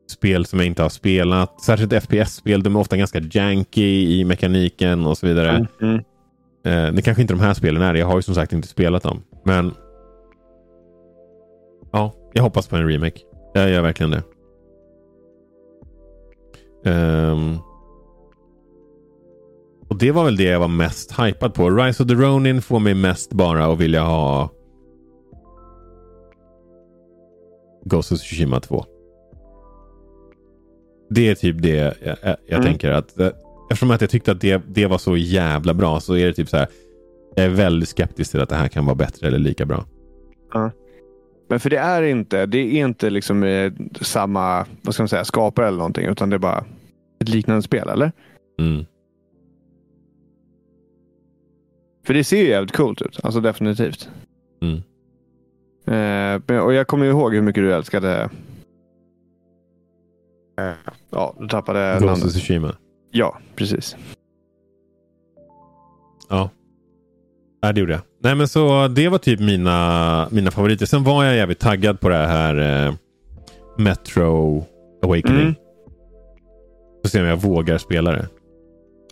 [0.07, 1.61] spel som jag inte har spelat.
[1.61, 2.63] Särskilt FPS-spel.
[2.63, 5.49] De är ofta ganska janky i mekaniken och så vidare.
[5.49, 5.67] Mm.
[5.81, 6.03] Mm.
[6.65, 7.93] Eh, det kanske inte de här spelen är.
[7.93, 9.23] Jag har ju som sagt inte spelat dem.
[9.43, 9.73] Men
[11.91, 13.19] ja, jag hoppas på en remake.
[13.53, 14.23] Jag gör verkligen det.
[16.85, 17.57] Ehm,
[19.89, 21.69] och det var väl det jag var mest hypad på.
[21.69, 24.49] Rise of the Ronin får mig mest bara att vilja ha
[27.85, 28.85] Ghost of Tsushima 2.
[31.09, 32.63] Det är typ det jag, jag, jag Mm.
[32.63, 33.29] tänker att eh,
[33.71, 36.49] eftersom att jag tyckte att det, det var så jävla bra så är det typ
[36.49, 36.67] så här.
[37.35, 39.85] Jag är väldigt skeptisk till att det här kan vara bättre eller lika bra.
[41.49, 45.25] Men för det är inte, det är inte liksom eh, samma vad ska man säga,
[45.25, 46.05] skapare eller någonting.
[46.05, 46.65] Utan det är bara
[47.21, 48.11] ett liknande spel, eller?
[48.59, 48.85] Mm.
[52.05, 53.19] För det ser ju jävligt coolt ut.
[53.23, 54.09] Alltså definitivt.
[54.61, 54.81] Mm.
[56.47, 58.29] Eh, och jag kommer ihåg hur mycket du älskade...
[60.61, 60.73] Eh,
[61.09, 62.29] ja, du tappade Ghost namnet.
[62.31, 62.75] Tsushima.
[63.11, 63.95] Ja, precis.
[66.29, 66.49] Ja.
[67.61, 68.01] ja, det gjorde jag.
[68.23, 70.85] Nej, men så det var typ mina, mina favoriter.
[70.85, 72.93] Sen var jag jävligt taggad på det här eh,
[73.77, 74.65] Metro
[75.03, 75.41] Awakening.
[75.41, 75.55] Mm.
[77.03, 78.27] Får se om jag vågar spela det.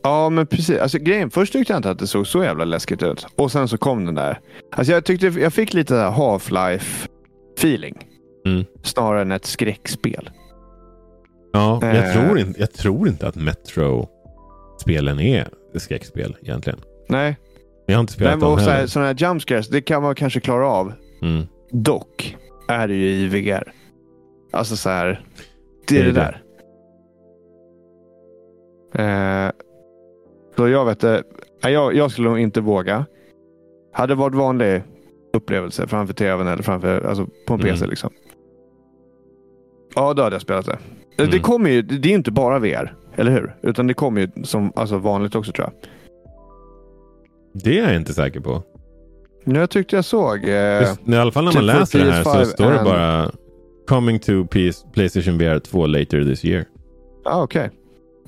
[0.04, 0.80] Ja, men precis.
[0.80, 3.28] Alltså, grejen, först tyckte jag inte att det såg så jävla läskigt ut.
[3.36, 4.40] Och sen så kom den där.
[4.72, 7.08] Alltså, jag, tyckte, jag fick lite Half-Life
[7.58, 7.96] feeling.
[8.46, 8.66] Mm.
[8.84, 10.30] Snarare än ett skräckspel.
[11.56, 12.14] Ja, men jag, Eh.
[12.26, 16.80] tror inte, jag tror inte att Metro-spelen är skräckspel egentligen.
[17.10, 17.38] Nej,
[17.86, 18.72] Jag har inte spelat dem heller.
[18.72, 20.94] här, sådana här jump scares, det kan man kanske klara av.
[21.22, 21.44] Mm.
[21.72, 22.38] Dock
[22.68, 23.72] är det ju i VR.
[24.52, 25.26] Alltså så här.
[25.88, 26.20] Det är det, det.
[28.94, 29.46] där.
[29.46, 29.52] Eh,
[30.56, 31.02] så jag vet
[31.64, 33.06] nej, Jag, jag skulle nog inte våga.
[33.94, 34.84] Hade det varit vanlig
[35.34, 37.72] upplevelse framför tvn eller framför, alltså på en Mm.
[37.72, 38.10] PC liksom.
[39.96, 40.78] Ja, då hade jag spelat det.
[41.18, 41.40] Eh, Det Mm.
[41.42, 43.56] kommer ju, det är ju inte bara VR, eller hur?
[43.62, 45.90] Utan det kommer ju som alltså vanligt också tror jag.
[47.64, 48.64] Det är jag inte säker på.
[49.44, 50.44] Men jag tyckte jag såg.
[50.50, 52.72] Eh, Just, I alla fall när man typ för läser det här så PS5 står
[52.72, 53.32] det bara
[53.88, 56.66] Coming to PS, Playstation VR 2 later this year.
[57.24, 57.70] Ja, okej.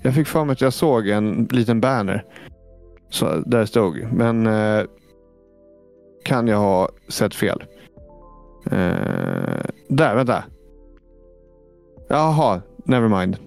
[0.02, 2.24] Jag fick för mig att jag såg en liten banner.
[3.10, 4.08] Så, där det stod.
[4.14, 4.84] Men eh,
[6.24, 7.64] kan jag ha sett fel?
[8.72, 8.80] Eh,
[9.90, 10.44] där, vänta.
[12.10, 13.38] Jaha, never mind.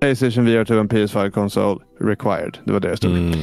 [0.00, 2.58] Playstation VR 2 and PS5 console required.
[2.64, 3.10] Det var det det stod.
[3.10, 3.40] Mm.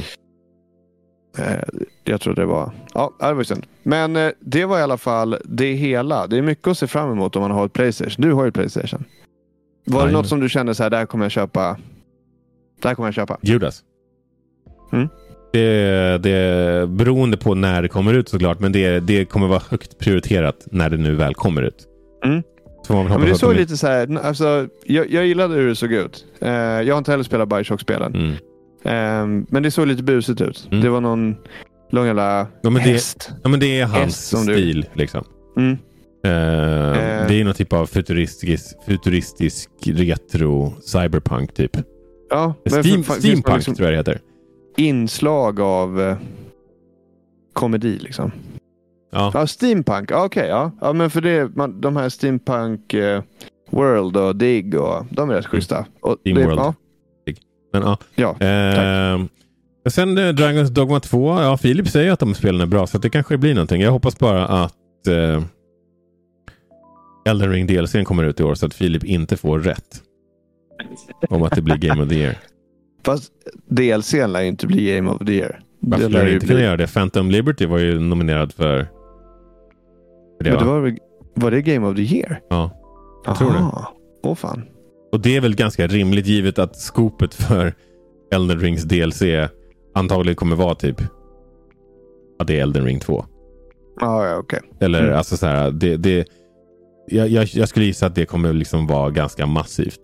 [1.38, 1.62] Eh,
[2.04, 2.72] jag tror det var...
[2.94, 3.66] Ja, det var synd.
[3.82, 6.26] Men eh, det var i alla fall det hela.
[6.26, 8.22] Det är mycket att se fram emot om man har ett Playstation.
[8.22, 9.04] Du har ju ett Playstation.
[9.84, 10.12] Var det Jajamän.
[10.12, 11.76] något som du kände så här, där kommer jag köpa?
[12.82, 13.38] Där kommer jag köpa.
[13.42, 13.82] Judas.
[14.92, 15.08] Mm.
[15.52, 18.60] Det, det beroende på när det kommer ut såklart.
[18.60, 21.86] Men det, det kommer vara högt prioriterat när det nu väl kommer ut.
[22.24, 22.42] Mm.
[22.88, 26.24] Men det såg de- lite så här, alltså, jag, jag gillade hur det såg ut.
[26.40, 28.14] Eh, jag har inte heller spelat Bioshock-spelen.
[28.14, 28.32] Mm.
[28.84, 30.68] Eh, men det såg lite busigt ut.
[30.70, 30.84] Mm.
[30.84, 31.36] Det var någon
[31.90, 33.30] lång jävla Ja, men det- häst.
[33.42, 34.86] Ja, men det är hans Häst som du- stil.
[34.94, 35.24] Liksom.
[35.56, 35.72] Mm.
[36.24, 41.76] Eh, det är någon typ av futuristisk, futuristisk retro cyberpunk typ.
[42.30, 44.20] Ja, Steam, det steampunk liksom tror jag det heter.
[44.76, 46.16] inslag av
[47.52, 48.32] komedi liksom.
[49.16, 49.30] Ja.
[49.34, 50.10] Ja, steampunk.
[50.10, 50.72] Ja, Okej, ja.
[50.80, 50.92] ja.
[50.92, 53.22] Men för det, man, de här steampunk eh,
[53.70, 55.86] World och Dig och de är rätt schyssta.
[56.00, 56.58] Och Steam det, World.
[56.58, 56.74] Ja,
[57.72, 57.98] Men ja.
[58.14, 61.40] Ja, Eh, sen eh, Dragons Dogma 2.
[61.40, 63.82] Ja, Filip säger att de spelen är bra så det kanske blir någonting.
[63.82, 65.42] Jag hoppas bara att eh,
[67.28, 70.02] Elden Ring DLC kommer ut i år så att Filip inte får rätt.
[71.28, 72.38] Om att det blir Game of the Year.
[73.04, 73.32] fast
[73.68, 75.60] DLC lär ju inte bli Game of the Year.
[75.80, 76.86] Varför lär det inte kunna göra det?
[76.86, 78.86] Phantom Liberty var ju nominerad för...
[80.38, 80.80] det, Men det va?
[80.80, 80.96] var,
[81.34, 82.40] var det Game of the Year?
[82.50, 82.70] Ja.
[83.26, 83.64] Jag tror det.
[84.22, 84.62] Åh fan.
[85.12, 87.74] Och det är väl ganska rimligt givet att skopet för
[88.32, 89.22] Elden Rings DLC
[89.94, 91.00] antagligen kommer vara typ
[92.38, 93.24] att det är Elden Ring 2.
[94.00, 94.60] Ja, ja okej.
[94.80, 95.16] Eller Mm.
[95.16, 96.26] alltså så här, det, det,
[97.06, 100.00] jag, jag, jag skulle gissa att det kommer liksom vara ganska massivt.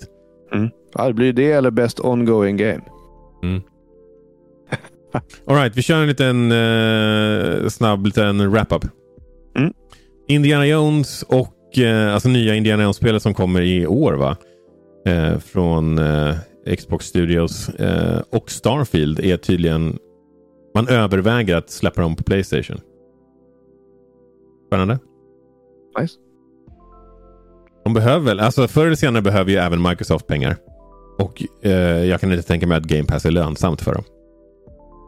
[0.94, 2.80] Ja, det blir det eller Best Ongoing Game.
[5.46, 8.84] Alright, vi kör en liten eh, snabb liten wrap-up.
[9.58, 9.72] Mm.
[10.28, 14.36] Indiana Jones och eh, alltså nya Indiana Jones-spelet som kommer i år va?
[15.06, 16.34] Eh, från eh,
[16.78, 19.98] Xbox Studios eh, och Starfield är tydligen
[20.74, 22.80] man överväger att släppa dem på Playstation.
[24.66, 24.98] Spännande.
[26.00, 26.14] Nice.
[27.84, 30.56] De behöver väl, alltså förr eller senare behöver ju även Microsoft pengar.
[31.18, 34.04] Och eh, jag kan inte tänka mig att Game Pass är lönsamt för dem.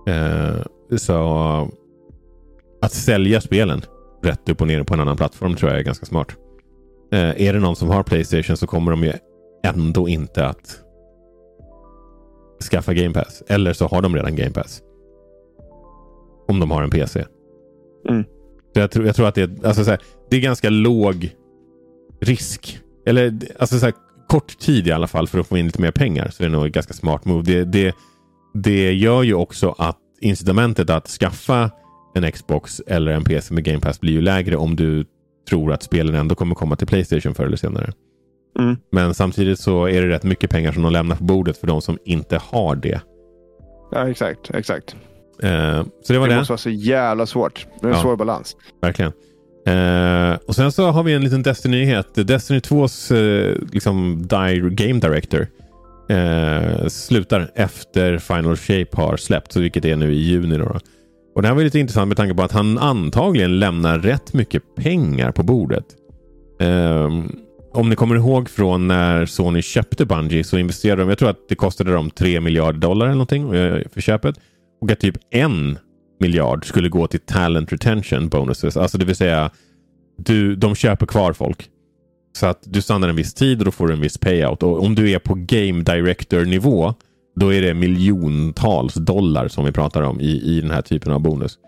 [0.06, 1.68] Eh, så
[2.82, 3.82] att sälja spelen
[4.24, 6.28] rätt upp och ner på en annan plattform tror jag är ganska smart.
[7.12, 9.12] Eh, är det någon som har Playstation så kommer de ju
[9.64, 10.80] ändå inte att
[12.70, 13.42] skaffa Game Pass.
[13.48, 14.82] Eller så har de redan Game Pass.
[16.48, 17.24] Om de har en PC.
[18.08, 18.24] Mm.
[18.74, 21.30] Så jag, tror, jag tror att det är, alltså så här, det är ganska låg
[22.20, 22.80] risk.
[23.06, 23.94] Eller alltså så här,
[24.28, 26.28] kort tid i alla fall för att få in lite mer pengar.
[26.28, 27.42] Så det är nog ett ganska smart move.
[27.42, 27.94] Det, det,
[28.54, 31.70] det gör ju också att incitamentet att skaffa
[32.14, 35.04] en Xbox eller en PC med Game Pass blir ju lägre om du
[35.48, 37.92] tror att spelen ändå kommer komma till Playstation förr eller senare.
[38.58, 38.76] Mm.
[38.92, 41.82] Men samtidigt så är det rätt mycket pengar som de lämnar på bordet för de
[41.82, 43.00] som inte har det.
[43.92, 44.50] Ja, exakt.
[44.54, 44.96] exakt.
[45.42, 46.38] Eh, så det var Det det.
[46.38, 47.66] måste vara så jävla svårt.
[47.80, 48.02] Det är en Ja.
[48.02, 48.56] svår balans.
[48.82, 49.12] Verkligen.
[49.66, 52.26] Eh, och sen så har vi en liten Destiny-nyhet.
[52.26, 54.22] Destiny 2s eh, liksom
[54.70, 55.46] Game Director
[56.08, 60.58] eh, slutar efter Final Shape har släppts, vilket är nu i juni.
[60.58, 60.78] Då.
[61.34, 64.74] Och Det här var lite intressant med tanke på att han antagligen lämnar rätt mycket
[64.76, 65.84] pengar på bordet.
[66.60, 67.36] Um,
[67.72, 71.48] om ni kommer ihåg från när Sony köpte Bungie så investerade de, jag tror att
[71.48, 74.36] det kostade dem 3 miljarder dollar eller någonting eh, för köpet.
[74.80, 75.78] Och att typ en
[76.20, 78.76] miljard skulle gå till talent retention bonuses.
[78.76, 79.50] Alltså det vill säga,
[80.16, 81.68] du, de köper kvar folk.
[82.36, 84.62] Så att du stannar en viss tid och då får du en viss payout.
[84.62, 86.94] Och om du är på game director nivå,
[87.34, 91.20] då är det miljontals dollar som vi pratar om i, i den här typen av
[91.20, 91.58] bonus.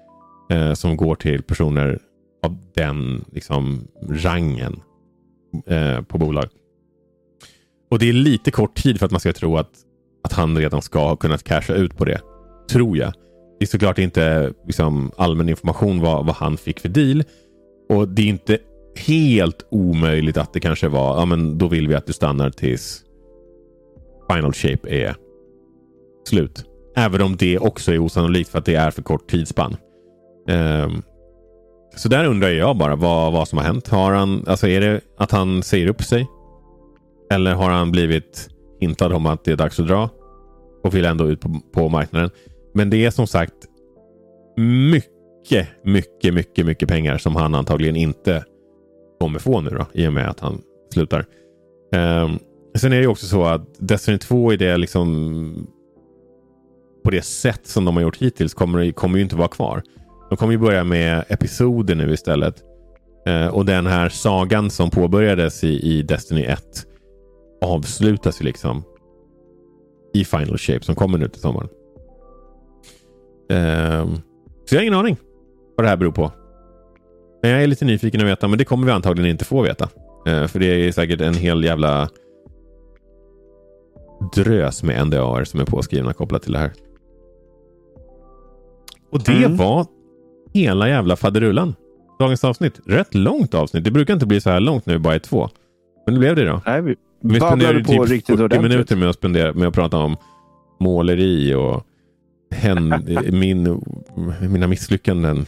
[0.50, 1.98] Eh, som går till personer
[2.42, 4.80] av den liksom, rangen
[5.66, 6.44] eh, på bolag.
[7.90, 9.70] Och det är lite kort tid för att man ska tro att,
[10.24, 12.20] att han redan ska ha kunnat casha ut på det.
[12.70, 13.12] Tror jag.
[13.58, 17.24] Det är såklart inte liksom, allmän information vad, vad han fick för deal.
[17.88, 18.58] Och det är inte
[18.96, 23.04] helt omöjligt att det kanske var, ja men då vill vi att du stannar tills
[24.30, 25.16] Final Shape är
[26.26, 26.64] slut.
[26.96, 29.76] Även om det också är osannolikt för att det är för kort tidsspann.
[30.48, 31.02] Um,
[31.96, 33.88] så där undrar jag bara vad, vad som har hänt.
[33.88, 36.26] Har han, alltså är det att han säger upp sig?
[37.30, 38.48] Eller har han blivit
[38.80, 40.08] hintad om att det är dags att dra?
[40.84, 42.30] Och vill ändå ut på, på marknaden.
[42.74, 43.54] Men det är som sagt
[44.56, 48.44] mycket, mycket, mycket, mycket pengar som han antagligen inte
[49.20, 50.62] kommer få nu då, i och med att han
[50.92, 51.24] slutar.
[51.94, 52.38] Um,
[52.78, 55.66] sen är det ju också så att Destiny 2 är det liksom
[57.06, 59.82] på det sätt som de har gjort hittills kommer, kommer ju inte vara kvar.
[60.28, 62.62] De kommer ju börja med episoder nu istället.
[63.26, 66.62] Eh, och den här sagan som påbörjades i, i Destiny 1
[67.64, 68.82] avslutas ju liksom
[70.14, 71.68] i Final Shape som kommer nu till sommaren.
[73.50, 74.06] Eh,
[74.64, 75.16] så jag har ingen aning
[75.76, 76.32] vad det här beror på.
[77.42, 79.88] Men jag är lite nyfiken att veta, men det kommer vi antagligen inte få veta.
[80.26, 82.08] Eh, för det är säkert en hel jävla
[84.34, 86.72] drös med NDAR som är påskrivna kopplat till det här.
[89.10, 89.56] Och det Mm.
[89.56, 89.86] var
[90.54, 91.74] hela jävla faderullan.
[92.18, 92.80] Dagens avsnitt.
[92.86, 93.84] Rätt långt avsnitt.
[93.84, 95.48] Det brukar inte bli så här långt vi bara är två.
[96.06, 96.60] Men det blev det då.
[96.66, 98.70] Nej, vi Vi spenderade på typ riktigt 40 ordentligt.
[98.70, 100.16] minuter med att, spendera, med att prata om
[100.80, 101.86] måleri och
[102.50, 102.94] hen,
[103.32, 103.82] min,
[104.50, 105.46] mina misslyckanden.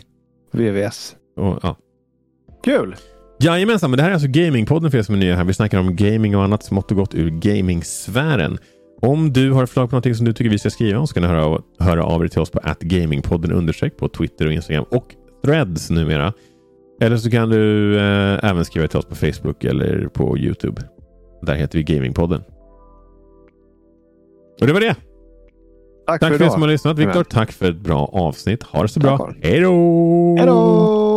[0.52, 1.16] VVS.
[1.36, 1.76] Och, ja.
[2.64, 2.96] Kul!
[3.40, 5.44] Jajamensan, men det här är alltså Gamingpodden för er som är nya här.
[5.44, 8.58] Vi snackar om gaming och annat smått och gott ur gamingsfären.
[9.00, 11.22] Om du har förslag på någonting som du tycker vi ska skriva om så kan
[11.22, 14.84] du höra av, höra av dig till oss på atgamingpodden understreck på Twitter och Instagram
[14.90, 15.14] och
[15.44, 16.32] Threads numera.
[17.00, 20.82] Eller så kan du eh, även skriva till oss på Facebook eller på Youtube.
[21.42, 22.42] Där heter vi Gamingpodden.
[24.60, 24.96] Och det var det.
[26.06, 26.98] Tack, Tack för för er som har lyssnat.
[26.98, 28.62] Viktor, tack för ett bra avsnitt.
[28.62, 29.18] Ha det så Tack, bra.
[29.18, 29.34] Carl.
[29.42, 30.34] Hej då!
[30.38, 31.07] Hej då!